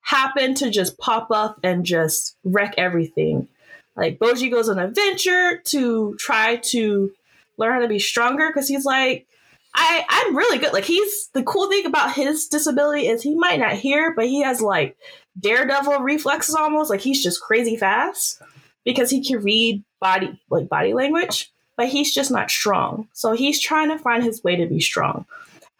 happen 0.00 0.54
to 0.54 0.68
just 0.68 0.98
pop 0.98 1.30
up 1.30 1.60
and 1.62 1.84
just 1.86 2.36
wreck 2.44 2.74
everything. 2.76 3.48
Like 3.96 4.18
Boji 4.18 4.50
goes 4.50 4.68
on 4.68 4.78
an 4.78 4.86
adventure 4.86 5.58
to 5.58 6.16
try 6.18 6.56
to 6.56 7.12
learn 7.58 7.74
how 7.74 7.80
to 7.80 7.88
be 7.88 7.98
stronger 7.98 8.48
because 8.48 8.68
he's 8.68 8.84
like 8.84 9.26
I 9.74 10.04
I'm 10.08 10.36
really 10.36 10.58
good. 10.58 10.72
Like 10.72 10.84
he's 10.84 11.28
the 11.28 11.42
cool 11.42 11.68
thing 11.68 11.86
about 11.86 12.14
his 12.14 12.48
disability 12.48 13.08
is 13.08 13.22
he 13.22 13.34
might 13.34 13.58
not 13.58 13.72
hear, 13.72 14.14
but 14.14 14.26
he 14.26 14.42
has 14.42 14.60
like 14.60 14.96
daredevil 15.38 16.00
reflexes 16.00 16.54
almost. 16.54 16.90
Like 16.90 17.00
he's 17.00 17.22
just 17.22 17.40
crazy 17.40 17.76
fast 17.76 18.42
because 18.84 19.10
he 19.10 19.24
can 19.24 19.42
read 19.42 19.82
body 20.00 20.38
like 20.50 20.68
body 20.68 20.92
language, 20.92 21.50
but 21.76 21.88
he's 21.88 22.14
just 22.14 22.30
not 22.30 22.50
strong. 22.50 23.08
So 23.12 23.32
he's 23.32 23.60
trying 23.60 23.88
to 23.90 23.98
find 23.98 24.22
his 24.22 24.44
way 24.44 24.56
to 24.56 24.66
be 24.66 24.80
strong. 24.80 25.24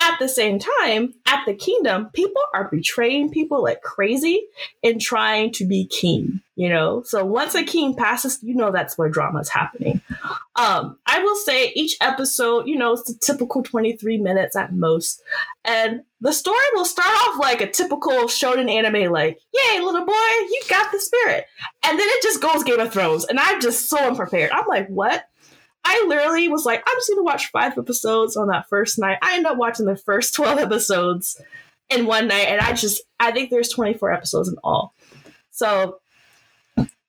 At 0.05 0.19
the 0.19 0.29
same 0.29 0.59
time, 0.59 1.15
at 1.27 1.45
the 1.47 1.55
kingdom, 1.55 2.11
people 2.13 2.43
are 2.55 2.69
betraying 2.69 3.31
people 3.31 3.63
like 3.63 3.83
crazy 3.83 4.45
and 4.83 5.01
trying 5.01 5.53
to 5.53 5.65
be 5.65 5.87
king, 5.87 6.41
you 6.57 6.69
know? 6.69 7.05
So 7.05 7.25
once 7.25 7.55
a 7.55 7.63
king 7.63 7.95
passes, 7.95 8.41
you 8.43 8.55
know 8.57 8.73
that's 8.73 8.99
where 8.99 9.09
drama 9.09 9.39
is 9.39 9.49
happening. 9.49 10.01
Um, 10.57 10.99
I 11.07 11.23
will 11.23 11.37
say 11.37 11.73
each 11.75 11.97
episode, 12.01 12.67
you 12.67 12.77
know, 12.77 12.95
it's 12.95 13.11
a 13.11 13.19
typical 13.19 13.63
23 13.63 14.19
minutes 14.19 14.57
at 14.57 14.75
most. 14.75 15.23
And 15.65 16.03
the 16.21 16.33
story 16.33 16.59
will 16.75 16.85
start 16.85 17.09
off 17.09 17.41
like 17.41 17.61
a 17.61 17.71
typical 17.71 18.25
shonen 18.25 18.71
anime, 18.71 19.13
like, 19.13 19.39
yay, 19.55 19.81
little 19.81 20.05
boy, 20.05 20.13
you 20.13 20.63
got 20.69 20.91
the 20.91 20.99
spirit. 20.99 21.47
And 21.85 21.99
then 21.99 22.09
it 22.09 22.23
just 22.23 22.43
goes 22.43 22.65
Game 22.65 22.81
of 22.81 22.93
Thrones. 22.93 23.25
And 23.25 23.39
I'm 23.39 23.61
just 23.61 23.89
so 23.89 23.99
unprepared. 23.99 24.51
I'm 24.51 24.67
like, 24.67 24.89
what? 24.89 25.29
I 25.85 26.05
literally 26.07 26.49
was 26.49 26.65
like, 26.65 26.83
I'm 26.87 26.97
just 26.97 27.11
gonna 27.11 27.23
watch 27.23 27.51
five 27.51 27.77
episodes 27.77 28.37
on 28.37 28.49
that 28.49 28.69
first 28.69 28.99
night. 28.99 29.19
I 29.23 29.35
ended 29.35 29.53
up 29.53 29.59
watching 29.59 29.87
the 29.87 29.97
first 29.97 30.35
12 30.37 30.59
episodes 30.59 31.41
in 31.91 32.07
one 32.07 32.29
night, 32.29 32.49
and 32.49 32.61
I 32.61 32.73
just 32.73 33.03
I 33.21 33.33
think 33.33 33.51
there's 33.51 33.69
24 33.69 34.13
episodes 34.13 34.49
in 34.49 34.57
all. 34.63 34.95
So 35.51 35.99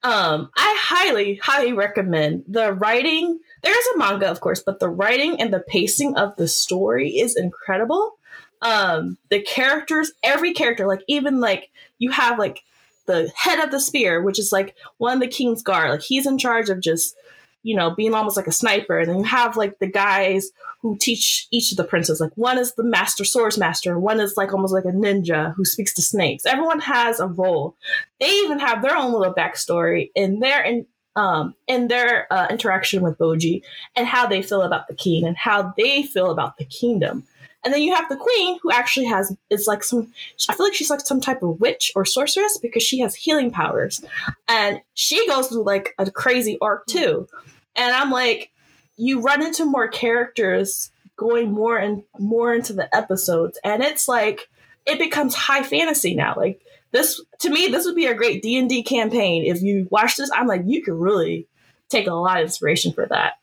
um 0.04 0.50
I 0.56 0.78
highly, 0.80 1.36
highly 1.36 1.74
recommend 1.74 2.44
the 2.48 2.74
writing. 2.74 3.40
There's 3.62 3.86
a 3.96 3.98
manga, 3.98 4.30
of 4.30 4.42
course, 4.42 4.62
but 4.62 4.80
the 4.80 4.90
writing 4.90 5.40
and 5.40 5.54
the 5.54 5.62
pacing 5.62 6.16
of 6.16 6.36
the 6.36 6.48
story 6.48 7.12
is 7.12 7.36
incredible. 7.38 8.18
Um, 8.62 9.18
the 9.30 9.42
characters, 9.42 10.14
every 10.24 10.54
character, 10.54 10.88
like 10.88 11.04
even 11.08 11.42
like 11.42 11.70
you 12.00 12.12
have 12.12 12.40
like 12.40 12.64
the 13.06 13.32
head 13.36 13.60
of 13.60 13.72
the 13.72 13.80
spear, 13.80 14.22
which 14.22 14.40
is 14.40 14.52
like 14.52 14.76
one 14.98 15.16
of 15.16 15.20
the 15.20 15.28
king's 15.28 15.62
guard, 15.62 15.92
like 15.92 16.02
he's 16.02 16.26
in 16.26 16.38
charge 16.38 16.70
of 16.70 16.80
just 16.80 17.16
you 17.64 17.76
know, 17.76 17.90
being 17.96 18.14
almost 18.14 18.38
like 18.38 18.48
a 18.48 18.52
sniper. 18.52 19.00
And 19.00 19.10
then 19.10 19.18
you 19.20 19.24
have 19.24 19.58
like 19.58 19.80
the 19.80 19.88
guys 19.88 20.52
who 20.82 20.98
teach 21.00 21.48
each 21.50 21.72
of 21.72 21.78
the 21.78 21.84
princes. 21.84 22.20
Like 22.20 22.34
one 22.36 22.58
is 22.58 22.74
the 22.76 22.84
master 22.84 23.24
swords 23.24 23.58
master, 23.58 23.98
one 23.98 24.20
is 24.20 24.38
like 24.38 24.54
almost 24.54 24.74
like 24.74 24.86
a 24.86 24.90
ninja 24.90 25.56
who 25.56 25.66
speaks 25.66 25.94
to 25.96 26.02
snakes. 26.02 26.46
Everyone 26.46 26.82
has 26.82 27.20
a 27.20 27.28
role. 27.28 27.76
They 28.20 28.30
even 28.30 28.60
have 28.60 28.82
their 28.82 28.96
own 28.96 29.14
little 29.14 29.34
backstory 29.34 30.12
in 30.14 30.40
their 30.40 30.62
in 30.62 30.86
um 31.16 31.54
in 31.68 31.88
their 31.88 32.32
uh, 32.34 32.48
interaction 32.50 33.02
with 33.02 33.18
Boji 33.18 33.62
and 33.96 34.08
how 34.08 34.28
they 34.28 34.42
feel 34.42 34.64
about 34.64 34.88
the 34.88 34.96
king 34.96 35.26
and 35.26 35.38
how 35.38 35.74
they 35.78 36.04
feel 36.04 36.32
about 36.32 36.58
the 36.58 36.66
kingdom. 36.66 37.24
And 37.64 37.74
then 37.74 37.82
you 37.82 37.96
have 37.96 38.10
the 38.10 38.18
queen 38.18 38.60
who 38.62 38.72
actually 38.72 39.06
has 39.06 39.34
is 39.50 39.68
like 39.68 39.84
some 39.84 40.12
I 40.50 40.54
feel 40.54 40.66
like 40.66 40.74
she's 40.74 40.90
like 40.90 41.00
some 41.00 41.22
type 41.22 41.44
of 41.44 41.62
witch 41.62 41.92
or 41.96 42.04
sorceress 42.04 42.58
because 42.58 42.84
she 42.84 43.00
has 43.00 43.16
healing 43.16 43.52
powers. 43.52 44.04
And 44.48 44.82
she 44.96 45.26
goes 45.28 45.48
through 45.48 45.64
like 45.64 45.94
a 45.98 46.12
crazy 46.12 46.58
arc 46.62 46.88
too. 46.88 47.28
And 47.76 47.94
I'm 47.94 48.12
like, 48.12 48.52
you 48.96 49.22
run 49.22 49.42
into 49.42 49.66
more 49.66 49.88
characters 49.88 50.92
going 51.16 51.52
more 51.52 51.78
and 51.78 52.04
more 52.20 52.54
into 52.54 52.74
the 52.74 52.94
episodes. 52.96 53.60
And 53.64 53.84
it's 53.84 54.08
like 54.08 54.50
it 54.86 55.00
becomes 55.00 55.36
high 55.36 55.64
fantasy 55.64 56.16
now. 56.16 56.36
Like 56.36 56.62
this 56.92 57.22
to 57.40 57.50
me, 57.50 57.68
this 57.68 57.86
would 57.86 57.96
be 57.96 58.06
a 58.06 58.14
great 58.14 58.42
D 58.42 58.58
and 58.58 58.70
D 58.70 58.84
campaign. 58.84 59.46
If 59.46 59.62
you 59.62 59.88
watch 59.92 60.18
this, 60.18 60.32
I'm 60.32 60.48
like, 60.48 60.62
you 60.66 60.84
could 60.84 60.96
really 60.96 61.48
take 61.90 62.08
a 62.08 62.14
lot 62.14 62.38
of 62.38 62.46
inspiration 62.46 62.94
for 62.94 63.06
that. 63.08 63.34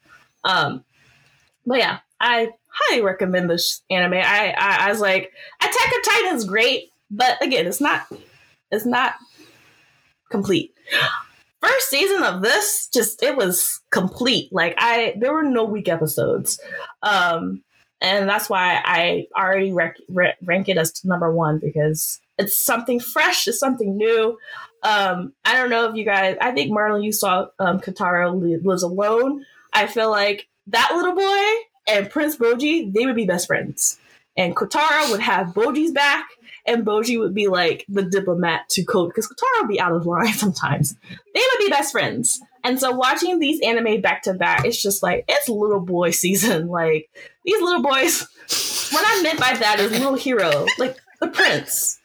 Um, 0.45 0.85
but 1.67 1.79
yeah, 1.79 1.99
I 2.21 2.51
highly 2.67 3.03
recommend 3.03 3.51
this 3.51 3.83
anime. 3.91 4.15
I, 4.15 4.55
I, 4.57 4.87
I 4.87 4.91
was 4.91 5.01
like, 5.01 5.33
Attack 5.61 5.93
of 5.97 6.05
Titan 6.05 6.37
is 6.37 6.45
great, 6.45 6.91
but 7.11 7.43
again, 7.43 7.67
it's 7.67 7.81
not 7.81 8.07
it's 8.71 8.87
not 8.87 9.15
complete. 10.31 10.75
First 11.61 11.91
season 11.91 12.23
of 12.23 12.43
this, 12.43 12.89
just 12.93 13.23
it 13.23 13.37
was 13.37 13.81
complete. 13.91 14.53
Like 14.53 14.75
I, 14.79 15.15
there 15.19 15.33
were 15.33 15.43
no 15.43 15.65
weak 15.65 15.89
episodes, 15.89 16.59
um, 17.03 17.63
and 18.01 18.29
that's 18.29 18.49
why 18.49 18.81
I 18.83 19.27
already 19.37 19.73
rec- 19.73 19.99
re- 20.09 20.35
rank 20.43 20.69
it 20.71 20.79
as 20.79 21.05
number 21.05 21.31
one 21.33 21.59
because 21.59 22.19
it's 22.39 22.57
something 22.57 22.99
fresh, 22.99 23.47
it's 23.47 23.59
something 23.59 23.97
new. 23.97 24.39
Um, 24.83 25.35
I 25.45 25.55
don't 25.55 25.69
know 25.69 25.89
if 25.89 25.97
you 25.97 26.05
guys. 26.05 26.37
I 26.41 26.53
think 26.53 26.73
Marlon, 26.73 27.05
you 27.05 27.13
saw 27.13 27.49
um, 27.59 27.81
Kotaro 27.81 28.63
lives 28.65 28.83
alone. 28.83 29.45
I 29.73 29.87
feel 29.87 30.11
like 30.11 30.49
that 30.69 30.93
little 30.95 31.15
boy 31.15 31.95
and 31.95 32.11
Prince 32.11 32.37
boji 32.37 32.93
they 32.93 33.05
would 33.07 33.17
be 33.17 33.27
best 33.27 33.47
friends. 33.47 33.99
And 34.37 34.57
Kotaro 34.57 35.11
would 35.11 35.21
have 35.21 35.49
boji's 35.49 35.93
back, 35.93 36.27
and 36.71 36.87
Boji 36.87 37.19
would 37.19 37.35
be 37.35 37.49
like 37.49 37.85
the 37.89 38.03
diplomat 38.03 38.69
to 38.71 38.85
Code, 38.85 39.11
because 39.11 39.27
Kotaro 39.27 39.63
would 39.63 39.69
be 39.69 39.81
out 39.81 39.93
of 39.93 40.07
line 40.07 40.33
sometimes. 40.35 40.95
They 41.35 41.41
would 41.41 41.59
be 41.59 41.69
best 41.69 41.93
friends. 41.93 42.41
And 42.63 42.79
so 42.79 42.93
watching 42.93 43.39
these 43.39 43.61
anime 43.63 44.01
back 44.01 44.23
to 44.23 44.35
back, 44.35 44.65
it's 44.65 44.81
just 44.81 45.03
like, 45.03 45.25
it's 45.29 45.49
little 45.49 45.81
boy 45.81 46.11
season. 46.13 46.69
Like, 46.69 47.11
these 47.45 47.61
little 47.61 47.83
boys, 47.83 48.27
what 48.93 49.05
I 49.07 49.23
meant 49.23 49.41
by 49.41 49.55
that 49.55 49.81
is 49.81 49.91
little 49.91 50.15
hero, 50.15 50.67
like 50.79 50.97
the 51.21 51.29
prince. 51.29 51.99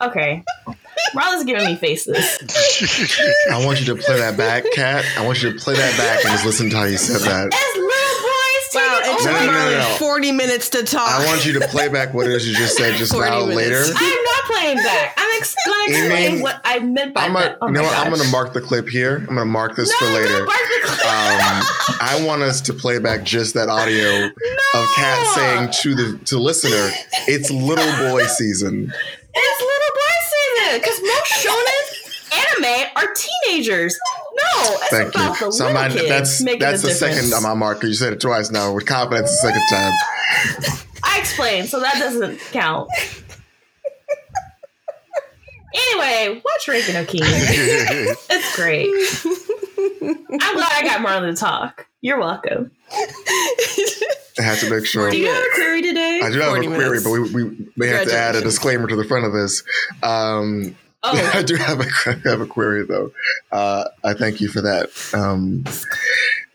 Okay. 0.00 0.44
Marla's 1.14 1.44
giving 1.44 1.64
me 1.64 1.76
faces. 1.76 2.16
I 3.50 3.64
want 3.64 3.80
you 3.80 3.86
to 3.86 4.02
play 4.02 4.18
that 4.18 4.36
back, 4.36 4.64
Kat. 4.74 5.04
I 5.16 5.24
want 5.24 5.42
you 5.42 5.52
to 5.52 5.58
play 5.58 5.74
that 5.74 5.96
back 5.96 6.24
and 6.24 6.32
just 6.32 6.44
listen 6.44 6.70
to 6.70 6.76
how 6.76 6.84
you 6.84 6.96
said 6.96 7.20
that. 7.20 7.50
Boys 7.50 7.91
Wow, 8.74 9.00
taking 9.02 9.14
it 9.14 9.18
took 9.18 9.26
No, 9.32 9.46
no, 9.46 9.70
no, 9.70 9.78
no, 9.78 9.94
40 9.98 10.32
minutes 10.32 10.68
to 10.70 10.82
talk. 10.84 11.08
I 11.10 11.26
want 11.26 11.44
you 11.46 11.52
to 11.58 11.66
play 11.68 11.88
back 11.88 12.14
what 12.14 12.26
it 12.26 12.32
is 12.32 12.46
you 12.48 12.54
just 12.54 12.76
said 12.76 12.96
just 12.96 13.12
now 13.16 13.40
later. 13.40 13.82
I'm 13.84 14.24
not 14.24 14.44
playing 14.46 14.76
back. 14.78 15.14
I'm 15.16 15.30
ex- 15.40 15.54
gonna 15.66 15.84
explain 15.88 16.40
what 16.42 16.60
I 16.64 16.78
meant 16.80 17.14
by 17.14 17.22
I'm 17.24 17.34
that. 17.34 17.58
gonna, 17.58 17.58
Oh 17.62 17.66
you 17.68 17.72
know 17.74 17.82
what? 17.82 17.96
I'm 17.98 18.10
gonna 18.12 18.30
mark 18.30 18.52
the 18.52 18.60
clip 18.60 18.88
here. 18.88 19.16
I'm 19.18 19.26
gonna 19.26 19.44
mark 19.44 19.76
this 19.76 19.90
no, 19.90 20.06
for 20.06 20.12
later. 20.14 20.38
No, 20.40 20.44
mark 20.46 20.58
the 20.58 20.80
clip. 20.88 20.98
Um, 21.06 21.62
I 22.00 22.22
want 22.26 22.42
us 22.42 22.60
to 22.62 22.72
play 22.72 22.98
back 22.98 23.24
just 23.24 23.54
that 23.54 23.68
audio 23.68 24.26
of 24.74 24.88
Kat 24.96 25.26
saying 25.34 25.70
to 25.82 25.94
the 25.94 26.18
to 26.26 26.34
the 26.36 26.40
listener, 26.40 26.90
"It's 27.28 27.50
little 27.50 28.10
boy 28.10 28.24
season." 28.26 28.92
It's 29.34 29.60
little 29.60 29.94
boy 29.94 30.14
season 30.32 30.80
because 30.80 31.00
most 31.02 31.32
shonen 31.42 32.62
anime 32.62 32.88
are 32.96 33.14
teenagers. 33.14 33.96
No, 34.42 34.72
it's 34.74 34.88
Thank 34.88 35.14
about 35.14 35.40
you. 35.40 35.46
the 35.46 35.52
So 35.52 35.66
little 35.66 35.80
my, 35.82 35.88
kids 35.88 36.08
that's 36.08 36.42
making 36.42 36.60
that's 36.60 36.82
a 36.82 36.86
the 36.88 36.92
difference. 36.92 37.16
second 37.16 37.34
on 37.34 37.42
my 37.42 37.54
marker. 37.54 37.86
You 37.86 37.94
said 37.94 38.12
it 38.12 38.20
twice 38.20 38.50
now 38.50 38.72
with 38.74 38.86
confidence. 38.86 39.30
The 39.30 39.48
second 39.48 39.62
time. 39.70 39.92
I 41.04 41.18
explained, 41.18 41.68
so 41.68 41.80
that 41.80 41.94
doesn't 41.98 42.38
count. 42.52 42.88
anyway, 45.74 46.40
watch 46.44 46.68
Rankin 46.68 46.94
no 46.94 47.04
King. 47.04 47.22
It's 47.24 48.56
great. 48.56 48.88
I'm 50.42 50.54
glad 50.56 50.72
I 50.72 50.82
got 50.84 51.00
Marlon 51.06 51.30
to 51.34 51.36
talk. 51.38 51.86
You're 52.00 52.18
welcome. 52.18 52.70
I 54.38 54.42
had 54.42 54.58
to 54.58 54.70
make 54.70 54.86
sure. 54.86 55.10
Do 55.10 55.16
you 55.18 55.26
have 55.28 55.36
a 55.44 55.54
query 55.54 55.82
today? 55.82 56.20
I 56.22 56.30
do 56.30 56.38
have 56.40 56.52
a 56.52 56.62
40 56.62 56.66
query, 56.68 56.84
minutes. 57.00 57.04
but 57.04 57.10
we, 57.10 57.44
we 57.44 57.68
may 57.76 57.88
have 57.88 58.08
to 58.08 58.16
add 58.16 58.34
a 58.34 58.40
disclaimer 58.40 58.86
to 58.88 58.96
the 58.96 59.04
front 59.04 59.24
of 59.26 59.32
this. 59.32 59.62
Um, 60.02 60.76
Oh, 61.04 61.30
I 61.34 61.42
do 61.42 61.56
have 61.56 61.80
a, 61.80 61.86
I 62.06 62.14
have 62.28 62.40
a 62.40 62.46
query 62.46 62.84
though. 62.86 63.10
Uh, 63.50 63.84
I 64.04 64.14
thank 64.14 64.40
you 64.40 64.48
for 64.48 64.60
that. 64.62 64.90
Um, 65.14 65.64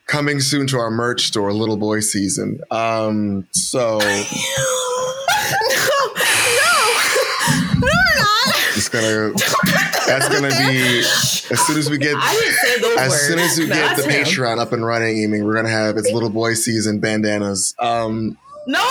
coming 0.08 0.40
soon 0.40 0.68
to 0.68 0.78
our 0.78 0.90
merch 0.92 1.26
store, 1.28 1.52
Little 1.54 1.78
Boy 1.78 2.00
Season. 2.00 2.60
Um, 2.72 3.46
so 3.52 3.98
no, 4.00 4.00
no, 4.00 4.06
no, 6.60 6.94
we're 7.82 8.16
not. 8.16 8.56
it's 8.76 8.90
gonna 8.90 9.32
that's 10.08 10.30
gonna 10.30 10.50
be 10.50 11.00
as 11.00 11.60
soon 11.68 11.78
as 11.78 11.90
we 11.90 11.98
get 11.98 12.16
I 12.18 12.34
didn't 12.34 12.54
say 12.56 12.80
those 12.82 12.98
as 12.98 13.10
words. 13.10 13.22
soon 13.28 13.40
as 13.40 13.58
we 13.60 13.68
No, 13.68 13.76
get 13.76 13.98
the 13.98 14.04
him. 14.10 14.26
Patreon 14.26 14.60
up 14.60 14.74
and 14.74 14.86
running, 14.86 15.18
Eaming, 15.18 15.46
we're 15.46 15.54
gonna 15.56 15.70
have 15.70 15.98
its 15.98 16.12
Little 16.12 16.30
Boy 16.30 16.54
Season 16.54 17.00
bandanas. 17.00 17.76
Um, 17.80 18.38
No, 18.68 18.88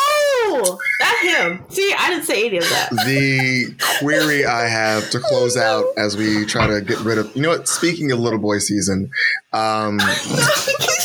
him. 1.22 1.64
See, 1.68 1.94
I 1.98 2.10
didn't 2.10 2.24
say 2.24 2.46
any 2.46 2.58
of 2.58 2.64
that. 2.64 2.90
the 3.06 3.74
query 4.00 4.44
I 4.44 4.66
have 4.68 5.10
to 5.10 5.20
close 5.20 5.56
out 5.56 5.86
as 5.96 6.16
we 6.16 6.44
try 6.46 6.66
to 6.66 6.80
get 6.80 6.98
rid 7.00 7.18
of 7.18 7.34
you 7.36 7.42
know 7.42 7.50
what? 7.50 7.68
Speaking 7.68 8.12
of 8.12 8.18
Little 8.18 8.38
Boy 8.38 8.58
Season, 8.58 9.10
um, 9.52 9.98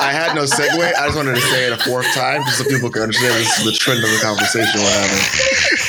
I 0.00 0.10
had 0.12 0.34
no 0.34 0.44
segue. 0.44 0.78
I 0.78 1.06
just 1.06 1.16
wanted 1.16 1.34
to 1.34 1.40
say 1.40 1.66
it 1.66 1.72
a 1.72 1.76
fourth 1.76 2.06
time 2.14 2.42
just 2.44 2.58
so 2.58 2.64
people 2.64 2.90
can 2.90 3.02
understand 3.02 3.34
this 3.34 3.58
is 3.58 3.64
the 3.64 3.72
trend 3.72 4.02
of 4.02 4.10
the 4.10 4.18
conversation 4.22 4.80
we're 4.80 4.90
having. 4.90 5.22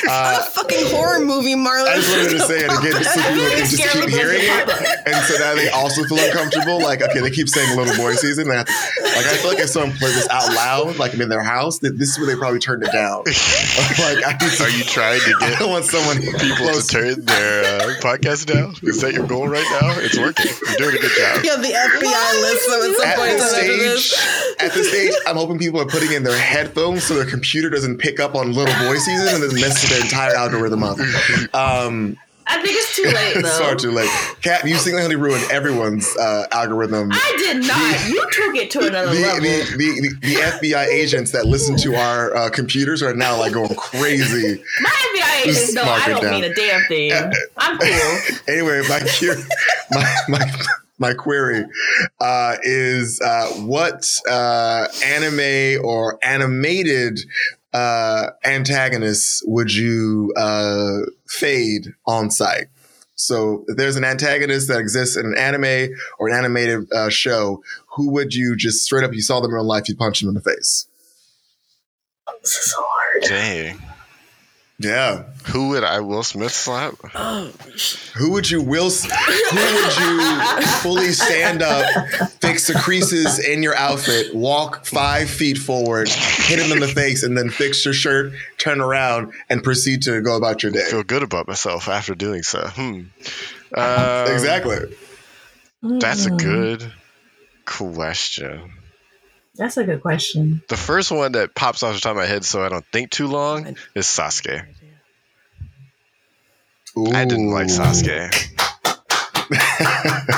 Uh, 0.10 0.40
a 0.40 0.44
fucking 0.52 0.86
horror 0.88 1.20
movie, 1.20 1.56
Marlon. 1.56 1.88
I 1.88 1.96
just 1.96 2.12
wanted 2.16 2.32
to 2.32 2.44
say 2.48 2.60
it 2.64 2.72
again 2.72 2.96
just 3.02 3.14
so 3.14 3.22
people 3.22 3.50
can 3.50 3.58
just 3.58 3.78
keep 3.78 4.10
hearing 4.10 4.42
it. 4.42 4.70
And 5.08 5.16
so 5.26 5.38
now 5.40 5.56
they 5.56 5.70
also 5.70 6.04
feel 6.06 6.20
uncomfortable. 6.20 6.80
Like, 6.80 7.02
okay, 7.02 7.20
they 7.20 7.32
keep 7.32 7.50
saying 7.50 7.76
little 7.78 7.96
boy 7.98 8.14
season. 8.14 8.48
They 8.48 8.56
have 8.56 8.68
like, 8.68 9.26
I 9.26 9.38
feel 9.38 9.52
like 9.52 9.60
if 9.60 9.70
someone 9.70 9.96
played 9.98 10.16
this 10.16 10.30
out 10.30 10.54
loud, 10.54 10.98
like 10.98 11.14
I'm 11.14 11.22
in 11.22 11.30
their 11.30 11.44
house, 11.44 11.80
that 11.80 11.98
this 11.98 12.10
is 12.12 12.18
where 12.18 12.28
they 12.28 12.36
probably 12.36 12.60
turned 12.60 12.84
it 12.84 12.92
down. 12.92 13.24
like, 13.26 14.22
I 14.26 14.38
need 14.40 14.52
to, 14.58 14.64
Are 14.64 14.70
you 14.70 14.84
trying 14.84 15.20
to 15.22 15.34
I 15.42 15.50
get 15.50 15.60
don't 15.60 15.72
want 15.72 15.86
someone 15.86 16.18
people 16.22 16.68
to 16.72 16.88
turn 16.88 17.26
their 17.26 17.64
uh, 17.64 17.94
podcast 18.00 18.46
down? 18.46 18.76
Is 18.84 19.02
that 19.02 19.14
your 19.14 19.28
goal 19.28 19.48
right 19.48 19.68
now? 19.82 19.96
It's 20.00 20.18
working. 20.18 20.52
You're 20.68 20.78
doing 20.78 20.96
a 20.96 21.02
good 21.02 21.16
job. 21.18 21.44
Yeah, 21.44 21.56
the 21.58 21.74
FBI 21.74 22.32
lists 22.42 22.66
them 22.70 22.91
at 22.91 22.95
some 22.95 23.07
At 23.07 23.15
point. 23.18 23.32
this 23.32 23.53
after 23.53 24.03
stage, 24.07 24.59
at 24.59 24.74
this 24.74 24.89
stage, 24.89 25.13
I'm 25.28 25.36
hoping 25.36 25.57
people 25.59 25.80
are 25.82 25.86
putting 25.86 26.11
in 26.13 26.24
their 26.24 26.38
headphones 26.38 27.03
so 27.03 27.15
their 27.15 27.26
computer 27.30 27.70
doesn't 27.70 27.97
pick 27.97 28.20
up 28.20 28.36
on 28.36 28.53
little 28.53 28.76
boy 28.88 28.97
season 28.97 29.28
and 29.36 29.43
then 29.43 29.53
messes 29.61 29.89
their 29.89 30.01
entire 30.01 30.36
algorithm 30.36 30.84
up. 30.84 30.97
Um, 31.53 32.18
I 32.49 32.61
think 32.61 32.76
it's 32.78 32.95
too 32.95 33.03
late 33.03 33.34
though. 33.34 33.39
it's 33.49 33.59
far 33.59 33.76
too 33.76 33.91
late. 33.91 34.09
Kat, 34.41 34.65
you 34.65 34.76
single-handedly 34.78 35.22
ruined 35.22 35.43
everyone's 35.51 36.15
uh, 36.15 36.45
algorithm. 36.53 37.09
I 37.11 37.36
did 37.38 37.68
not. 37.68 38.07
You 38.09 38.22
took 38.32 38.55
it 38.55 38.72
to 38.72 38.88
another 38.88 39.13
the, 39.13 39.20
level. 39.22 39.41
the, 39.41 39.76
the, 39.78 40.01
the, 40.01 40.28
the 40.28 40.36
FBI 40.36 40.86
agents 40.88 41.32
that 41.32 41.45
listen 41.45 41.76
to 41.78 41.95
our 41.95 42.34
uh, 42.34 42.49
computers 42.49 43.03
are 43.03 43.13
now 43.13 43.38
like 43.38 43.51
going 43.51 43.76
crazy. 43.76 44.63
My 44.80 44.89
FBI 44.89 45.41
agents 45.41 45.59
Just 45.59 45.74
know 45.76 45.84
I 45.84 46.07
don't 46.07 46.22
down. 46.22 46.32
mean 46.32 46.43
a 46.45 46.53
damn 46.53 46.82
thing. 46.88 47.11
I'm 47.57 47.78
cool. 47.80 47.89
Anyway, 48.47 48.82
my 48.88 48.99
cur- 48.99 49.43
my 49.91 50.15
my, 50.30 50.51
my 50.98 51.14
query 51.14 51.66
uh, 52.20 52.58
is 52.64 53.22
uh, 53.22 53.48
what 53.62 54.10
uh, 54.30 54.88
anime 55.04 55.84
or 55.84 56.20
animated 56.24 57.20
uh, 57.74 58.32
antagonists 58.43 59.43
would 59.45 59.74
you 59.74 60.34
uh, 60.36 61.00
fade 61.28 61.93
on 62.06 62.32
site? 62.32 62.68
So 63.16 63.66
if 63.68 63.78
there's 63.78 63.95
an 63.95 64.04
antagonist 64.04 64.68
that 64.68 64.80
exists 64.80 65.18
in 65.18 65.26
an 65.26 65.38
anime 65.38 65.95
or 66.20 66.30
an 66.30 66.36
animated 66.36 66.91
uh, 66.93 67.10
show, 67.10 67.64
who 67.95 68.12
would 68.12 68.34
you 68.34 68.56
just 68.56 68.86
straight 68.86 69.04
up, 69.04 69.14
you 69.14 69.22
saw 69.22 69.39
them 69.39 69.50
in 69.50 69.56
real 69.56 69.66
life, 69.66 69.89
you 69.89 69.95
punch 69.95 70.20
them 70.20 70.30
in 70.30 70.36
the 70.36 70.41
face? 70.41 70.88
This 72.43 72.58
is 72.58 72.72
so 72.72 72.78
hard. 72.80 73.24
Dang. 73.24 73.87
Yeah. 74.80 75.24
Who 75.48 75.70
would 75.70 75.84
I 75.84 76.02
Will 76.02 76.22
Smith 76.22 76.52
slap? 76.52 76.94
Oh, 77.16 77.52
Who 78.16 78.32
would 78.34 78.48
you 78.50 78.62
will? 78.62 78.92
Who 78.92 79.56
would 79.58 79.98
you 79.98 80.62
fully 80.84 81.12
stand 81.14 81.64
up, 81.64 81.84
fix 82.42 82.68
the 82.68 82.76
creases 82.76 83.40
in 83.40 83.64
your 83.64 83.76
outfit, 83.76 84.36
walk 84.36 84.86
five 84.86 85.32
feet 85.32 85.58
forward, 85.58 86.10
hit 86.10 86.60
him 86.60 86.72
in 86.72 86.80
the 86.80 86.88
face, 86.88 87.24
and 87.24 87.36
then 87.36 87.50
fix 87.50 87.84
your 87.86 87.94
shirt, 87.96 88.34
turn 88.60 88.80
around, 88.80 89.34
and 89.50 89.64
proceed 89.64 90.04
to 90.04 90.22
go 90.22 90.36
about 90.38 90.62
your 90.62 90.72
day? 90.72 90.84
I 90.86 90.92
feel 90.92 91.04
good 91.04 91.24
about 91.24 91.48
myself 91.48 91.88
after 91.88 92.14
doing 92.14 92.44
so. 92.44 92.60
Hmm. 92.68 93.02
Um, 93.76 94.32
Exactly. 94.32 94.96
That's 95.82 96.26
a 96.28 96.32
Mm. 96.32 96.38
good 96.40 96.92
question. 97.66 98.74
That's 99.58 99.78
a 99.78 99.84
good 99.84 100.01
question. 100.01 100.62
The 100.68 100.78
first 100.78 101.12
one 101.12 101.32
that 101.34 101.55
pops 101.55 101.84
off 101.84 101.95
the 101.95 101.99
top 101.99 102.12
of 102.12 102.18
my 102.18 102.26
head, 102.26 102.45
so 102.45 102.64
I 102.64 102.70
don't 102.70 102.86
think 102.86 103.10
too 103.10 103.28
long, 103.28 103.76
is 103.95 104.05
Sasuke. 104.05 104.66
I 107.14 107.26
didn't 107.26 107.51
like 107.51 107.68
Ooh. 107.68 107.78
Sasuke. 107.78 108.32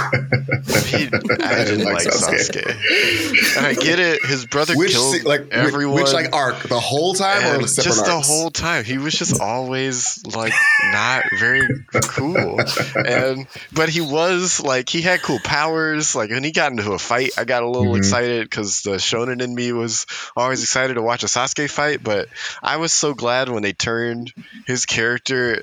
he 0.98 1.06
didn't, 1.06 1.84
like 1.86 2.08
Sasuke. 2.08 3.58
And 3.58 3.66
I 3.66 3.74
get 3.74 4.00
it. 4.00 4.24
His 4.26 4.46
brother 4.46 4.76
Which 4.76 4.92
killed 4.92 5.24
like 5.24 5.50
everyone. 5.52 5.96
which 5.96 6.14
like 6.14 6.34
arc 6.34 6.58
the 6.64 6.80
whole 6.80 7.14
time 7.14 7.62
or 7.62 7.68
separate 7.68 7.84
just 7.84 8.06
the 8.06 8.20
whole 8.20 8.50
time 8.52 8.84
he 8.84 8.98
was 8.98 9.14
just 9.14 9.40
always 9.42 10.24
like 10.26 10.54
not 10.92 11.24
very 11.40 11.68
cool 11.94 12.60
and 12.96 13.48
but 13.74 13.90
he 13.90 14.02
was 14.02 14.60
like 14.60 14.90
he 14.90 15.02
had 15.02 15.22
cool 15.22 15.40
powers 15.44 16.16
like 16.16 16.30
when 16.30 16.44
he 16.44 16.52
got 16.52 16.72
into 16.72 16.92
a 16.92 17.00
fight 17.00 17.32
i 17.38 17.44
got 17.46 17.64
a 17.64 17.68
little 17.70 17.94
Mhm. 17.94 17.98
excited 17.98 18.44
because 18.50 18.82
the 18.82 18.92
shonen 18.98 19.42
in 19.42 19.54
me 19.54 19.72
was 19.72 20.06
always 20.36 20.62
excited 20.62 20.96
to 20.96 21.02
watch 21.02 21.24
a 21.24 21.28
sasuke 21.28 21.70
fight 21.70 22.04
but 22.04 22.28
i 22.62 22.78
was 22.78 22.92
so 22.94 23.14
glad 23.14 23.50
when 23.50 23.64
they 23.64 23.74
turned 23.74 24.34
his 24.68 24.86
character 24.86 25.62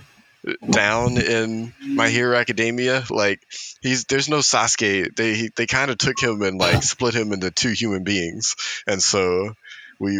down 0.70 1.16
in 1.18 1.72
my 1.80 2.08
hero 2.08 2.36
academia 2.36 3.02
like 3.10 3.40
he's 3.80 4.04
there's 4.04 4.28
no 4.28 4.38
sasuke 4.38 5.14
they 5.16 5.34
he- 5.34 5.50
they 5.56 5.66
kind 5.66 5.90
of 5.90 5.98
took 5.98 6.20
him 6.20 6.42
and 6.42 6.58
like 6.58 6.82
split 6.94 7.14
him 7.14 7.32
into 7.32 7.50
two 7.50 7.70
human 7.70 8.04
beings 8.04 8.54
and 8.86 9.02
so 9.02 9.52
we 9.98 10.18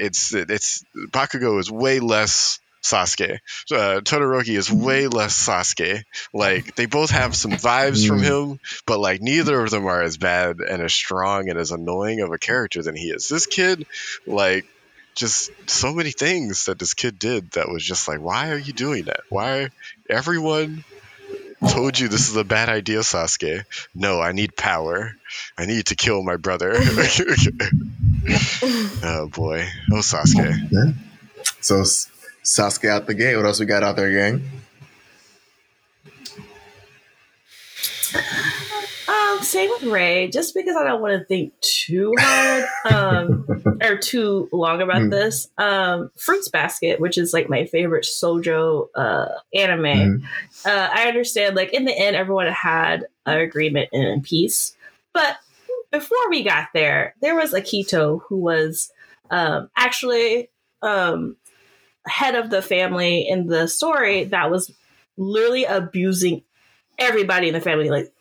it's 0.00 0.32
it's 0.34 0.84
Bakugo 0.96 1.58
is 1.60 1.70
way 1.70 2.00
less 2.00 2.60
Sasuke. 2.82 3.40
Uh, 3.70 4.00
Todoroki 4.00 4.56
is 4.56 4.70
way 4.70 5.08
less 5.08 5.34
Sasuke. 5.46 6.04
Like 6.32 6.76
they 6.76 6.86
both 6.86 7.10
have 7.10 7.34
some 7.34 7.50
vibes 7.52 8.06
from 8.06 8.22
him, 8.22 8.60
but 8.86 9.00
like 9.00 9.20
neither 9.20 9.60
of 9.62 9.70
them 9.70 9.86
are 9.86 10.00
as 10.00 10.16
bad 10.16 10.60
and 10.60 10.80
as 10.80 10.94
strong 10.94 11.50
and 11.50 11.58
as 11.58 11.72
annoying 11.72 12.20
of 12.20 12.30
a 12.32 12.38
character 12.38 12.82
than 12.82 12.94
he 12.96 13.10
is. 13.10 13.28
This 13.28 13.46
kid, 13.46 13.84
like, 14.26 14.64
just 15.18 15.50
so 15.68 15.92
many 15.92 16.12
things 16.12 16.66
that 16.66 16.78
this 16.78 16.94
kid 16.94 17.18
did 17.18 17.50
that 17.52 17.68
was 17.68 17.84
just 17.84 18.06
like, 18.06 18.20
why 18.20 18.50
are 18.50 18.58
you 18.58 18.72
doing 18.72 19.06
that? 19.06 19.20
Why 19.28 19.70
everyone 20.08 20.84
told 21.68 21.98
you 21.98 22.06
this 22.06 22.30
is 22.30 22.36
a 22.36 22.44
bad 22.44 22.68
idea, 22.68 23.00
Sasuke? 23.00 23.64
No, 23.94 24.20
I 24.20 24.30
need 24.30 24.56
power. 24.56 25.16
I 25.58 25.66
need 25.66 25.86
to 25.86 25.96
kill 25.96 26.22
my 26.22 26.36
brother. 26.36 26.72
oh 29.02 29.28
boy, 29.28 29.66
oh 29.90 29.96
Sasuke. 29.96 30.94
So 31.60 31.80
S- 31.80 32.08
Sasuke 32.44 32.88
out 32.88 33.08
the 33.08 33.14
gate. 33.14 33.34
What 33.36 33.44
else 33.44 33.58
we 33.58 33.66
got 33.66 33.82
out 33.82 33.96
there, 33.96 34.10
gang? 34.12 34.48
Um, 39.38 39.44
same 39.44 39.70
with 39.70 39.84
Ray. 39.84 40.28
Just 40.28 40.54
because 40.54 40.76
I 40.76 40.84
don't 40.84 41.00
want 41.00 41.18
to 41.18 41.24
think 41.24 41.52
too 41.60 42.14
hard, 42.18 42.64
um, 42.90 43.46
or 43.82 43.96
too 43.96 44.48
long 44.52 44.82
about 44.82 45.02
Mm. 45.02 45.10
this. 45.10 45.48
Um, 45.58 46.10
Fruits 46.16 46.48
Basket, 46.48 47.00
which 47.00 47.16
is 47.18 47.32
like 47.32 47.48
my 47.48 47.64
favorite 47.66 48.04
shojo 48.04 48.88
uh 48.94 49.28
anime. 49.54 49.82
Mhm. 49.84 50.22
Uh, 50.66 50.88
I 50.92 51.08
understand. 51.08 51.56
Like 51.56 51.72
in 51.72 51.84
the 51.84 51.96
end, 51.96 52.16
everyone 52.16 52.48
had 52.48 53.06
an 53.26 53.38
agreement 53.38 53.88
and 53.92 54.22
peace. 54.22 54.76
But 55.12 55.36
before 55.90 56.28
we 56.30 56.42
got 56.42 56.68
there, 56.74 57.14
there 57.22 57.34
was 57.34 57.52
Akito 57.52 58.20
who 58.28 58.36
was 58.36 58.90
um, 59.30 59.70
actually 59.76 60.50
um, 60.82 61.36
head 62.06 62.34
of 62.34 62.50
the 62.50 62.62
family 62.62 63.26
in 63.28 63.46
the 63.46 63.68
story 63.68 64.24
that 64.24 64.50
was 64.50 64.72
literally 65.16 65.64
abusing 65.64 66.42
everybody 66.98 67.48
in 67.48 67.54
the 67.54 67.60
family. 67.60 67.90
Like 67.90 68.12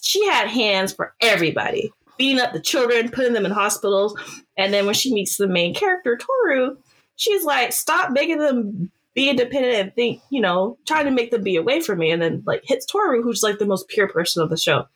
she 0.00 0.24
had 0.26 0.48
hands 0.48 0.92
for 0.92 1.14
everybody, 1.20 1.92
beating 2.18 2.40
up 2.40 2.52
the 2.52 2.60
children, 2.60 3.10
putting 3.10 3.32
them 3.32 3.46
in 3.46 3.52
hospitals. 3.52 4.18
And 4.56 4.72
then 4.72 4.86
when 4.86 4.94
she 4.94 5.12
meets 5.12 5.36
the 5.36 5.48
main 5.48 5.74
character, 5.74 6.16
Toru, 6.18 6.76
she's 7.16 7.44
like, 7.44 7.72
stop 7.72 8.10
making 8.10 8.38
them 8.38 8.90
be 9.14 9.28
independent 9.28 9.74
and 9.74 9.94
think, 9.94 10.22
you 10.30 10.40
know, 10.40 10.78
trying 10.86 11.04
to 11.04 11.10
make 11.10 11.30
them 11.30 11.42
be 11.42 11.56
away 11.56 11.80
from 11.80 11.98
me. 11.98 12.10
And 12.10 12.22
then 12.22 12.42
like 12.46 12.62
hits 12.64 12.86
Toru, 12.86 13.22
who's 13.22 13.42
like 13.42 13.58
the 13.58 13.66
most 13.66 13.88
pure 13.88 14.08
person 14.08 14.42
of 14.42 14.50
the 14.50 14.56
show. 14.56 14.86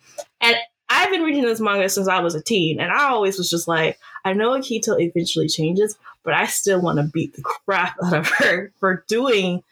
And 0.40 0.56
I've 0.88 1.10
been 1.10 1.22
reading 1.22 1.42
this 1.42 1.60
manga 1.60 1.88
since 1.88 2.08
I 2.08 2.20
was 2.20 2.34
a 2.34 2.42
teen, 2.42 2.80
and 2.80 2.92
I 2.92 3.08
always 3.08 3.38
was 3.38 3.50
just 3.50 3.66
like, 3.66 3.98
I 4.24 4.32
know 4.32 4.50
Akito 4.50 5.00
eventually 5.00 5.48
changes, 5.48 5.98
but 6.22 6.32
I 6.32 6.46
still 6.46 6.80
want 6.80 6.98
to 6.98 7.04
beat 7.04 7.34
the 7.34 7.42
crap 7.42 7.96
out 8.04 8.14
of 8.14 8.28
her 8.28 8.72
for 8.78 9.04
doing 9.08 9.62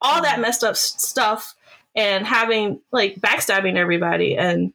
all 0.00 0.22
that 0.22 0.40
messed 0.40 0.64
up 0.64 0.76
stuff 0.76 1.54
and 1.94 2.26
having 2.26 2.80
like 2.92 3.16
backstabbing 3.16 3.76
everybody. 3.76 4.36
And 4.36 4.72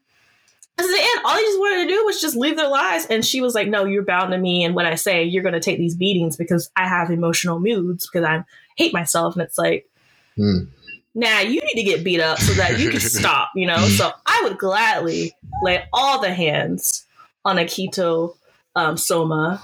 at 0.78 0.84
the 0.86 0.98
end, 1.00 1.22
all 1.26 1.36
he 1.38 1.42
just 1.44 1.60
wanted 1.60 1.88
to 1.88 1.94
do 1.94 2.06
was 2.06 2.20
just 2.22 2.36
leave 2.36 2.58
their 2.58 2.68
lives. 2.70 3.06
And 3.10 3.26
she 3.26 3.40
was 3.42 3.56
like, 3.56 3.68
No, 3.70 3.86
you're 3.86 4.04
bound 4.04 4.32
to 4.32 4.38
me 4.38 4.64
and 4.64 4.76
what 4.76 4.86
I 4.86 4.96
say. 4.96 5.24
You're 5.24 5.44
going 5.44 5.54
to 5.54 5.60
take 5.62 5.78
these 5.78 5.96
beatings 5.96 6.36
because 6.38 6.70
I 6.76 6.88
have 6.88 7.10
emotional 7.12 7.60
moods 7.60 8.08
because 8.12 8.26
I 8.28 8.44
hate 8.78 8.94
myself. 8.94 9.36
And 9.36 9.44
it's 9.44 9.58
like, 9.58 9.88
Hmm. 10.36 10.66
now 11.14 11.40
you 11.40 11.62
need 11.62 11.76
to 11.76 11.84
get 11.84 12.04
beat 12.04 12.20
up 12.20 12.40
so 12.40 12.52
that 12.56 12.78
you 12.78 12.90
can 12.90 13.00
stop, 13.20 13.52
you 13.56 13.66
know? 13.68 13.78
So 13.88 14.12
I 14.26 14.42
would 14.44 14.58
gladly 14.58 15.34
lay 15.64 15.84
all 15.94 16.20
the 16.20 16.34
hands 16.34 17.06
on 17.46 17.56
Akito 17.56 18.36
um, 18.76 18.96
Sohma 18.96 19.62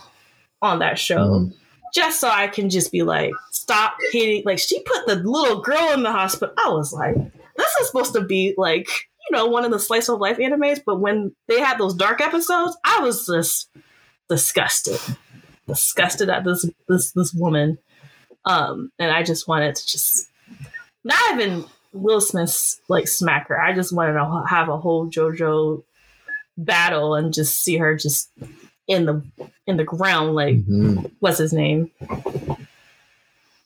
on 0.61 0.79
that 0.79 0.97
show 0.97 1.17
Mhm. 1.17 1.53
just 1.93 2.21
so 2.21 2.29
I 2.29 2.47
can 2.47 2.69
just 2.69 2.89
be 2.89 3.01
like, 3.01 3.31
stop 3.51 3.95
hitting. 4.13 4.43
Like, 4.45 4.59
she 4.59 4.81
put 4.83 5.05
the 5.07 5.15
little 5.15 5.59
girl 5.61 5.91
in 5.91 6.03
the 6.03 6.11
hospital. 6.13 6.55
I 6.57 6.69
was 6.69 6.93
like, 6.93 7.17
this 7.57 7.71
is 7.81 7.87
supposed 7.87 8.13
to 8.13 8.21
be 8.21 8.53
like, 8.57 8.87
you 8.87 9.37
know, 9.37 9.45
one 9.47 9.65
of 9.65 9.71
the 9.71 9.79
slice 9.79 10.09
of 10.09 10.19
life 10.19 10.37
animes, 10.37 10.79
but 10.85 10.99
when 10.99 11.35
they 11.47 11.59
had 11.59 11.77
those 11.77 11.93
dark 11.93 12.21
episodes, 12.21 12.77
I 12.83 12.99
was 13.01 13.25
just 13.25 13.69
disgusted. 14.29 14.99
Disgusted 15.67 16.29
at 16.29 16.43
this 16.43 16.65
this 16.87 17.11
this 17.11 17.33
woman. 17.33 17.77
Um, 18.45 18.91
and 18.97 19.11
I 19.11 19.23
just 19.23 19.47
wanted 19.47 19.75
to 19.75 19.87
just 19.87 20.27
not 21.03 21.33
even 21.33 21.65
Will 21.93 22.21
Smith's 22.21 22.79
like 22.89 23.07
smack 23.07 23.47
her. 23.49 23.61
I 23.61 23.73
just 23.73 23.93
wanted 23.93 24.13
to 24.13 24.43
have 24.49 24.69
a 24.69 24.77
whole 24.77 25.09
JoJo 25.09 25.83
battle 26.57 27.15
and 27.15 27.33
just 27.33 27.61
see 27.63 27.77
her 27.77 27.95
just 27.95 28.29
in 28.87 29.05
the 29.05 29.23
in 29.67 29.77
the 29.77 29.83
ground 29.83 30.33
like 30.35 30.55
Mhm. 30.57 31.11
what's 31.19 31.37
his 31.37 31.53
name? 31.53 31.91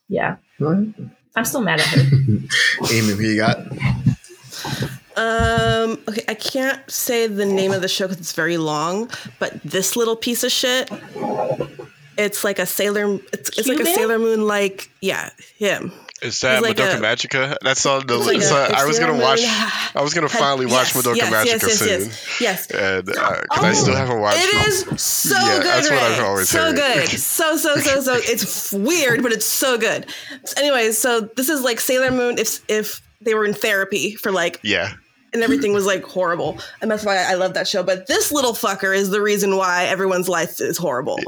Yeah, 0.08 0.36
Right. 0.60 0.94
I'm 1.36 1.46
still 1.46 1.62
mad 1.62 1.80
at 1.82 1.88
her. 1.88 2.02
Amy, 2.92 3.14
who 3.14 3.22
you 3.22 3.38
got? 3.38 3.58
Um, 5.18 6.00
okay, 6.10 6.24
I 6.28 6.34
can't 6.34 6.90
say 6.90 7.28
the 7.28 7.46
name 7.46 7.72
of 7.72 7.82
the 7.82 7.88
show 7.88 8.06
because 8.06 8.20
it's 8.20 8.34
very 8.34 8.58
long, 8.58 9.10
but 9.40 9.62
this 9.64 9.96
little 9.96 10.16
piece 10.16 10.44
of 10.44 10.52
shit, 10.52 10.90
it's 12.18 12.44
like 12.44 12.60
a 12.60 12.66
Sailor, 12.66 13.20
it's, 13.32 13.58
it's 13.58 13.68
like 13.68 13.80
a 13.80 13.86
Sailor 13.86 14.20
Moon, 14.20 14.46
like, 14.46 14.90
yeah, 15.02 15.30
him. 15.58 15.92
Is 16.22 16.40
that 16.42 16.62
like 16.62 16.78
Madoka 16.78 16.98
a- 16.98 17.02
Magica? 17.02 17.58
That's 17.62 17.86
on 17.86 18.08
the 18.08 18.18
like 18.18 18.38
list. 18.38 18.52
a- 18.52 18.74
I 18.78 18.86
was 18.86 19.00
gonna 19.00 19.18
watch. 19.22 19.42
I 19.44 20.02
was 20.02 20.14
gonna 20.14 20.30
finally 20.30 20.66
watch 20.66 20.96
yes, 20.96 21.06
Madoka 21.06 21.16
yes, 21.18 21.34
Magica 21.34 21.68
yes, 21.68 21.80
soon, 21.80 22.02
yes, 22.02 22.40
yes. 22.40 22.72
and 22.72 23.10
uh, 23.10 23.42
because 23.42 23.64
I 23.64 23.70
oh, 23.70 23.74
still 23.74 23.96
haven't 23.96 24.20
watched. 24.22 24.38
It 24.40 24.68
is 24.68 25.02
so 25.02 25.36
Yeah, 25.38 25.58
good. 25.58 25.66
that's 25.66 25.90
what 25.90 26.00
I've 26.00 26.24
always 26.24 26.50
so 26.50 26.60
heard. 26.60 26.76
good. 26.76 27.10
So 27.20 27.58
so 27.58 27.76
so 27.78 28.02
so. 28.02 28.14
It's 28.16 28.72
weird, 28.72 29.24
but 29.24 29.34
it's 29.34 29.46
so 29.46 29.78
good. 29.78 30.06
Anyways, 30.56 30.98
so 30.98 31.22
this 31.22 31.50
is 31.50 31.62
like 31.62 31.80
Sailor 31.82 32.12
Moon 32.12 32.38
if 32.38 32.60
if 32.70 33.02
they 33.22 33.34
were 33.34 33.44
in 33.46 33.54
therapy 33.54 34.16
for 34.16 34.32
like 34.32 34.60
Yeah, 34.64 34.94
and 35.34 35.44
everything 35.44 35.74
was 35.74 35.86
like 35.86 36.04
horrible. 36.04 36.58
And 36.82 36.90
that's 36.90 37.04
why 37.04 37.18
I 37.18 37.34
love 37.34 37.54
that 37.56 37.68
show. 37.68 37.84
But 37.84 38.08
this 38.08 38.32
little 38.32 38.54
fucker 38.54 38.96
is 38.96 39.10
the 39.10 39.22
reason 39.22 39.58
why 39.58 39.86
everyone's 39.86 40.30
life 40.30 40.60
is 40.62 40.78
horrible. 40.78 41.20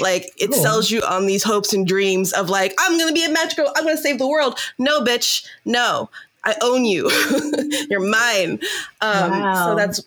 like 0.00 0.32
it 0.36 0.50
Cool. 0.52 0.62
sells 0.62 0.90
you 0.90 1.02
on 1.02 1.26
these 1.26 1.42
hopes 1.42 1.72
and 1.72 1.86
dreams 1.86 2.32
of 2.32 2.50
like, 2.50 2.74
I'm 2.78 2.98
gonna 2.98 3.12
be 3.12 3.24
a 3.24 3.30
magical, 3.30 3.66
I'm 3.76 3.84
gonna 3.84 3.96
save 3.96 4.18
the 4.18 4.26
world. 4.28 4.58
No, 4.78 5.00
bitch, 5.02 5.46
no. 5.64 6.10
I 6.44 6.54
own 6.62 6.84
you. 6.84 7.10
You're 7.90 8.00
mine. 8.00 8.60
Um, 9.00 9.30
Wow. 9.30 9.66
so 9.66 9.74
that's 9.74 10.00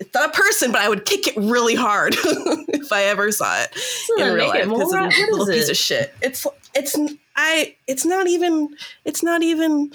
it's 0.00 0.12
not 0.12 0.30
a 0.30 0.32
person, 0.32 0.72
but 0.72 0.80
I 0.80 0.88
would 0.88 1.04
kick 1.04 1.28
it 1.28 1.36
really 1.36 1.76
hard 1.76 2.14
if 2.18 2.92
I 2.92 3.04
ever 3.04 3.30
saw 3.30 3.60
it 3.62 3.72
So 3.76 4.16
in 4.24 4.34
real 4.34 4.46
make 4.52 4.54
it 4.62 4.68
life 4.68 4.78
because 4.90 4.92
it's 5.16 5.28
a 5.28 5.30
little 5.32 5.46
piece 5.46 5.68
it? 5.68 5.70
of 5.70 5.76
shit. 5.76 6.14
It's 6.20 6.46
it's 6.74 6.98
I 7.36 7.76
it's 7.86 8.04
not 8.04 8.26
even 8.26 8.76
it's 9.04 9.22
not 9.22 9.42
even 9.44 9.92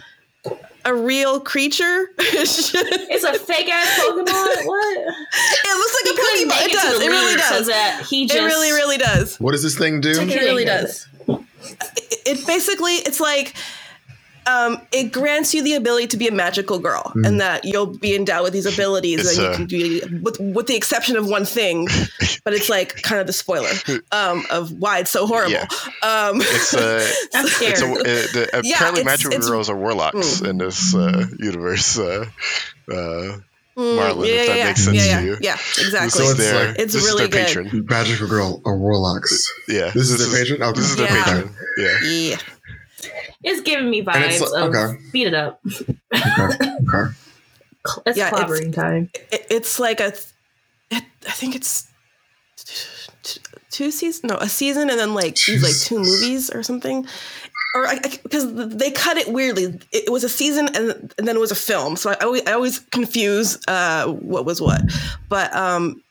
a 0.86 0.94
real 0.94 1.40
creature. 1.40 2.12
It's 2.20 3.24
a 3.24 3.34
fake 3.40 3.70
ass 3.70 4.00
Pokemon. 4.00 4.26
What? 4.66 4.98
It 4.98 5.78
looks 5.78 5.96
like 5.96 6.14
a 6.14 6.20
Pokemon. 6.22 6.48
make 6.48 6.62
It 6.62 6.70
to 6.70 6.88
does. 6.88 7.02
It 7.02 7.08
really 7.10 7.34
league 7.34 7.42
so 7.42 7.66
does. 7.68 8.10
he 8.10 8.26
just 8.26 8.40
It 8.40 8.44
really, 8.46 8.72
really 8.72 8.98
does. 8.98 9.38
What 9.40 9.52
does 9.52 9.64
this 9.64 9.78
thing 9.78 10.00
do? 10.02 10.12
It 10.12 10.42
really 10.42 10.66
does. 10.66 11.08
It, 11.28 12.22
it 12.26 12.48
basically 12.48 12.94
it's 12.94 13.20
like 13.20 13.56
um, 14.50 14.82
it 14.92 15.12
grants 15.12 15.54
you 15.54 15.62
the 15.64 15.76
ability 15.76 16.08
to 16.08 16.18
be 16.18 16.28
a 16.28 16.32
magical 16.32 16.80
girl, 16.80 17.12
and 17.16 17.40
that 17.42 17.66
you'll 17.66 17.98
be 17.98 18.16
endowed 18.16 18.44
with 18.44 18.54
these 18.54 18.66
abilities, 18.66 19.20
It's, 19.20 19.38
and 19.38 19.44
you 19.44 19.50
uh, 19.50 19.56
can 19.56 19.66
be 19.68 20.02
with, 20.22 20.40
with 20.40 20.68
the 20.68 20.76
exception 20.76 21.18
of 21.18 21.28
one 21.28 21.46
thing, 21.46 21.86
but 22.44 22.54
it's 22.54 22.70
like 22.70 23.02
kind 23.02 23.22
of 23.22 23.28
the 23.28 23.34
spoiler 23.34 23.70
um, 24.12 24.46
of 24.50 24.72
why 24.72 25.00
it's 25.00 25.12
so 25.12 25.28
horrible. 25.28 25.52
Yeah. 25.52 25.68
Um, 26.04 26.38
it's 26.42 26.74
a. 26.74 27.08
I'm 27.36 27.48
scared. 27.48 27.74
It's 27.74 27.82
a, 27.82 27.86
uh, 27.86 28.04
the, 28.04 28.62
Yeah, 28.64 28.76
apparently, 28.76 29.02
it's- 29.02 29.06
magical 29.06 29.34
it's- 29.34 29.50
girls 29.50 29.70
are 29.70 29.78
warlocks 29.78 30.42
in 30.42 30.58
this 30.58 30.96
uh, 30.96 31.26
universe. 31.38 31.98
Uh, 32.00 32.26
uh, 32.92 33.38
Marlon, 33.78 34.28
if 34.28 34.48
that 34.48 34.58
yeah, 34.58 34.66
makes 34.66 34.84
sense 34.84 35.08
yeah, 35.08 35.20
to 35.22 35.26
you. 35.26 35.38
Yeah, 35.40 35.54
exactly. 35.54 36.10
So 36.10 36.24
it's 36.32 36.38
their, 36.38 36.68
like- 36.68 36.80
It's 36.80 36.94
this 36.94 37.06
really 37.06 37.24
is 37.26 37.30
their 37.30 37.46
good. 37.46 37.66
patron. 37.72 37.86
Magical 37.90 38.28
girl 38.28 38.62
or 38.66 38.78
warlocks. 38.78 39.50
Yeah, 39.70 39.92
This 39.92 40.10
is 40.12 40.18
their 40.20 40.38
patron? 40.38 40.62
Okay. 40.62 40.80
This 40.82 40.90
is 40.90 40.96
their 40.98 41.08
Yeah. 41.08 41.24
patron. 41.24 41.56
Yeah. 41.78 42.38
Yeah. 43.42 43.52
It's 43.52 43.62
giving 43.62 43.90
me 43.90 44.00
And 44.00 44.24
it's 44.24 44.42
vibes 44.42 44.52
like- 44.52 44.62
of 44.64 44.76
okay. 44.76 45.04
beat 45.12 45.28
it 45.28 45.34
up. 45.34 45.62
Okay. 45.66 46.44
okay. 46.44 47.14
it's 48.06 48.18
Yeah, 48.18 48.28
it's- 48.28 48.32
clobbering 48.34 48.74
time. 48.74 49.10
It, 49.32 49.46
it's 49.50 49.80
like 49.80 50.00
a, 50.00 50.14
it, 50.92 51.04
I 51.28 51.32
think 51.32 51.56
it's 51.56 51.88
t- 53.24 53.40
two 53.72 53.92
seasons, 53.92 54.24
no, 54.24 54.38
a 54.38 54.50
season, 54.50 54.90
and 54.90 55.00
then 55.00 55.14
like 55.14 55.36
these 55.36 55.64
like 55.64 55.76
two 55.78 56.00
movies 56.00 56.50
or 56.50 56.64
something. 56.64 57.06
Or 57.76 57.88
because 58.24 58.52
they 58.76 58.90
cut 58.90 59.18
it 59.18 59.32
weirdly, 59.32 59.66
it, 59.66 59.86
it 59.92 60.12
was 60.12 60.24
a 60.24 60.30
season 60.30 60.68
and, 60.76 61.14
and 61.20 61.28
then 61.28 61.36
it 61.36 61.40
was 61.40 61.52
a 61.52 61.56
film, 61.56 61.96
so 61.96 62.10
I, 62.10 62.16
always, 62.24 62.42
I 62.48 62.54
always 62.54 62.80
confuse 62.80 63.60
uh, 63.68 64.08
what 64.08 64.44
was 64.44 64.60
what. 64.60 64.82
But 65.30 65.54
um, 65.56 66.02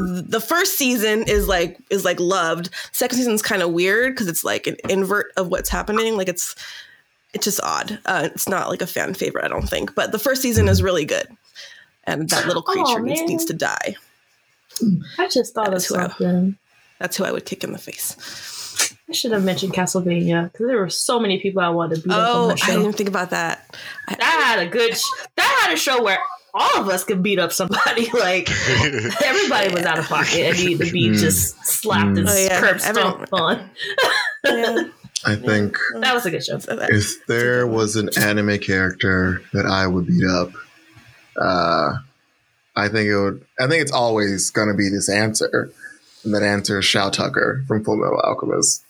the 0.00 0.40
first 0.40 0.76
season 0.78 1.24
is 1.28 1.46
like 1.48 1.78
is 1.90 2.04
like 2.04 2.18
loved. 2.20 2.70
Second 2.92 3.18
season 3.18 3.32
is 3.34 3.42
kind 3.42 3.62
of 3.62 3.72
weird 3.72 4.12
because 4.14 4.28
it's 4.28 4.44
like 4.44 4.66
an 4.66 4.76
invert 4.88 5.32
of 5.36 5.48
what's 5.48 5.68
happening. 5.68 6.16
Like 6.16 6.28
it's 6.28 6.54
it's 7.34 7.44
just 7.44 7.60
odd. 7.62 7.98
Uh, 8.06 8.28
it's 8.32 8.48
not 8.48 8.68
like 8.68 8.82
a 8.82 8.86
fan 8.86 9.14
favorite, 9.14 9.44
I 9.44 9.48
don't 9.48 9.68
think. 9.68 9.94
But 9.94 10.12
the 10.12 10.18
first 10.18 10.42
season 10.42 10.68
is 10.68 10.82
really 10.82 11.04
good, 11.04 11.26
and 12.04 12.28
that 12.30 12.46
little 12.46 12.64
Oh, 12.66 12.72
creature 12.72 13.00
needs, 13.00 13.22
needs 13.22 13.44
to 13.46 13.52
die. 13.54 13.94
I 15.18 15.28
just 15.28 15.54
thought 15.54 15.68
of 15.68 15.74
That's 15.74 15.86
who 15.86 15.96
I- 15.96 16.54
That's 16.98 17.16
who 17.16 17.24
I 17.24 17.32
would 17.32 17.44
kick 17.46 17.64
in 17.64 17.72
the 17.72 17.78
face. 17.78 18.16
I 19.08 19.12
should 19.12 19.32
have 19.32 19.42
mentioned 19.44 19.72
Castlevania 19.74 20.50
because 20.52 20.66
there 20.66 20.78
were 20.78 20.88
so 20.90 21.18
many 21.18 21.40
people 21.40 21.60
I 21.62 21.68
wanted 21.68 22.02
to 22.04 22.10
on 22.12 22.16
Oh, 22.18 22.50
I 22.62 22.66
didn't 22.76 22.92
think 22.92 23.08
about 23.08 23.30
that. 23.30 23.74
that 24.08 24.20
had 24.20 24.66
a 24.66 24.70
good. 24.70 24.94
That 25.36 25.60
had 25.64 25.74
a 25.74 25.76
show 25.76 26.02
where 26.02 26.18
all 26.54 26.80
of 26.80 26.88
us 26.88 27.04
could 27.04 27.22
beat 27.22 27.38
up 27.38 27.52
somebody. 27.52 28.08
Like 28.14 28.50
everybody 29.22 29.72
was 29.74 29.84
out 29.84 29.98
of 29.98 30.06
pocket 30.06 30.40
and 30.56 30.58
needed 30.58 30.86
to 30.86 30.92
be 30.92 31.10
Mm. 31.10 31.18
just 31.18 31.64
slapped 31.64 32.18
and 32.18 32.28
Oh, 32.28 32.36
yeah. 32.36 32.60
curb 32.60 32.80
stomped 32.80 33.28
on. 33.32 33.70
Yeah. 34.44 34.84
I 35.26 35.36
think 35.36 35.76
That 36.00 36.14
was 36.14 36.24
a 36.24 36.30
good 36.30 36.42
show. 36.44 36.58
if 36.66 37.26
there 37.26 37.66
was 37.66 37.96
an 37.96 38.08
anime 38.18 38.58
character 38.58 39.42
that 39.52 39.66
I 39.66 39.86
would 39.86 40.06
beat 40.06 40.24
up, 40.26 40.52
uh, 41.36 41.92
I 42.74 42.88
think 42.88 43.08
it 43.08 43.16
would. 43.18 43.44
I 43.58 43.66
think 43.66 43.82
it's 43.82 43.92
always 43.92 44.50
going 44.50 44.68
to 44.68 44.74
be 44.74 44.88
this 44.88 45.10
answer, 45.10 45.70
and 46.24 46.34
that 46.34 46.42
answer 46.42 46.78
is 46.78 46.86
Shou 46.86 47.10
Tucker 47.10 47.64
from 47.68 47.84
Full 47.84 47.96
Metal 47.96 48.18
Alchemist. 48.20 48.82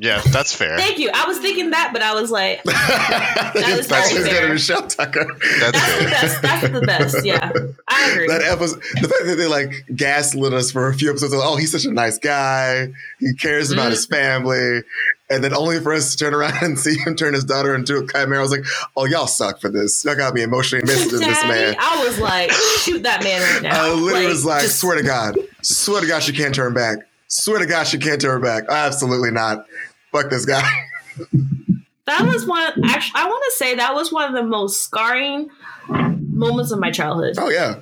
Yeah, 0.00 0.20
that's 0.30 0.54
fair. 0.54 0.78
Thank 0.78 0.98
you. 0.98 1.10
I 1.12 1.26
was 1.26 1.38
thinking 1.38 1.70
that, 1.70 1.90
but 1.92 2.02
I 2.02 2.14
was 2.14 2.30
like, 2.30 2.62
That's 2.64 3.80
is 3.80 3.86
very 3.88 4.02
going 4.02 4.56
to 4.58 4.58
fair. 4.58 4.82
be 4.82 4.88
Tucker. 4.88 5.26
That's 5.60 5.72
that's 5.72 5.98
the 5.98 6.04
best. 6.10 6.42
That's 6.42 6.68
the 6.72 6.80
best. 6.82 7.24
Yeah, 7.26 7.52
I 7.88 8.10
agree. 8.12 8.28
That 8.28 8.42
episode, 8.42 8.80
the 9.00 9.08
fact 9.08 9.26
that 9.26 9.34
they 9.36 9.46
like 9.48 9.84
gaslit 9.94 10.52
us 10.52 10.70
for 10.70 10.88
a 10.88 10.94
few 10.94 11.10
episodes. 11.10 11.32
Of, 11.32 11.40
oh, 11.42 11.56
he's 11.56 11.72
such 11.72 11.84
a 11.84 11.90
nice 11.92 12.18
guy. 12.18 12.88
He 13.18 13.34
cares 13.34 13.70
about 13.72 13.88
Mm. 13.88 13.90
his 13.90 14.06
family, 14.06 14.82
and 15.30 15.42
then 15.42 15.54
only 15.54 15.80
for 15.80 15.92
us 15.92 16.12
to 16.12 16.18
turn 16.24 16.34
around 16.34 16.54
and 16.62 16.78
see 16.78 16.96
him 16.98 17.16
turn 17.16 17.34
his 17.34 17.44
daughter 17.44 17.74
into 17.74 17.96
a 17.98 18.06
chimera. 18.06 18.38
I 18.38 18.42
was 18.42 18.50
like, 18.52 18.64
oh, 18.96 19.04
y'all 19.06 19.26
suck 19.26 19.60
for 19.60 19.68
this. 19.68 20.04
Y'all 20.04 20.14
got 20.16 20.32
me 20.34 20.42
emotionally 20.42 20.82
invested 20.82 21.14
in 21.14 21.20
this 21.28 21.42
man. 21.44 21.76
I 21.78 22.04
was 22.06 22.18
like, 22.20 22.50
shoot 22.52 23.02
that 23.02 23.22
man 23.24 23.40
right 23.42 23.62
now. 23.62 23.84
I 23.84 23.92
literally 23.94 24.26
was 24.26 24.44
like, 24.44 24.62
just- 24.62 24.78
swear 24.78 24.96
to 24.96 25.02
God, 25.02 25.36
swear 25.62 26.00
to 26.02 26.06
God, 26.06 26.22
she 26.22 26.32
can't 26.32 26.54
turn 26.54 26.72
back. 26.74 26.98
Swear 27.30 27.58
to 27.58 27.66
God, 27.66 27.84
she 27.86 27.98
can't 27.98 28.18
turn 28.20 28.40
back. 28.40 28.64
Absolutely 28.70 29.30
not. 29.30 29.66
Fuck 30.12 30.30
this 30.30 30.44
guy. 30.46 30.62
that 32.06 32.22
was 32.26 32.46
one. 32.46 32.84
Actually, 32.84 33.20
I 33.20 33.26
want 33.26 33.44
to 33.50 33.56
say 33.56 33.74
that 33.76 33.94
was 33.94 34.12
one 34.12 34.28
of 34.28 34.34
the 34.34 34.42
most 34.48 34.82
scarring 34.82 35.48
moments 35.88 36.70
of 36.72 36.78
my 36.78 36.90
childhood. 36.90 37.34
Oh 37.38 37.50
yeah. 37.50 37.76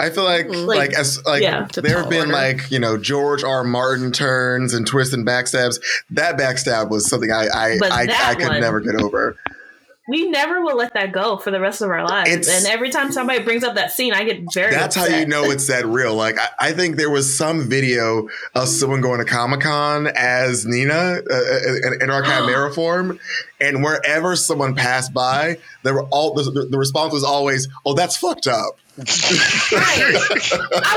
I 0.00 0.10
feel 0.10 0.22
like 0.24 0.46
Mhm. 0.46 0.66
like, 0.66 0.78
Like, 0.90 0.98
as 0.98 1.24
like 1.26 1.42
yeah. 1.42 1.66
There 1.74 1.98
have 2.00 2.08
been 2.10 2.20
order. 2.20 2.32
like 2.32 2.70
you 2.70 2.78
know 2.78 2.96
George 2.96 3.42
R. 3.42 3.64
Martin 3.64 4.12
turns 4.12 4.72
and 4.74 4.86
twists 4.86 5.12
and 5.12 5.26
backstabs. 5.26 5.80
That 6.10 6.36
backstab 6.38 6.88
was 6.90 7.08
something 7.10 7.32
I 7.32 7.48
I 7.52 7.76
But 7.80 7.90
I, 7.92 8.06
I 8.30 8.34
could 8.36 8.48
one- 8.48 8.60
never 8.60 8.80
get 8.80 8.94
over. 8.94 9.36
We 10.08 10.30
never 10.30 10.62
will 10.62 10.76
let 10.76 10.94
that 10.94 11.12
go 11.12 11.36
for 11.36 11.50
the 11.50 11.60
rest 11.60 11.82
of 11.82 11.90
our 11.90 12.02
lives. 12.02 12.30
It's- 12.30 12.48
and 12.48 12.66
every 12.66 12.90
time 12.90 13.12
somebody 13.12 13.40
brings 13.40 13.62
up 13.62 13.74
that 13.74 13.92
scene, 13.92 14.14
I 14.14 14.24
get 14.24 14.40
very. 14.54 14.70
That's 14.72 14.96
how 14.96 15.04
you 15.04 15.26
know 15.26 15.44
it's 15.50 15.66
that 15.66 15.86
real. 15.86 16.14
Like 16.14 16.38
I, 16.38 16.48
I 16.68 16.72
think 16.72 16.96
there 16.96 17.10
was 17.10 17.36
some 17.36 17.68
video 17.68 18.28
of 18.54 18.68
someone 18.68 19.00
going 19.02 19.18
to 19.18 19.24
Comic 19.26 19.60
Con 19.60 20.06
as 20.08 20.64
Nina 20.66 21.20
uh, 21.30 21.58
in, 21.84 22.02
in 22.02 22.10
our 22.10 22.22
chimera 22.24 22.72
form, 22.72 23.20
and 23.60 23.82
wherever 23.82 24.36
someone 24.36 24.74
passed 24.74 25.12
by, 25.12 25.58
there 25.82 25.94
were 25.94 26.04
all 26.10 26.34
the, 26.34 26.66
the 26.70 26.78
response 26.78 27.12
was 27.12 27.24
always, 27.24 27.68
"Oh, 27.84 27.94
that's 27.94 28.16
fucked 28.16 28.46
up." 28.46 28.78
I 28.98 29.00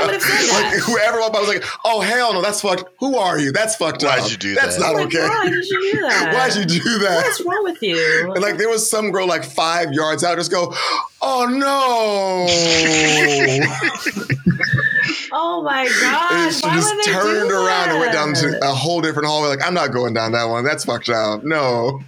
would 0.04 0.14
have 0.14 0.22
said 0.22 0.32
that. 0.48 0.70
Like 0.72 0.82
whoever 0.82 1.20
walked 1.20 1.34
by 1.34 1.40
was 1.40 1.48
like, 1.48 1.64
"Oh 1.84 2.00
hell 2.00 2.34
no, 2.34 2.42
that's 2.42 2.60
fucked. 2.60 2.84
Who 2.98 3.16
are 3.16 3.38
you? 3.38 3.52
That's 3.52 3.76
fucked 3.76 4.02
Why'd 4.02 4.20
up. 4.24 4.30
you 4.30 4.36
do 4.36 4.54
that's 4.54 4.76
that?" 4.76 4.82
That's 4.82 4.92
not 4.92 4.96
Like, 4.96 5.06
okay. 5.06 5.28
Why 5.28 5.48
did 5.48 5.64
you 5.64 5.92
do 5.92 6.00
that? 6.02 6.34
Why'd 6.34 6.56
you 6.56 6.64
do 6.80 6.98
that?" 6.98 7.22
What's 7.24 7.40
wrong 7.44 7.62
with 7.64 7.80
you? 7.82 8.32
And 8.32 8.42
like 8.42 8.56
there 8.56 8.68
was 8.68 8.88
some 8.88 9.10
girl 9.12 9.26
like 9.28 9.44
five 9.44 9.92
yards 9.92 10.24
out, 10.24 10.36
just 10.36 10.50
go, 10.50 10.74
"Oh 11.20 11.46
no!" 11.46 12.46
oh 15.32 15.62
my 15.62 15.82
and 15.82 15.90
god! 16.00 16.50
she 16.52 16.66
Why 16.66 16.74
just 16.74 16.94
would 16.94 17.04
they 17.04 17.12
turned 17.12 17.48
do 17.50 17.54
around 17.54 17.90
and 17.90 18.00
went 18.00 18.12
down 18.12 18.34
to 18.34 18.58
a 18.64 18.74
whole 18.74 19.00
different 19.00 19.28
hallway. 19.28 19.48
Like, 19.48 19.64
I'm 19.64 19.74
not 19.74 19.92
going 19.92 20.12
down 20.14 20.32
that 20.32 20.44
one. 20.46 20.64
That's 20.64 20.84
fucked 20.84 21.08
up. 21.08 21.44
No. 21.44 22.00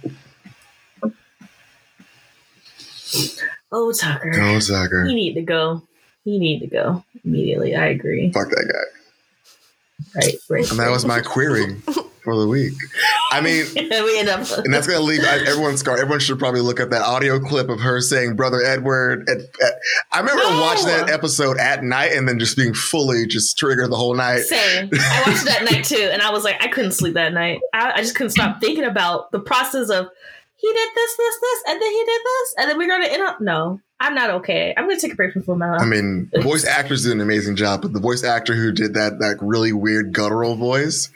Oh 3.71 3.91
Tucker, 3.91 4.31
Go, 4.31 4.59
Tucker. 4.59 5.05
he 5.05 5.15
need 5.15 5.33
to 5.35 5.41
go. 5.41 5.81
He 6.23 6.39
need 6.39 6.59
to 6.61 6.67
go 6.67 7.03
immediately. 7.23 7.75
I 7.75 7.87
agree. 7.87 8.31
Fuck 8.31 8.49
that 8.49 8.71
guy. 8.71 10.19
Right, 10.21 10.35
right. 10.49 10.69
And 10.71 10.79
that 10.79 10.89
was 10.91 11.05
my 11.05 11.21
query 11.21 11.75
for 12.23 12.35
the 12.39 12.47
week. 12.47 12.73
I 13.31 13.41
mean, 13.41 13.65
we 13.75 14.19
end 14.19 14.29
up. 14.29 14.39
and 14.57 14.73
that's 14.73 14.87
gonna 14.87 14.99
leave 15.01 15.21
I- 15.23 15.39
everyone 15.47 15.77
scar. 15.77 15.97
Everyone 15.97 16.19
should 16.19 16.39
probably 16.39 16.61
look 16.61 16.79
up 16.79 16.89
that 16.89 17.01
audio 17.01 17.39
clip 17.39 17.69
of 17.69 17.79
her 17.81 18.01
saying 18.01 18.35
"brother 18.35 18.61
Edward." 18.63 19.29
At, 19.29 19.37
at- 19.39 19.79
I 20.11 20.19
remember 20.19 20.43
No! 20.43 20.61
watching 20.61 20.87
that 20.87 21.09
episode 21.09 21.57
at 21.57 21.83
night 21.83 22.11
and 22.13 22.27
then 22.27 22.39
just 22.39 22.57
being 22.57 22.73
fully 22.73 23.25
just 23.27 23.57
triggered 23.57 23.89
the 23.91 23.95
whole 23.97 24.15
night. 24.15 24.41
Same. 24.41 24.89
I 24.93 25.23
watched 25.27 25.45
that 25.45 25.63
night 25.69 25.83
too, 25.85 26.09
and 26.11 26.21
I 26.21 26.31
was 26.31 26.43
like, 26.43 26.61
I 26.63 26.67
couldn't 26.67 26.91
sleep 26.93 27.13
that 27.13 27.33
night. 27.33 27.59
I, 27.73 27.93
I 27.93 28.01
just 28.01 28.15
couldn't 28.15 28.31
stop 28.31 28.59
thinking 28.59 28.83
about 28.85 29.31
the 29.31 29.39
process 29.39 29.89
of 29.89 30.07
he 30.57 30.67
did 30.71 30.89
this, 30.95 31.17
this, 31.17 31.35
this, 31.41 31.63
and 31.67 31.81
then 31.81 31.91
he 31.91 32.03
did 32.05 32.21
this, 32.23 32.55
and 32.57 32.69
then 32.69 32.77
we're 32.77 32.87
gonna 32.87 33.05
end 33.07 33.21
up. 33.23 33.41
No, 33.41 33.79
I'm 33.99 34.15
not 34.15 34.29
okay. 34.31 34.73
I'm 34.77 34.87
gonna 34.87 34.99
take 34.99 35.13
a 35.13 35.15
break 35.15 35.33
from 35.33 35.43
Full 35.43 35.55
Metal. 35.55 35.75
I 35.79 35.85
mean, 35.85 36.31
voice 36.41 36.65
actors 36.65 37.03
did 37.03 37.11
an 37.11 37.21
amazing 37.21 37.55
job, 37.55 37.81
but 37.81 37.93
the 37.93 37.99
voice 37.99 38.23
actor 38.23 38.55
who 38.55 38.71
did 38.71 38.93
that 38.95 39.19
that 39.19 39.37
really 39.41 39.73
weird 39.73 40.13
guttural 40.13 40.55
voice, 40.55 41.09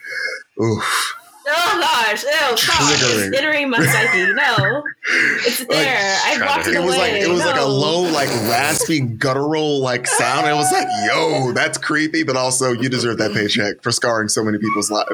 oof. 0.61 1.15
oh 1.47 1.77
gosh, 1.79 2.23
oh, 2.27 2.49
ew, 2.51 2.57
stop. 2.57 2.75
Triggering. 2.75 3.27
It's 3.29 3.37
entering 3.37 3.69
my 3.69 3.83
psyche. 3.85 4.33
No, 4.33 4.83
it's 5.47 5.65
there. 5.65 6.17
I 6.25 6.35
trying 6.35 6.49
walked 6.49 6.67
it 6.67 6.73
It 6.73 6.77
away. 6.77 6.85
was 6.87 6.97
like 6.97 7.13
it 7.13 7.29
was 7.29 7.45
like 7.45 7.59
a 7.59 7.65
low, 7.65 8.01
like 8.11 8.29
raspy, 8.49 8.99
guttural 8.99 9.79
like 9.79 10.05
sound. 10.05 10.45
And 10.45 10.55
it 10.55 10.59
was 10.59 10.71
like, 10.71 10.87
yo, 11.07 11.53
that's 11.53 11.77
creepy, 11.77 12.23
but 12.23 12.35
also 12.35 12.71
you 12.73 12.89
deserve 12.89 13.17
that 13.19 13.33
paycheck 13.33 13.81
for 13.81 13.91
scarring 13.91 14.27
so 14.29 14.43
many 14.43 14.57
people's 14.57 14.91
lives. 14.91 15.09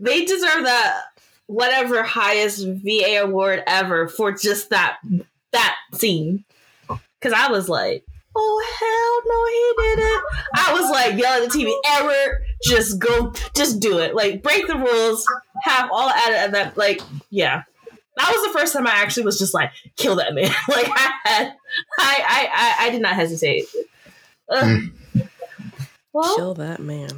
They 0.00 0.24
deserve 0.24 0.64
that 0.64 1.02
whatever 1.48 2.02
highest 2.02 2.64
VA 2.66 3.20
award 3.22 3.64
ever 3.66 4.06
for 4.06 4.30
just 4.32 4.70
that 4.70 4.98
that 5.50 5.76
scene. 5.94 6.44
Because 6.86 7.32
I 7.32 7.50
was 7.50 7.68
like, 7.68 8.04
oh 8.36 8.64
hell 8.78 9.22
no, 9.26 9.46
he 9.48 9.96
did 9.96 10.04
it. 10.06 10.22
I 10.54 10.72
was 10.80 10.90
like 10.90 11.18
yelling 11.18 11.44
at 11.44 11.52
the 11.52 11.58
TV, 11.58 11.74
Edward, 11.96 12.44
just 12.62 13.00
go, 13.00 13.32
just 13.56 13.80
do 13.80 13.98
it. 13.98 14.14
Like 14.14 14.42
break 14.42 14.68
the 14.68 14.76
rules, 14.76 15.26
have 15.64 15.90
all 15.90 16.08
added 16.08 16.36
at 16.36 16.52
that. 16.52 16.78
Like 16.78 17.00
yeah. 17.30 17.64
That 18.16 18.32
was 18.32 18.52
the 18.52 18.58
first 18.58 18.72
time 18.72 18.86
I 18.86 18.90
actually 18.90 19.24
was 19.24 19.38
just 19.38 19.54
like, 19.54 19.70
kill 19.96 20.16
that 20.16 20.34
man. 20.34 20.50
like 20.68 20.88
I 20.88 21.12
had, 21.24 21.54
I, 22.00 22.24
I, 22.28 22.48
I, 22.52 22.86
I 22.86 22.90
did 22.90 23.00
not 23.00 23.14
hesitate. 23.14 23.66
Ugh. 24.48 24.64
Mm. 24.64 24.92
Well, 26.12 26.36
Kill 26.36 26.54
that 26.54 26.80
man. 26.80 27.10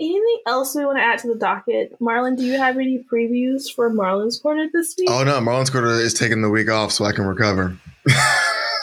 Anything 0.00 0.38
else 0.46 0.74
we 0.76 0.84
want 0.86 0.98
to 0.98 1.02
add 1.02 1.18
to 1.20 1.28
the 1.28 1.34
docket? 1.34 1.98
Marlon, 2.00 2.36
do 2.36 2.44
you 2.44 2.56
have 2.56 2.76
any 2.76 2.98
previews 3.12 3.72
for 3.72 3.90
Marlon's 3.90 4.38
Corner 4.38 4.68
this 4.72 4.94
week? 4.98 5.08
Oh 5.10 5.24
no, 5.24 5.40
Marlon's 5.40 5.70
Corner 5.70 5.90
is 5.90 6.14
taking 6.14 6.40
the 6.42 6.48
week 6.50 6.70
off 6.70 6.92
so 6.92 7.04
I 7.04 7.12
can 7.12 7.24
recover. 7.26 7.76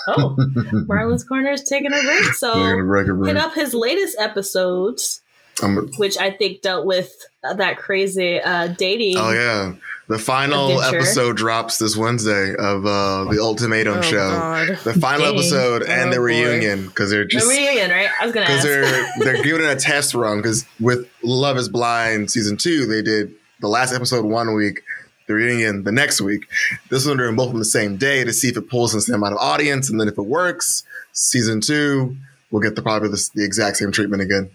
Oh, 0.08 0.36
Marlon's 0.88 1.24
Corner 1.24 1.50
is 1.50 1.64
taking 1.64 1.88
a 1.92 1.96
break. 1.96 2.04
They're 2.06 2.22
gonna 2.22 2.34
So 2.36 2.84
break 2.84 3.08
hit 3.26 3.38
up 3.38 3.56
his 3.56 3.74
latest 3.74 4.16
episodes, 4.20 5.22
I'm- 5.64 5.90
which 5.98 6.16
I 6.20 6.30
think 6.30 6.62
dealt 6.62 6.86
with 6.86 7.12
uh, 7.44 7.56
that 7.56 7.80
crazy 7.80 8.40
uh, 8.40 8.68
dating. 8.68 9.16
oh 9.18 9.32
yeah, 9.32 9.74
the 10.08 10.20
final 10.20 10.72
Adventure. 10.78 10.98
episode 10.98 11.38
drops 11.38 11.78
this 11.78 11.96
Wednesday 11.98 12.54
of 12.56 12.86
uh, 12.86 13.26
the 13.32 13.40
Ultimatum 13.42 13.98
Oh, 13.98 14.02
show. 14.02 14.30
God. 14.30 14.68
The 14.84 14.94
final 14.94 15.26
Dang. 15.26 15.36
episode 15.36 15.84
and 15.84 16.10
Oh, 16.10 16.12
the 16.12 16.18
boy. 16.18 16.24
reunion 16.24 16.88
because 16.88 17.10
they're 17.12 17.26
just 17.26 17.48
The 17.48 17.54
reunion, 17.56 17.90
right? 17.92 18.10
I 18.20 18.26
was 18.26 18.34
gonna 18.34 18.46
because 18.46 18.64
they're 18.64 19.08
they're 19.20 19.44
giving 19.44 19.64
it 19.66 19.70
a 19.72 19.76
test 19.76 20.14
run 20.14 20.38
because 20.38 20.66
with 20.80 21.08
Love 21.24 21.58
Is 21.58 21.70
Blind 21.70 22.30
season 22.32 22.58
two 22.58 22.86
they 22.86 23.02
did 23.02 23.34
the 23.62 23.68
last 23.68 23.94
episode 23.94 24.26
one 24.26 24.54
week, 24.54 24.82
the 25.28 25.34
reunion 25.34 25.84
the 25.86 25.92
next 25.92 26.22
week. 26.22 26.46
This 26.90 27.06
one 27.08 27.18
they're 27.18 27.26
doing 27.26 27.36
both 27.38 27.50
on 27.54 27.58
the 27.60 27.66
same 27.66 27.98
day 27.98 28.24
to 28.24 28.32
see 28.34 28.50
if 28.50 28.58
it 28.58 28.70
pulls 28.70 28.94
in 28.94 28.98
the 28.98 29.02
same 29.02 29.16
amount 29.16 29.34
of 29.34 29.40
audience, 29.40 29.90
and 29.90 30.00
then 30.00 30.08
if 30.08 30.18
it 30.18 30.24
works, 30.26 30.84
season 31.14 31.62
two 31.62 32.16
we'll 32.52 32.62
get 32.62 32.76
the 32.76 32.82
probably 32.82 33.10
the, 33.10 33.30
the 33.34 33.44
exact 33.44 33.78
same 33.78 33.92
treatment 33.92 34.22
again. 34.22 34.50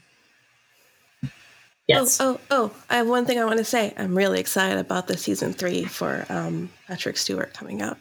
Yes. 1.91 2.21
Oh, 2.21 2.41
oh, 2.51 2.71
oh! 2.73 2.77
I 2.89 2.97
have 2.97 3.07
one 3.09 3.25
thing 3.27 3.39
I 3.39 3.45
want 3.45 3.59
to 3.59 3.65
say. 3.65 3.93
I'm 3.97 4.17
really 4.17 4.41
excited 4.41 4.79
about 4.79 5.07
the 5.07 5.17
season 5.17 5.53
three 5.53 5.85
for 5.85 6.25
um, 6.29 6.71
Patrick 6.87 7.17
Stewart 7.17 7.53
coming 7.55 7.83
out, 7.83 7.99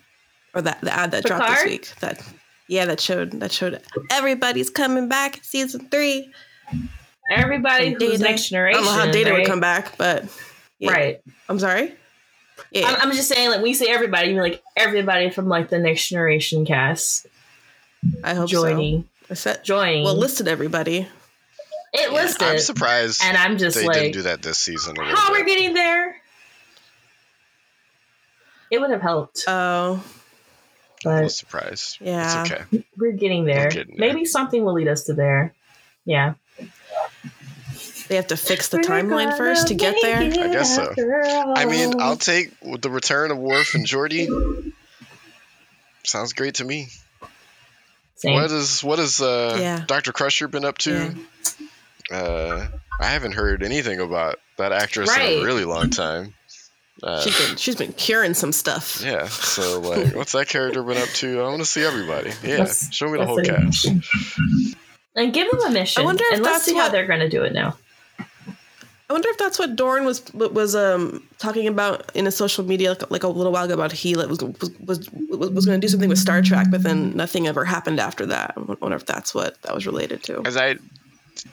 or 0.54 0.62
that 0.62 0.82
the 0.82 0.94
ad 0.94 1.12
that 1.12 1.26
dropped 1.26 1.48
this 1.48 1.64
week. 1.66 1.94
That 2.00 2.22
Yeah, 2.68 2.86
that 2.86 3.00
showed 3.00 3.32
that 3.40 3.52
showed 3.52 3.82
everybody's 4.12 4.70
coming 4.70 5.08
back. 5.10 5.40
Season 5.44 5.88
three. 5.90 6.32
Everybody 7.32 7.88
And 7.88 8.02
who's 8.02 8.14
Data. 8.14 8.24
next 8.24 8.50
generation. 8.50 8.82
I 8.82 8.86
don't 8.86 8.96
know 8.96 9.06
how 9.06 9.12
Data 9.12 9.32
right? 9.32 9.40
would 9.40 9.48
come 9.48 9.60
back, 9.60 9.98
but 9.98 10.26
yeah. 10.80 10.92
Right. 10.92 11.22
I'm 11.48 11.60
sorry. 11.60 11.94
Yeah, 12.72 12.88
I'm, 12.88 13.10
I'm 13.10 13.12
just 13.16 13.30
saying, 13.30 13.50
like, 13.50 13.60
when 13.60 13.68
you 13.68 13.74
say 13.76 13.88
everybody, 13.88 14.28
you 14.30 14.34
mean 14.34 14.42
like 14.44 14.62
everybody 14.76 15.30
from 15.30 15.48
like 15.48 15.70
the 15.70 15.80
next 15.80 16.08
generation 16.10 16.66
cast 16.66 17.26
I 18.24 18.34
hope 18.34 18.50
joining. 18.50 19.04
so. 19.04 19.08
I 19.32 19.34
said, 19.36 19.64
Joining. 19.64 20.04
well, 20.04 20.16
listed 20.16 20.48
everybody. 20.48 21.08
It 21.94 22.12
listed. 22.12 22.42
I'm 22.48 22.60
surprised 22.60 23.22
and 23.24 23.36
I'm 23.38 23.58
just 23.58 23.76
they 23.78 23.86
like, 23.86 23.96
didn't 23.98 24.14
do 24.14 24.22
that 24.24 24.42
this 24.42 24.58
season. 24.58 24.96
How 24.98 25.32
bit. 25.34 25.40
we're 25.40 25.46
getting 25.46 25.74
there? 25.74 26.16
It 28.72 28.80
would 28.80 28.92
have 28.92 29.02
helped, 29.02 29.46
Oh, 29.48 30.04
I 30.04 31.04
but 31.04 31.24
was 31.24 31.38
surprised. 31.38 31.98
yeah. 32.02 32.44
It's 32.44 32.52
okay. 32.52 32.84
we're 32.98 33.14
getting 33.14 33.46
there. 33.46 33.64
We're 33.66 33.70
getting 33.72 33.98
there. 33.98 34.08
Maybe 34.14 34.26
something 34.26 34.64
will 34.64 34.74
lead 34.74 34.88
us 34.88 35.06
to 35.06 35.14
there. 35.14 35.54
Yeah. 36.06 36.36
They 38.10 38.16
have 38.16 38.28
to 38.28 38.38
fix 38.38 38.70
the 38.70 38.78
We're 38.78 38.84
timeline 38.84 39.38
first 39.38 39.68
to 39.68 39.76
get 39.76 39.96
there. 40.02 40.18
I 40.18 40.30
guess 40.30 40.76
so. 40.76 40.90
after 40.90 41.24
I 41.56 41.66
mean. 41.66 42.00
I'll 42.02 42.16
take 42.16 42.52
the 42.62 42.90
return 42.90 43.30
of 43.32 43.38
Worf 43.38 43.76
and 43.76 43.86
Geordi. 43.86 44.74
Sounds 46.04 46.34
great 46.34 46.56
to 46.56 46.66
me. 46.66 46.88
Same. 48.16 48.34
What 48.34 48.52
is 48.52 48.84
what 48.84 48.98
is 49.00 49.22
uh, 49.22 49.58
Yeah. 49.60 49.84
Dr. 49.88 50.12
Crusher 50.12 50.48
been 50.48 50.66
up 50.66 50.80
to? 50.80 51.16
Uh, 52.12 52.68
I 53.00 53.06
haven't 53.06 53.34
heard 53.34 53.64
anything 53.64 54.00
about 54.00 54.38
that 54.58 54.72
actress 54.72 55.14
in 55.16 55.22
a 55.22 55.44
really 55.44 55.66
long 55.66 55.90
time. 55.90 56.34
Uh, 57.02 57.22
She's 57.22 57.38
been 57.48 57.56
she's 57.56 57.76
been 57.76 57.94
curing 57.94 58.34
some 58.34 58.52
stuff. 58.52 59.02
yeah, 59.06 59.26
so 59.28 59.80
like, 59.80 60.14
what's 60.16 60.34
that 60.34 60.50
character 60.50 60.84
been 60.84 60.98
up 60.98 61.08
to? 61.10 61.40
I 61.40 61.44
want 61.44 61.60
to 61.60 61.66
see 61.66 61.84
everybody. 61.84 62.32
Yeah, 62.44 62.58
That's- 62.58 62.94
show 62.94 63.10
me 63.10 63.18
the 63.20 63.26
whole 63.26 63.42
cast. 63.42 63.86
and 65.16 65.34
give 65.34 65.50
them 65.50 65.62
a 65.66 65.70
mission. 65.70 66.02
I 66.02 66.06
wonder 66.06 66.24
if 66.28 66.34
and 66.36 66.44
let's 66.44 66.56
that's 66.58 66.66
see 66.66 66.76
how 66.76 66.90
they're 66.90 67.08
going 67.08 67.22
to 67.22 67.30
do 67.30 67.44
it 67.44 67.54
now. 67.54 67.78
I 69.10 69.14
wonder 69.14 69.30
if 69.30 69.38
that's 69.40 69.58
what 69.58 69.76
Dorn 69.76 70.04
was 70.06 70.32
was 70.34 70.76
um 70.76 71.24
talking 71.40 71.68
about 71.68 72.12
in 72.16 72.28
a 72.28 72.32
social 72.32 72.64
media 72.66 72.90
like, 72.90 73.10
like 73.10 73.24
a 73.24 73.28
little 73.28 73.52
while 73.52 73.64
ago 73.66 73.74
about 73.74 73.92
he 73.92 74.16
was 74.16 74.28
was 74.28 74.70
was, 74.80 75.10
was 75.10 75.66
going 75.66 75.80
to 75.80 75.86
do 75.86 75.88
something 75.90 76.10
with 76.10 76.20
Star 76.20 76.42
Trek, 76.42 76.68
but 76.70 76.84
then 76.84 77.16
nothing 77.16 77.48
ever 77.48 77.64
happened 77.66 78.00
after 78.00 78.26
that. 78.28 78.54
I 78.58 78.62
wonder 78.82 78.98
if 78.98 79.06
that's 79.06 79.34
what 79.34 79.60
that 79.64 79.74
was 79.74 79.86
related 79.88 80.22
to. 80.24 80.44
As 80.46 80.58
I 80.58 80.76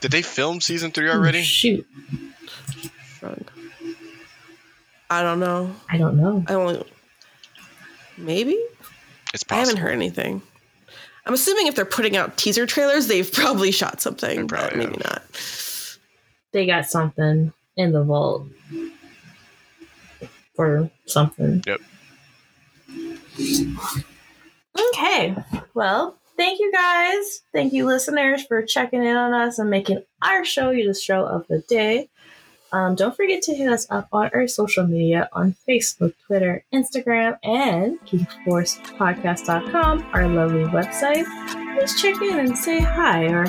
did 0.01 0.11
they 0.11 0.23
film 0.23 0.61
season 0.61 0.91
three 0.91 1.09
oh, 1.09 1.13
already? 1.13 1.43
shoot. 1.43 1.87
Shrug. 3.19 3.51
I 5.09 5.23
don't 5.23 5.41
know. 5.41 5.75
I 5.89 5.99
don't 5.99 6.17
know. 6.17 6.45
I 6.49 6.55
only 6.55 6.85
maybe 8.19 8.59
It's 9.33 9.43
possible. 9.45 9.57
I 9.57 9.59
haven't 9.61 9.77
heard 9.83 9.93
anything. 9.93 10.43
I'm 11.25 11.35
assuming 11.35 11.67
if 11.67 11.75
they're 11.75 11.85
putting 11.85 12.17
out 12.17 12.37
teaser 12.37 12.67
trailers, 12.67 13.07
they've 13.09 13.31
probably 13.33 13.71
shot 13.73 14.01
something, 14.01 14.37
They 14.37 14.43
but 14.43 14.49
probably 14.49 14.79
maybe 14.79 14.93
have. 15.03 15.05
not. 15.05 15.23
They 16.53 16.67
got 16.67 16.87
something 16.87 17.53
in 17.77 17.93
the 17.93 18.03
vault 18.05 18.47
for 20.55 20.91
something. 21.07 21.63
Yep. 21.67 21.81
Okay. 24.79 25.37
Well, 25.75 26.17
thank 26.37 26.61
you 26.61 26.71
guys. 26.73 27.43
Thank 27.53 27.73
you, 27.73 27.87
listeners, 27.87 28.45
for 28.45 28.63
checking 28.63 29.03
in 29.03 29.17
on 29.17 29.33
us 29.33 29.59
and 29.59 29.71
making 29.71 30.03
our 30.23 30.45
show 30.45 30.71
you 30.71 30.87
the 30.87 30.95
show 30.95 31.25
of 31.25 31.47
the 31.49 31.61
day. 31.69 32.09
Um, 32.73 32.95
don't 32.95 33.17
forget 33.17 33.43
to 33.43 33.55
hit 33.55 33.71
us 33.71 33.87
up 33.91 34.09
on 34.13 34.31
our 34.35 34.49
social 34.49 34.87
media 34.87 35.29
on 35.33 35.55
Facebook, 35.69 36.15
Twitter, 36.27 36.65
Instagram, 36.75 37.39
and 37.43 37.99
KingForcePodcast.com, 38.07 40.11
our 40.13 40.29
lovely 40.29 40.65
website. 40.65 41.25
Please 41.79 42.01
check 42.01 42.21
in 42.21 42.39
and 42.39 42.59
say 42.59 42.81
hi 42.81 43.27
or 43.27 43.47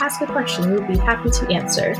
ask 0.00 0.20
a 0.20 0.26
question. 0.26 0.72
We'd 0.72 0.88
be 0.88 0.98
happy 0.98 1.30
to 1.30 1.46
answer. 1.52 1.94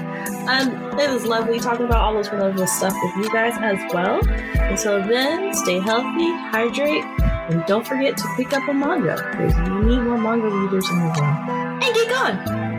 Um, 0.48 0.98
it 0.98 1.10
was 1.10 1.24
lovely 1.24 1.58
talking 1.58 1.86
about 1.86 1.98
all 1.98 2.14
this 2.16 2.30
wonderful 2.30 2.66
stuff 2.66 2.94
with 3.02 3.24
you 3.24 3.32
guys 3.32 3.54
as 3.60 3.92
well. 3.92 4.20
Until 4.54 5.02
then, 5.06 5.54
stay 5.54 5.80
healthy, 5.80 6.30
hydrate, 6.50 7.04
and 7.50 7.64
don't 7.66 7.86
forget 7.86 8.16
to 8.16 8.24
pick 8.36 8.52
up 8.52 8.68
a 8.68 8.74
manga 8.74 9.16
because 9.30 9.54
we 9.56 9.86
need 9.86 10.00
more 10.00 10.18
manga 10.18 10.48
readers 10.48 10.88
in 10.90 10.98
the 10.98 11.06
world. 11.06 11.82
And 11.82 11.94
get 11.94 12.08
going! 12.08 12.70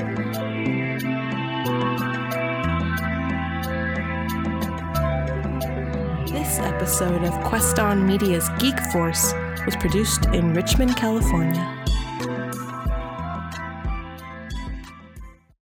This 6.32 6.60
episode 6.60 7.24
of 7.24 7.34
Quest 7.44 7.80
On 7.80 8.08
Media's 8.08 8.50
Geek 8.60 8.80
Force 8.92 9.34
was 9.66 9.76
produced 9.76 10.26
in 10.28 10.54
Richmond, 10.54 10.96
California. 10.96 11.78